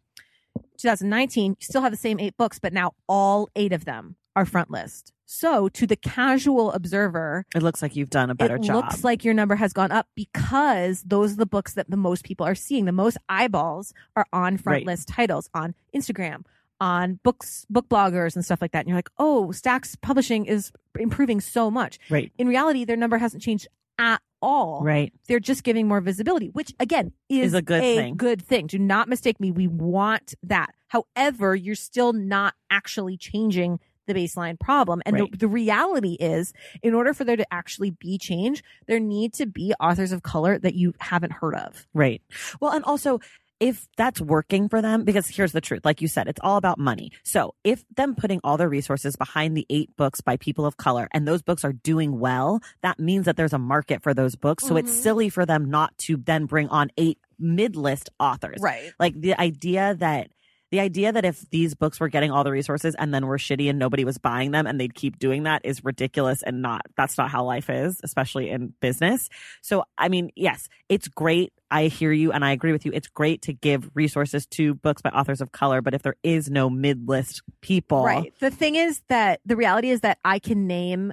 2019 0.79 1.53
you 1.53 1.57
still 1.61 1.81
have 1.81 1.93
the 1.93 1.97
same 1.97 2.21
eight 2.21 2.37
books 2.37 2.59
but 2.59 2.73
now 2.73 2.93
all 3.09 3.49
eight 3.57 3.73
of 3.73 3.87
them 3.87 4.17
are 4.37 4.45
front 4.45 4.71
list 4.71 5.13
so 5.33 5.69
to 5.69 5.87
the 5.87 5.95
casual 5.95 6.73
observer 6.73 7.47
It 7.55 7.63
looks 7.63 7.83
like 7.83 7.95
you've 7.95 8.11
done 8.11 8.31
a 8.31 8.35
better 8.35 8.57
job. 8.59 8.65
it 8.65 8.67
job. 8.67 8.77
looks 8.85 9.05
like 9.05 9.25
your 9.25 9.33
number 9.33 9.55
has 9.55 9.73
gone 9.73 9.93
up 9.93 10.09
because 10.17 11.03
those 11.07 11.35
are 11.35 11.37
the 11.37 11.47
books 11.47 11.75
that 11.75 11.89
the 11.89 11.97
most 11.97 12.25
people 12.25 12.45
are 12.45 12.57
seeing. 12.57 12.85
The 12.85 12.93
most 12.93 13.17
eyeballs 13.29 13.95
are 14.17 14.27
on 14.33 14.57
front 14.59 14.79
Right. 14.79 14.87
list 14.87 15.07
titles 15.09 15.49
on 15.55 15.75
Instagram, 15.95 16.45
on 16.81 17.21
books, 17.23 17.65
book 17.71 17.89
bloggers 17.89 18.35
and 18.35 18.45
stuff 18.45 18.61
like 18.61 18.73
that. 18.73 18.81
And 18.81 18.89
you're 18.89 18.99
like, 18.99 19.11
oh, 19.19 19.53
Stacks 19.53 19.95
Publishing 19.97 20.47
is 20.47 20.73
improving 20.99 21.41
so 21.41 21.71
much. 21.71 21.99
right. 22.11 22.33
In 22.37 22.49
reality, 22.49 22.85
their 22.85 22.97
number 22.97 23.19
hasn't 23.19 23.43
changed 23.43 23.69
at 23.99 24.21
all. 24.43 24.83
Right. 24.83 25.13
They're 25.29 25.39
just 25.39 25.63
giving 25.63 25.87
more 25.87 26.01
visibility, 26.01 26.49
which 26.49 26.75
again 26.81 27.13
is, 27.29 27.49
Is 27.49 27.55
a 27.55 27.63
good 27.63 27.83
thing. 27.83 28.17
good 28.17 28.43
thing. 28.43 28.67
Do 28.67 28.79
not 28.81 29.09
mistake 29.09 29.39
me. 29.39 29.51
We 29.53 29.69
want 29.69 30.35
that. 30.43 30.71
However, 30.89 31.55
you're 31.55 31.75
still 31.77 32.13
not 32.13 32.55
actually 32.71 33.17
changing 33.17 33.79
the 34.07 34.15
baseline 34.15 34.59
problem. 34.59 35.03
And 35.07 35.15
Right. 35.21 35.31
the, 35.31 35.39
the 35.39 35.49
reality 35.49 36.15
is, 36.21 36.53
in 36.83 36.95
order 36.95 37.15
for 37.15 37.25
there 37.25 37.37
to 37.37 37.47
actually 37.53 37.91
be 37.91 38.19
change, 38.19 38.63
there 38.87 39.01
need 39.01 39.33
to 39.35 39.47
be 39.47 39.75
authors 39.81 40.13
of 40.13 40.23
color 40.23 40.59
that 40.59 40.75
you 40.75 40.95
haven't 40.99 41.33
heard 41.33 41.55
of. 41.55 41.87
Right. 41.95 42.23
Well, 42.61 42.73
and 42.73 42.85
also 42.85 43.21
if 43.61 43.87
that's 43.99 44.23
working 44.23 44.71
for 44.71 44.81
them, 44.81 45.05
because 45.05 45.29
here's 45.29 45.53
the 45.53 45.61
truth, 45.61 45.85
like 45.85 46.01
you 46.01 46.09
said, 46.09 46.27
it's 46.29 46.41
all 46.43 46.57
about 46.57 46.79
money. 46.79 47.13
So 47.25 47.55
if 47.63 47.85
them 47.95 48.15
putting 48.15 48.41
all 48.43 48.57
their 48.57 48.71
resources 48.71 49.17
behind 49.17 49.55
the 49.55 49.67
eight 49.69 49.95
books 49.99 50.23
by 50.23 50.39
people 50.39 50.65
of 50.65 50.79
color 50.79 51.09
and 51.13 51.29
those 51.29 51.43
books 51.43 51.63
are 51.63 51.75
doing 51.75 52.19
well, 52.19 52.63
that 52.81 52.99
means 52.99 53.27
that 53.27 53.37
there's 53.37 53.53
a 53.53 53.59
market 53.59 54.03
for 54.03 54.15
those 54.15 54.35
books. 54.35 54.65
So 54.67 54.79
it's 54.79 54.91
Mhm. 54.91 55.03
silly 55.03 55.29
for 55.29 55.45
them 55.45 55.69
not 55.71 55.97
to 55.99 56.17
then 56.17 56.47
bring 56.47 56.69
on 56.69 56.91
eight 56.97 57.19
mid 57.39 57.77
list 57.77 58.09
authors. 58.19 58.61
Right. 58.63 58.95
Like 58.99 59.21
the 59.21 59.39
idea 59.39 59.95
that 59.99 60.31
the 60.71 60.81
idea 60.81 61.13
that 61.13 61.25
if 61.25 61.49
these 61.51 61.75
books 61.75 61.99
were 61.99 62.09
getting 62.09 62.31
all 62.31 62.45
the 62.45 62.53
resources 62.53 62.95
and 62.95 63.13
then 63.13 63.27
were 63.27 63.39
shitty 63.39 63.69
and 63.69 63.79
nobody 63.79 64.05
was 64.05 64.19
buying 64.19 64.53
them 64.53 64.67
and 64.67 64.81
they'd 64.81 64.95
keep 64.95 65.19
doing 65.19 65.43
that 65.45 65.63
is 65.65 65.85
ridiculous 65.85 66.43
and 66.43 66.63
not 66.63 66.83
that's 66.97 67.19
not 67.19 67.31
how 67.31 67.45
life 67.45 67.69
is, 67.71 68.01
especially 68.03 68.51
in 68.51 68.75
business. 68.81 69.29
So 69.63 69.85
I 69.99 70.09
mean, 70.09 70.31
yes, 70.37 70.69
it's 70.89 71.09
great. 71.09 71.53
I 71.71 71.85
hear 71.85 72.13
you 72.13 72.33
and 72.33 72.45
I 72.45 72.53
agree 72.53 72.73
with 72.73 72.85
you. 72.85 72.93
It's 72.93 73.09
great 73.09 73.43
to 73.43 73.53
give 73.53 73.91
resources 73.95 74.47
to 74.47 74.75
books 74.75 75.03
by 75.03 75.11
authors 75.11 75.41
of 75.41 75.53
color, 75.53 75.81
but 75.83 75.95
if 75.95 76.03
there 76.03 76.17
is 76.23 76.51
no 76.51 76.69
mid-list 76.69 77.43
people, 77.61 78.05
Right. 78.05 78.33
The 78.41 78.51
thing 78.51 78.77
is 78.77 79.03
that 79.09 79.41
the 79.45 79.57
reality 79.57 79.91
is 79.91 80.01
that 80.01 80.19
I 80.25 80.39
can 80.39 80.67
name 80.67 81.13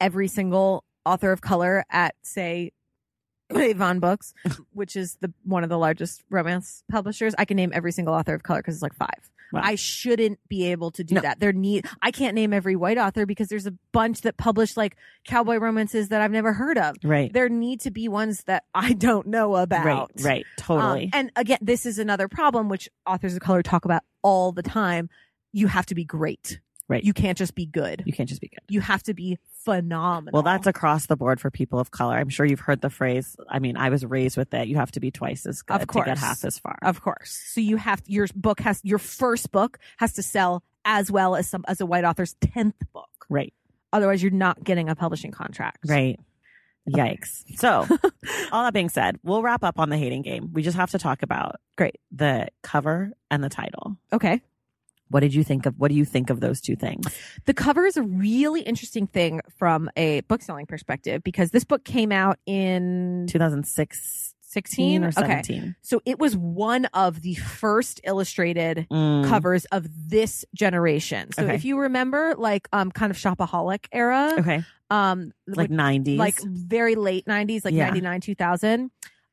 every 0.00 0.28
single 0.28 0.84
author 1.06 1.32
of 1.32 1.40
color 1.40 1.84
at, 1.90 2.14
say, 2.22 2.72
Avon 3.60 4.00
Books, 4.00 4.34
which 4.72 4.96
is 4.96 5.16
the 5.20 5.32
one 5.44 5.62
of 5.64 5.70
the 5.70 5.78
largest 5.78 6.22
romance 6.30 6.82
publishers. 6.90 7.34
I 7.38 7.44
can 7.44 7.56
name 7.56 7.70
every 7.74 7.92
single 7.92 8.14
author 8.14 8.34
of 8.34 8.42
color 8.42 8.60
because 8.60 8.74
it's 8.76 8.82
like 8.82 8.94
five. 8.94 9.30
Wow. 9.52 9.60
I 9.62 9.76
shouldn't 9.76 10.40
be 10.48 10.72
able 10.72 10.90
to 10.92 11.04
do 11.04 11.14
No. 11.16 11.20
that. 11.20 11.38
There 11.38 11.52
need 11.52 11.86
I 12.02 12.10
can't 12.10 12.34
name 12.34 12.52
every 12.52 12.74
white 12.74 12.98
author 12.98 13.24
because 13.24 13.46
there's 13.48 13.66
a 13.66 13.74
bunch 13.92 14.22
that 14.22 14.36
publish 14.36 14.76
like 14.76 14.96
cowboy 15.24 15.58
romances 15.58 16.08
that 16.08 16.20
I've 16.20 16.32
never 16.32 16.52
heard 16.52 16.76
of. 16.76 16.96
right. 17.04 17.32
There 17.32 17.48
need 17.48 17.80
to 17.82 17.92
be 17.92 18.08
ones 18.08 18.42
that 18.44 18.64
I 18.74 18.94
don't 18.94 19.28
know 19.28 19.54
about. 19.56 19.84
Right, 19.84 20.08
right, 20.24 20.46
totally. 20.56 21.04
Um, 21.04 21.10
and 21.12 21.30
again, 21.36 21.58
this 21.60 21.86
is 21.86 22.00
another 22.00 22.26
problem 22.26 22.68
which 22.68 22.88
authors 23.06 23.34
of 23.34 23.40
color 23.40 23.62
talk 23.62 23.84
about 23.84 24.02
all 24.22 24.50
the 24.50 24.62
time. 24.62 25.08
You 25.52 25.68
have 25.68 25.86
to 25.86 25.94
be 25.94 26.04
great. 26.04 26.58
Right. 26.88 27.04
You 27.04 27.12
can't 27.12 27.38
just 27.38 27.54
be 27.54 27.64
good. 27.66 28.02
you 28.06 28.12
can't 28.12 28.28
just 28.28 28.40
be 28.40 28.48
good. 28.48 28.60
You 28.68 28.80
have 28.80 29.02
to 29.04 29.14
be 29.14 29.38
phenomenal. 29.64 30.32
Well, 30.32 30.42
that's 30.42 30.66
across 30.66 31.06
the 31.06 31.16
board 31.16 31.40
for 31.40 31.50
people 31.50 31.78
of 31.78 31.90
color. 31.90 32.16
I'm 32.16 32.28
sure 32.28 32.44
you've 32.46 32.60
heard 32.60 32.80
the 32.80 32.90
phrase. 32.90 33.36
I 33.48 33.58
mean, 33.58 33.76
I 33.76 33.88
was 33.90 34.04
raised 34.04 34.36
with 34.36 34.52
it. 34.54 34.68
You 34.68 34.76
have 34.76 34.92
to 34.92 35.00
be 35.00 35.10
twice 35.10 35.46
as 35.46 35.62
good 35.62 35.80
Of 35.82 35.88
to 35.88 36.02
get 36.04 36.18
half 36.18 36.44
as 36.44 36.58
far. 36.58 36.78
of 36.82 37.00
course. 37.02 37.30
So 37.52 37.60
you 37.60 37.76
have 37.76 38.02
your 38.06 38.26
book 38.34 38.60
has 38.60 38.80
your 38.84 38.98
first 38.98 39.50
book 39.52 39.78
has 39.98 40.12
to 40.14 40.22
sell 40.22 40.62
as 40.84 41.10
well 41.10 41.34
as 41.34 41.48
some 41.48 41.64
as 41.66 41.80
a 41.80 41.86
white 41.86 42.04
author's 42.04 42.34
tenth 42.40 42.76
book. 42.92 43.08
right, 43.30 43.52
Otherwise, 43.92 44.22
you're 44.22 44.32
not 44.32 44.62
getting 44.62 44.88
a 44.88 44.94
publishing 44.94 45.30
contract. 45.30 45.78
right. 45.88 46.18
Yikes. 46.86 47.44
So, 47.58 47.86
all 48.52 48.64
that 48.64 48.74
being 48.74 48.90
said, 48.90 49.18
we'll 49.22 49.40
wrap 49.40 49.64
up 49.64 49.78
on 49.78 49.88
the 49.88 49.96
hating 49.96 50.20
game. 50.20 50.50
We 50.52 50.62
just 50.62 50.76
have 50.76 50.90
to 50.90 50.98
talk 50.98 51.22
about 51.22 51.56
Great. 51.78 51.96
the 52.12 52.48
cover 52.62 53.12
and 53.30 53.42
the 53.42 53.48
title. 53.48 53.96
Okay. 54.12 54.42
What 55.10 55.20
did 55.20 55.34
you 55.34 55.44
think 55.44 55.66
of? 55.66 55.74
What 55.78 55.88
do 55.90 55.94
you 55.96 56.04
think 56.04 56.30
of 56.30 56.40
those 56.40 56.60
two 56.60 56.76
things? 56.76 57.16
The 57.44 57.54
cover 57.54 57.86
is 57.86 57.96
a 57.96 58.02
really 58.02 58.62
interesting 58.62 59.06
thing 59.06 59.40
from 59.56 59.90
a 59.96 60.20
book 60.22 60.42
selling 60.42 60.66
perspective 60.66 61.22
because 61.22 61.50
this 61.50 61.64
book 61.64 61.84
came 61.84 62.10
out 62.12 62.38
in 62.46 63.26
2016 63.28 64.30
16 64.40 65.02
or 65.02 65.08
Okay. 65.08 65.14
17? 65.42 65.74
So 65.82 66.00
it 66.04 66.20
was 66.20 66.36
one 66.36 66.84
of 66.94 67.22
the 67.22 67.34
first 67.34 68.00
illustrated 68.04 68.86
Mm, 68.88 69.24
covers 69.28 69.64
of 69.66 69.88
this 70.08 70.44
generation. 70.54 71.32
So 71.32 71.42
Okay. 71.42 71.54
if 71.56 71.64
you 71.64 71.78
remember 71.80 72.34
like 72.38 72.68
um 72.72 72.92
kind 72.92 73.10
of 73.10 73.16
shopaholic 73.16 73.86
era, 73.90 74.36
okay, 74.38 74.64
um 74.90 75.32
like 75.48 75.70
90s. 75.70 76.18
like 76.18 76.40
very 76.42 76.94
late 76.94 77.26
90s 77.26 77.64
like 77.64 77.74
Yeah. 77.74 77.86
99 77.86 78.20
2000 78.20 78.90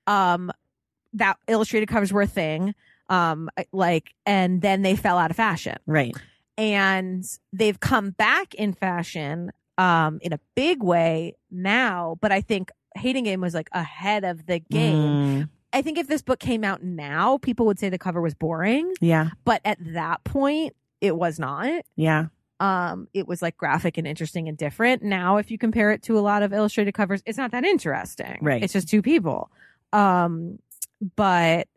um 0.07 0.51
that 1.13 1.37
illustrated 1.47 1.87
covers 1.87 2.11
were 2.11 2.23
a 2.23 2.27
thing 2.27 2.73
um 3.11 3.49
like 3.71 4.13
and 4.25 4.61
then 4.63 4.81
they 4.81 4.95
fell 4.95 5.17
out 5.19 5.29
of 5.29 5.37
fashion. 5.37 5.77
Right. 5.85 6.15
and 6.57 7.23
they've 7.53 7.79
come 7.79 8.09
back 8.11 8.53
in 8.55 8.73
fashion 8.73 9.51
um 9.77 10.17
in 10.21 10.33
a 10.33 10.39
big 10.55 10.81
way 10.83 11.35
now 11.49 12.17
but 12.21 12.31
i 12.31 12.41
think 12.41 12.71
hating 12.95 13.23
game 13.23 13.39
was 13.41 13.53
like 13.53 13.69
ahead 13.71 14.23
of 14.23 14.45
the 14.47 14.59
game. 14.59 14.95
Mm, 14.95 15.49
i 15.73 15.81
think 15.81 15.97
if 15.97 16.07
this 16.07 16.21
book 16.21 16.39
came 16.39 16.63
out 16.63 16.83
now 16.83 17.37
people 17.37 17.65
would 17.67 17.79
say 17.79 17.89
the 17.89 17.97
cover 17.97 18.19
was 18.21 18.33
boring. 18.33 18.91
Yeah, 18.99 19.29
but 19.45 19.61
at 19.63 19.77
that 19.93 20.23
point 20.23 20.75
it 20.99 21.15
was 21.15 21.39
not. 21.39 21.83
Yeah. 21.95 22.25
um 22.59 23.07
it 23.13 23.27
was 23.27 23.41
like 23.41 23.55
graphic 23.57 23.97
and 23.97 24.05
interesting 24.05 24.47
and 24.49 24.57
different. 24.57 25.01
Now 25.03 25.37
if 25.37 25.49
you 25.49 25.57
compare 25.57 25.91
it 25.91 26.03
to 26.03 26.17
a 26.19 26.21
lot 26.21 26.43
of 26.43 26.51
illustrated 26.53 26.93
covers 26.93 27.23
it's 27.25 27.37
not 27.37 27.51
that 27.51 27.63
interesting. 27.63 28.37
Right. 28.41 28.61
it's 28.61 28.73
just 28.73 28.89
two 28.89 29.01
people. 29.01 29.49
Um 29.93 30.59
but 31.15 31.67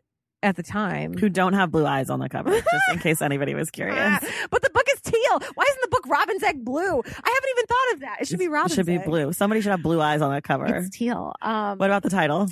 at 0.45 0.55
the 0.55 0.63
time 0.63 1.17
Who 1.17 1.27
don't 1.27 1.53
have 1.53 1.71
blue 1.71 1.85
eyes 1.85 2.09
on 2.09 2.19
the 2.19 2.29
cover, 2.29 2.51
just 2.55 2.67
in 2.93 2.99
case 2.99 3.21
anybody 3.21 3.53
was 3.55 3.69
curious. 3.71 3.97
Ah, 3.99 4.19
but 4.49 4.61
the 4.61 4.69
book 4.69 4.85
is 4.93 5.01
teal 5.01 5.39
why 5.55 5.65
isn't 5.69 5.81
the 5.81 5.87
book 5.89 6.05
robin's 6.07 6.43
egg 6.43 6.63
blue 6.63 6.81
i 6.83 6.85
haven't 6.89 7.49
even 7.51 7.65
thought 7.67 7.93
of 7.93 7.99
that 8.01 8.17
it 8.21 8.27
should 8.27 8.39
be 8.39 8.45
It 8.45 8.49
robin's 8.49 8.73
should 8.75 8.85
be 8.85 8.95
egg. 8.95 9.05
blue. 9.05 9.33
Somebody 9.33 9.61
should 9.61 9.71
have 9.71 9.83
blue 9.83 9.99
eyes 10.01 10.21
on 10.21 10.31
that 10.31 10.43
cover. 10.43 10.65
it's 10.67 10.89
teal 10.89 11.33
um 11.41 11.77
What 11.77 11.89
about 11.89 12.03
the 12.03 12.09
title? 12.09 12.47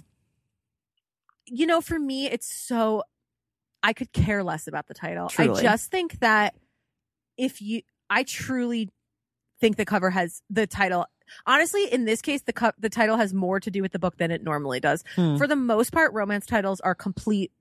you 1.48 1.66
know 1.66 1.82
for 1.82 2.00
me 2.00 2.28
it's 2.28 2.52
so 2.54 3.04
i 3.82 3.94
could 3.94 4.12
care 4.14 4.44
less 4.44 4.68
about 4.68 4.88
the 4.88 4.94
title 4.94 5.30
i 5.38 5.48
just 5.62 5.92
think 5.92 6.20
that 6.20 6.56
if 7.38 7.62
you 7.62 7.82
i 8.10 8.24
truly 8.24 8.90
think 9.60 9.76
the 9.78 9.86
cover 9.86 10.10
has 10.10 10.42
the 10.50 10.66
title 10.68 11.06
Honestly, 11.48 11.92
in 11.92 12.04
this 12.06 12.22
case, 12.22 12.42
the 12.42 12.52
cu- 12.54 12.74
the 12.78 12.90
title 12.90 13.16
has 13.18 13.34
more 13.34 13.58
to 13.60 13.72
do 13.72 13.82
with 13.82 13.92
the 13.94 13.98
book 13.98 14.18
than 14.18 14.30
it 14.30 14.44
normally 14.44 14.80
does. 14.82 15.04
Hmm. 15.16 15.38
For 15.38 15.48
the 15.48 15.56
most 15.56 15.92
part, 15.94 16.14
romance 16.14 16.46
titles 16.46 16.80
are 16.82 16.94
complete 16.94 17.52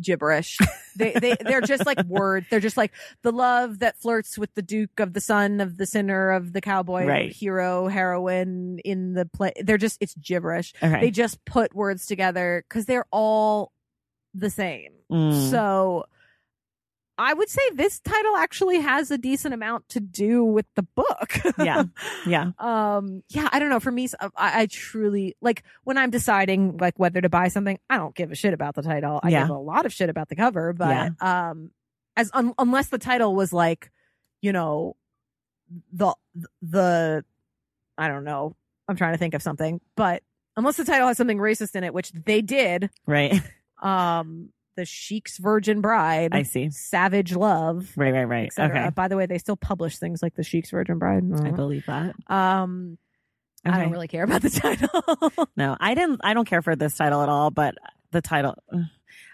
gibberish. 0.00 0.58
they 0.96 1.12
they 1.12 1.36
they're 1.40 1.60
just 1.60 1.86
like 1.86 2.02
words. 2.06 2.46
They're 2.50 2.60
just 2.60 2.76
like 2.76 2.92
the 3.22 3.32
love 3.32 3.80
that 3.80 3.96
flirts 3.98 4.36
with 4.38 4.54
the 4.54 4.62
duke 4.62 4.98
of 5.00 5.12
the 5.12 5.20
son 5.20 5.60
of 5.60 5.76
the 5.76 5.86
sinner 5.86 6.30
of 6.30 6.52
the 6.52 6.60
cowboy 6.60 7.04
Right. 7.06 7.32
hero 7.32 7.88
heroine 7.88 8.78
in 8.84 9.14
the 9.14 9.26
play. 9.26 9.52
They're 9.62 9.78
just 9.78 9.98
it's 10.00 10.14
gibberish. 10.14 10.72
Okay. 10.82 11.00
They 11.00 11.10
just 11.10 11.44
put 11.44 11.74
words 11.74 12.06
together 12.06 12.64
because 12.68 12.86
they're 12.86 13.06
all 13.10 13.72
the 14.34 14.50
same. 14.50 14.92
Mm. 15.10 15.50
So 15.50 16.04
I 17.18 17.32
would 17.32 17.48
say 17.48 17.62
this 17.72 17.98
title 18.00 18.36
actually 18.36 18.80
has 18.80 19.10
a 19.10 19.16
decent 19.18 19.54
amount 19.54 19.88
to 19.90 20.00
do 20.00 20.44
with 20.44 20.66
the 20.74 20.82
book. 20.82 21.38
Yeah. 21.58 21.84
yeah. 22.26 22.50
um 22.58 23.22
yeah 23.30 23.48
i 23.52 23.58
don't 23.58 23.70
know 23.70 23.80
for 23.80 23.90
me 23.90 24.08
I, 24.20 24.62
I 24.62 24.66
truly 24.66 25.34
like 25.40 25.62
when 25.84 25.96
i'm 25.96 26.10
deciding 26.10 26.76
like 26.76 26.98
whether 26.98 27.20
to 27.20 27.28
buy 27.30 27.48
something 27.48 27.78
i 27.88 27.96
don't 27.96 28.14
give 28.14 28.30
a 28.30 28.34
shit 28.34 28.52
about 28.52 28.74
the 28.74 28.82
title 28.82 29.18
i 29.22 29.30
Yeah. 29.30 29.42
give 29.42 29.50
a 29.50 29.58
lot 29.58 29.86
of 29.86 29.92
shit 29.92 30.10
about 30.10 30.28
the 30.28 30.36
cover 30.36 30.72
but 30.74 31.12
um 31.22 31.70
as 32.16 32.30
un- 32.34 32.52
unless 32.58 32.88
the 32.88 32.98
title 32.98 33.34
was 33.34 33.52
like 33.52 33.90
you 34.42 34.52
know 34.52 34.96
the 35.92 36.14
the 36.60 37.24
i 37.96 38.08
don't 38.08 38.24
know 38.24 38.54
i'm 38.88 38.96
trying 38.96 39.12
to 39.14 39.18
think 39.18 39.32
of 39.34 39.42
something 39.42 39.80
but 39.96 40.22
unless 40.56 40.76
the 40.76 40.84
title 40.84 41.08
has 41.08 41.16
something 41.16 41.38
racist 41.38 41.74
in 41.74 41.84
it 41.84 41.94
which 41.94 42.12
they 42.12 42.42
did 42.42 42.90
Right. 43.06 43.40
um 43.82 44.50
the 44.76 44.84
sheik's 44.84 45.38
virgin 45.38 45.80
bride 45.80 46.34
I 46.34 46.42
see. 46.44 46.70
savage 46.70 47.34
love 47.34 47.92
Right. 47.96 48.12
Right. 48.12 48.24
Right. 48.24 48.52
Okay. 48.58 48.90
by 48.94 49.08
the 49.08 49.16
way 49.16 49.26
they 49.26 49.38
still 49.38 49.56
publish 49.56 49.98
things 49.98 50.22
like 50.22 50.34
the 50.34 50.42
sheik's 50.44 50.70
virgin 50.70 50.98
bride 50.98 51.24
I 51.42 51.50
believe 51.50 51.86
that. 51.86 52.14
um 52.30 52.98
I 53.64 53.80
don't 53.82 53.90
really 53.90 54.06
care 54.06 54.22
about 54.22 54.42
the 54.42 54.50
title. 55.40 55.48
No, 55.56 55.76
I 55.80 55.94
didn't. 55.94 56.20
I 56.22 56.34
don't 56.34 56.44
care 56.46 56.62
for 56.62 56.76
this 56.76 56.96
title 56.96 57.20
at 57.22 57.28
all. 57.28 57.50
But 57.50 57.74
the 58.12 58.22
title, 58.22 58.54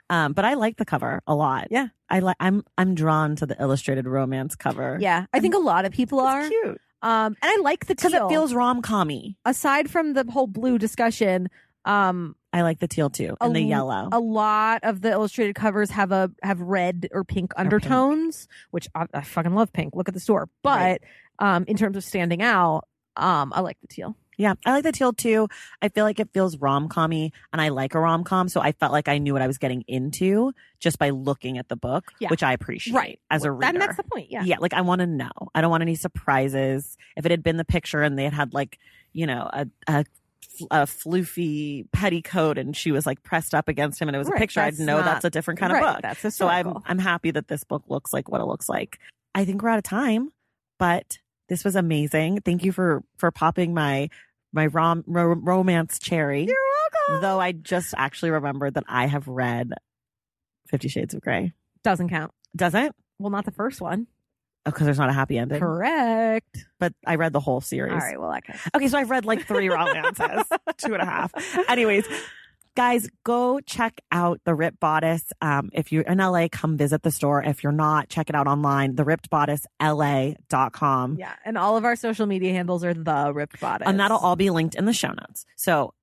um, 0.08 0.32
but 0.32 0.46
I 0.46 0.54
like 0.54 0.78
the 0.78 0.86
cover 0.86 1.20
a 1.26 1.34
lot. 1.34 1.68
Yeah. 1.70 1.88
I 2.08 2.20
like. 2.20 2.36
I'm 2.40 2.64
I'm 2.78 2.94
drawn 2.94 3.36
to 3.36 3.46
the 3.46 3.60
illustrated 3.60 4.06
romance 4.06 4.54
cover. 4.56 4.96
yeah, 5.02 5.26
I 5.34 5.40
think 5.40 5.54
a 5.54 5.58
lot 5.58 5.84
of 5.84 5.92
people 5.92 6.18
are. 6.20 6.48
cute 6.48 6.80
Um, 7.02 7.36
and 7.42 7.50
I 7.52 7.58
like 7.62 7.86
the 7.86 7.94
because 7.94 8.14
it 8.14 8.26
feels 8.30 8.54
rom 8.54 8.80
commy. 8.80 9.36
aside 9.44 9.90
from 9.90 10.14
the 10.14 10.24
whole 10.30 10.46
blue 10.46 10.78
discussion, 10.78 11.48
um, 11.84 12.34
I 12.52 12.62
like 12.62 12.80
the 12.80 12.88
teal 12.88 13.08
too, 13.10 13.36
A 13.40 13.44
and 13.44 13.56
the 13.56 13.62
yellow. 13.62 14.08
a 14.12 14.20
lot 14.20 14.80
of 14.84 15.00
the 15.00 15.10
illustrated 15.10 15.54
covers 15.54 15.90
have 15.90 16.12
a 16.12 16.30
have 16.42 16.60
red 16.60 17.08
or 17.12 17.24
pink 17.24 17.52
undertones, 17.56 18.48
which 18.70 18.88
I, 18.94 19.06
I 19.14 19.22
fucking 19.22 19.54
love 19.54 19.72
pink. 19.72 19.94
Look 19.94 20.08
at 20.08 20.14
the 20.14 20.20
store, 20.20 20.48
but 20.62 20.78
Right. 20.80 21.02
um, 21.38 21.64
in 21.66 21.76
terms 21.76 21.96
of 21.96 22.04
standing 22.04 22.42
out, 22.42 22.86
um, 23.16 23.52
I 23.54 23.60
like 23.60 23.78
the 23.80 23.86
teal. 23.88 24.16
yeah, 24.38 24.54
I 24.66 24.72
like 24.72 24.82
the 24.84 24.92
teal 24.92 25.12
too. 25.12 25.48
I 25.82 25.88
feel 25.88 26.04
like 26.04 26.18
it 26.20 26.30
feels 26.32 26.56
rom 26.58 26.88
commy, 26.88 27.30
and 27.52 27.60
I 27.62 27.68
like 27.68 27.94
a 27.94 28.00
rom 28.00 28.24
com, 28.24 28.48
so 28.48 28.60
I 28.60 28.72
felt 28.72 28.90
like 28.92 29.08
I 29.08 29.18
knew 29.18 29.32
what 29.34 29.42
I 29.42 29.46
was 29.46 29.58
getting 29.58 29.82
into 29.88 30.52
just 30.78 30.98
by 30.98 31.10
looking 31.10 31.58
at 31.58 31.68
the 31.68 31.76
book, 31.76 32.12
Yeah. 32.20 32.28
which 32.28 32.42
I 32.42 32.52
appreciate 32.52 32.94
right. 32.94 33.20
as 33.30 33.44
a 33.44 33.50
Well, 33.52 33.60
that- 33.60 33.74
reader. 33.74 33.78
that's 33.86 33.96
the 33.96 34.02
point. 34.04 34.30
Yeah. 34.30 34.42
yeah 34.44 34.56
like 34.58 34.74
i 34.74 34.80
want 34.80 35.00
to 35.00 35.06
know 35.06 35.30
i 35.54 35.60
don't 35.60 35.70
want 35.70 35.82
any 35.82 35.94
surprises 35.94 36.96
if 37.16 37.24
it 37.24 37.30
had 37.30 37.42
been 37.42 37.56
the 37.56 37.64
picture 37.64 38.02
and 38.02 38.18
they 38.18 38.24
had 38.24 38.32
had 38.32 38.54
like 38.54 38.78
you 39.12 39.26
know 39.26 39.48
a 39.52 39.66
a, 39.86 40.04
a 40.70 40.82
floofy 40.86 41.86
petticoat 41.92 42.58
and 42.58 42.76
she 42.76 42.92
was 42.92 43.06
like 43.06 43.22
pressed 43.22 43.54
up 43.54 43.68
against 43.68 44.00
him 44.00 44.08
and 44.08 44.14
it 44.14 44.18
was 44.18 44.28
Right, 44.28 44.36
a 44.36 44.40
picture 44.40 44.60
i'd 44.60 44.78
know 44.78 44.96
not- 44.98 45.04
that's 45.06 45.24
a 45.24 45.30
different 45.30 45.58
kind 45.60 45.72
right, 45.72 45.82
of 45.84 45.94
book. 45.96 46.02
That's 46.02 46.34
so 46.36 46.46
i'm 46.48 46.78
i'm 46.86 46.98
happy 46.98 47.30
that 47.30 47.48
this 47.48 47.64
book 47.64 47.84
looks 47.88 48.12
like 48.12 48.28
what 48.28 48.40
it 48.40 48.44
looks 48.44 48.68
like. 48.68 48.98
I 49.34 49.44
think 49.44 49.62
we're 49.62 49.70
out 49.70 49.78
of 49.78 49.84
time 49.84 50.30
but 50.78 51.18
this 51.48 51.64
was 51.64 51.76
amazing. 51.76 52.40
Thank 52.42 52.64
you 52.64 52.72
for 52.72 53.02
for 53.18 53.30
popping 53.30 53.74
my 53.74 54.08
my 54.52 54.66
rom 54.66 55.04
ro- 55.06 55.34
romance 55.34 55.98
cherry. 55.98 56.44
You're 56.44 56.56
welcome. 57.08 57.22
though 57.22 57.40
i 57.40 57.52
just 57.52 57.94
actually 57.96 58.30
remembered 58.30 58.74
that 58.74 58.84
i 58.88 59.06
have 59.06 59.26
read 59.28 59.72
50 60.68 60.88
shades 60.88 61.14
of 61.14 61.20
gray 61.20 61.52
Doesn't 61.82 62.08
count. 62.08 62.32
doesn't 62.56 62.94
Well, 63.18 63.30
not 63.30 63.44
the 63.44 63.50
first 63.52 63.80
one. 63.80 64.06
Because 64.64 64.84
there's 64.84 64.98
not 64.98 65.08
a 65.08 65.12
happy 65.12 65.38
ending 65.38 65.58
Correct. 65.58 66.66
but 66.78 66.92
i 67.06 67.16
read 67.16 67.32
the 67.32 67.40
whole 67.40 67.60
series 67.60 67.92
All 67.92 67.98
right. 67.98 68.20
Well, 68.20 68.34
okay. 68.36 68.58
Okay, 68.74 68.88
so 68.88 68.98
I've 68.98 69.10
read 69.10 69.24
like 69.24 69.46
three 69.46 69.68
romances, 69.68 70.44
two 70.78 70.94
and 70.94 71.02
a 71.02 71.06
half. 71.06 71.32
Anyways, 71.68 72.06
guys, 72.74 73.08
go 73.24 73.60
check 73.60 74.00
out 74.10 74.40
the 74.44 74.54
Ripped 74.54 74.80
Bodice. 74.80 75.24
Um, 75.40 75.70
if 75.72 75.92
you're 75.92 76.02
in 76.02 76.18
LA, 76.18 76.48
come 76.50 76.76
visit 76.76 77.02
the 77.02 77.10
store. 77.10 77.42
If 77.42 77.62
you're 77.62 77.72
not, 77.72 78.08
check 78.08 78.28
it 78.28 78.34
out 78.36 78.46
online, 78.46 78.94
the 78.94 79.04
ripped 79.04 79.30
bodice 79.30 79.66
LA.com. 79.80 81.16
Yeah, 81.18 81.34
and 81.44 81.58
all 81.58 81.76
of 81.76 81.84
our 81.84 81.96
social 81.96 82.26
media 82.26 82.52
handles 82.52 82.84
are 82.84 82.94
the 82.94 83.32
ripped 83.34 83.60
bodice, 83.60 83.86
And 83.88 83.98
that'll 84.00 84.18
all 84.18 84.36
be 84.36 84.50
linked 84.50 84.74
in 84.74 84.84
the 84.84 84.92
show 84.92 85.08
notes. 85.08 85.44
So 85.56 85.94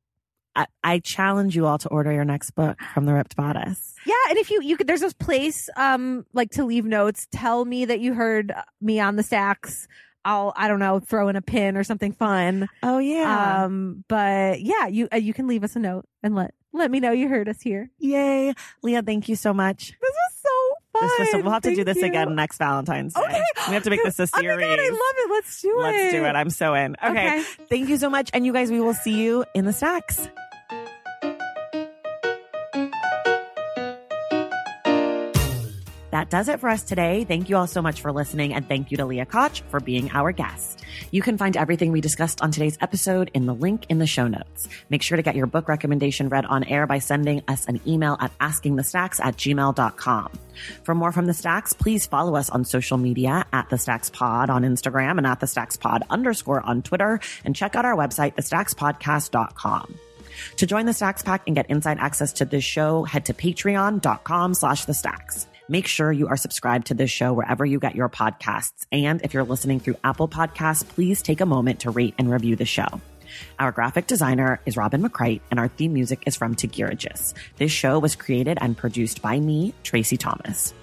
I, 0.56 0.66
I 0.84 1.00
challenge 1.00 1.56
you 1.56 1.66
all 1.66 1.78
to 1.78 1.90
order 1.90 2.12
your 2.12 2.26
next 2.26 2.52
book 2.52 2.80
from 2.94 3.06
the 3.06 3.14
Ripped 3.14 3.36
Bodice. 3.36 3.96
Yeah, 4.06 4.16
and 4.30 4.38
if 4.38 4.50
you 4.50 4.62
you 4.62 4.78
could, 4.78 4.88
there's 4.88 5.02
this 5.02 5.14
place 5.14 5.70
um 5.76 6.26
like 6.34 6.52
to 6.52 6.66
leave 6.66 6.86
notes. 6.86 7.28
Tell 7.32 7.66
me 7.66 7.86
that 7.86 8.00
you 8.00 8.14
heard 8.14 8.54
me 8.82 9.00
on 9.00 9.16
the 9.16 9.24
stacks. 9.24 9.88
I'll 10.26 10.54
I 10.56 10.68
don't 10.68 10.80
know 10.80 11.00
throw 11.00 11.30
in 11.30 11.36
a 11.36 11.42
pin 11.42 11.78
or 11.78 11.84
something 11.84 12.12
fun. 12.12 12.68
Oh 12.84 12.98
yeah. 12.98 13.64
Um, 13.64 14.04
but 14.08 14.62
yeah, 14.62 14.88
you 14.88 15.08
uh, 15.14 15.18
you 15.18 15.34
can 15.34 15.48
leave 15.48 15.64
us 15.64 15.76
a 15.76 15.80
note 15.80 16.06
and 16.24 16.36
let 16.36 16.54
let 16.74 16.92
me 16.92 17.00
know 17.00 17.12
you 17.12 17.28
heard 17.30 17.50
us 17.50 17.62
here. 17.62 17.90
Yay. 18.00 18.54
Leah, 18.84 19.02
thank 19.02 19.30
you 19.30 19.36
so 19.36 19.54
much. 19.54 19.94
This 20.02 20.12
was 20.12 20.34
so. 20.42 20.69
This 21.02 21.34
was 21.34 21.44
we'll 21.44 21.52
have 21.54 21.62
to 21.64 21.76
do 21.76 21.84
this 21.84 21.98
you. 21.98 22.06
again 22.06 22.36
next 22.36 22.58
Valentine's 22.58 23.14
Day. 23.14 23.22
Okay. 23.22 23.42
We 23.68 23.74
have 23.74 23.84
to 23.84 23.90
make 23.90 24.04
this 24.04 24.20
a 24.20 24.24
Oh 24.24 24.28
my 24.34 24.40
series. 24.42 24.66
god, 24.66 24.80
I 24.80 24.90
love 24.90 25.00
it. 25.18 25.32
Let's 25.32 25.62
do 25.62 25.80
it. 25.80 25.82
Let's 25.84 26.12
do 26.14 26.26
it. 26.26 26.36
I'm 26.36 26.50
so 26.50 26.74
in. 26.74 26.96
okay. 27.04 27.42
Thank 27.70 27.90
you 27.90 27.98
so 27.98 28.10
much. 28.10 28.30
And 28.34 28.46
you 28.46 28.54
guys, 28.54 28.72
we 28.72 28.80
will 28.80 28.94
see 28.94 29.20
you 29.22 29.46
in 29.54 29.66
the 29.66 29.74
stacks. 29.74 30.28
That 36.12 36.30
does 36.30 36.48
it 36.48 36.60
for 36.60 36.70
us 36.70 36.84
today. 36.84 37.24
Thank 37.24 37.50
you 37.50 37.58
all 37.58 37.68
so 37.68 37.82
much 37.82 38.02
for 38.02 38.12
listening, 38.12 38.54
and 38.54 38.68
thank 38.68 38.92
you 38.92 38.98
to 38.98 39.06
Leah 39.06 39.26
Koch 39.26 39.62
for 39.70 39.80
being 39.80 40.10
our 40.12 40.32
guest. 40.32 40.84
You 41.12 41.22
can 41.22 41.38
find 41.38 41.56
everything 41.56 41.92
we 41.92 42.02
discussed 42.02 42.42
on 42.42 42.52
today's 42.52 42.78
episode 42.82 43.30
in 43.34 43.46
the 43.46 43.54
link 43.54 43.86
in 43.90 44.00
the 44.00 44.08
show 44.08 44.28
notes. 44.28 44.68
Make 44.90 45.04
sure 45.04 45.18
to 45.18 45.22
get 45.24 45.36
your 45.36 45.46
book 45.46 45.68
recommendation 45.68 46.30
read 46.30 46.46
on 46.46 46.64
air 46.64 46.88
by 46.88 47.00
sending 47.00 47.44
us 47.48 47.66
an 47.68 47.80
email 47.86 48.18
at 48.20 48.36
askingthestacks 48.40 49.20
at 49.24 49.38
gmail.com. 49.38 50.32
For 50.84 50.96
more 50.96 51.12
from 51.12 51.28
the 51.28 51.34
Stacks, 51.34 51.74
please 51.74 52.06
follow 52.06 52.36
us 52.36 52.50
on 52.50 52.66
social 52.66 52.98
media 52.98 53.46
at 53.54 53.70
the 53.70 53.78
Stacks 53.78 54.10
Pod 54.10 54.50
on 54.50 54.64
Instagram 54.64 55.18
and 55.18 55.28
at 55.28 55.40
the 55.40 55.48
Stacks 55.48 55.78
Pod 55.78 56.04
underscore 56.10 56.62
on 56.62 56.82
Twitter, 56.82 57.20
and 57.46 57.56
check 57.56 57.76
out 57.76 57.86
our 57.86 57.96
website, 57.96 58.36
thestackspodcast.com. 58.36 59.96
To 60.58 60.66
join 60.66 60.86
the 60.86 60.94
Stacks 60.94 61.22
Pack 61.22 61.44
and 61.48 61.56
get 61.56 61.70
inside 61.70 61.98
access 62.00 62.34
to 62.34 62.46
this 62.46 62.64
show, 62.64 63.04
head 63.04 63.26
to 63.26 63.34
patreon.com 63.34 64.54
slash 64.54 64.86
the 64.86 64.94
stacks. 64.94 65.48
Make 65.70 65.86
sure 65.86 66.12
you 66.12 66.28
are 66.28 66.36
subscribed 66.36 66.88
to 66.88 66.96
this 66.96 67.12
show 67.12 67.32
wherever 67.32 67.64
you 67.64 67.80
get 67.80 67.96
your 67.96 68.10
podcasts. 68.10 68.88
And 68.92 69.22
if 69.22 69.36
you're 69.36 69.44
listening 69.44 69.80
through 69.80 69.98
Apple 70.04 70.28
Podcasts, 70.28 70.86
please 70.86 71.22
take 71.22 71.42
a 71.42 71.46
moment 71.46 71.82
to 71.82 71.92
rate 71.92 72.16
and 72.18 72.32
review 72.32 72.56
the 72.56 72.66
show. 72.66 73.00
Our 73.60 73.72
graphic 73.72 74.08
designer 74.08 74.60
is 74.66 74.76
Robin 74.76 75.04
McCrite, 75.04 75.42
and 75.52 75.60
our 75.60 75.68
theme 75.68 75.94
music 75.94 76.24
is 76.26 76.36
from 76.36 76.56
Tagirijus. 76.56 77.36
This 77.58 77.72
show 77.72 78.00
was 78.00 78.16
created 78.16 78.58
and 78.60 78.76
produced 78.76 79.22
by 79.22 79.40
me, 79.40 79.76
Tracy 79.84 80.18
Thomas. 80.18 80.74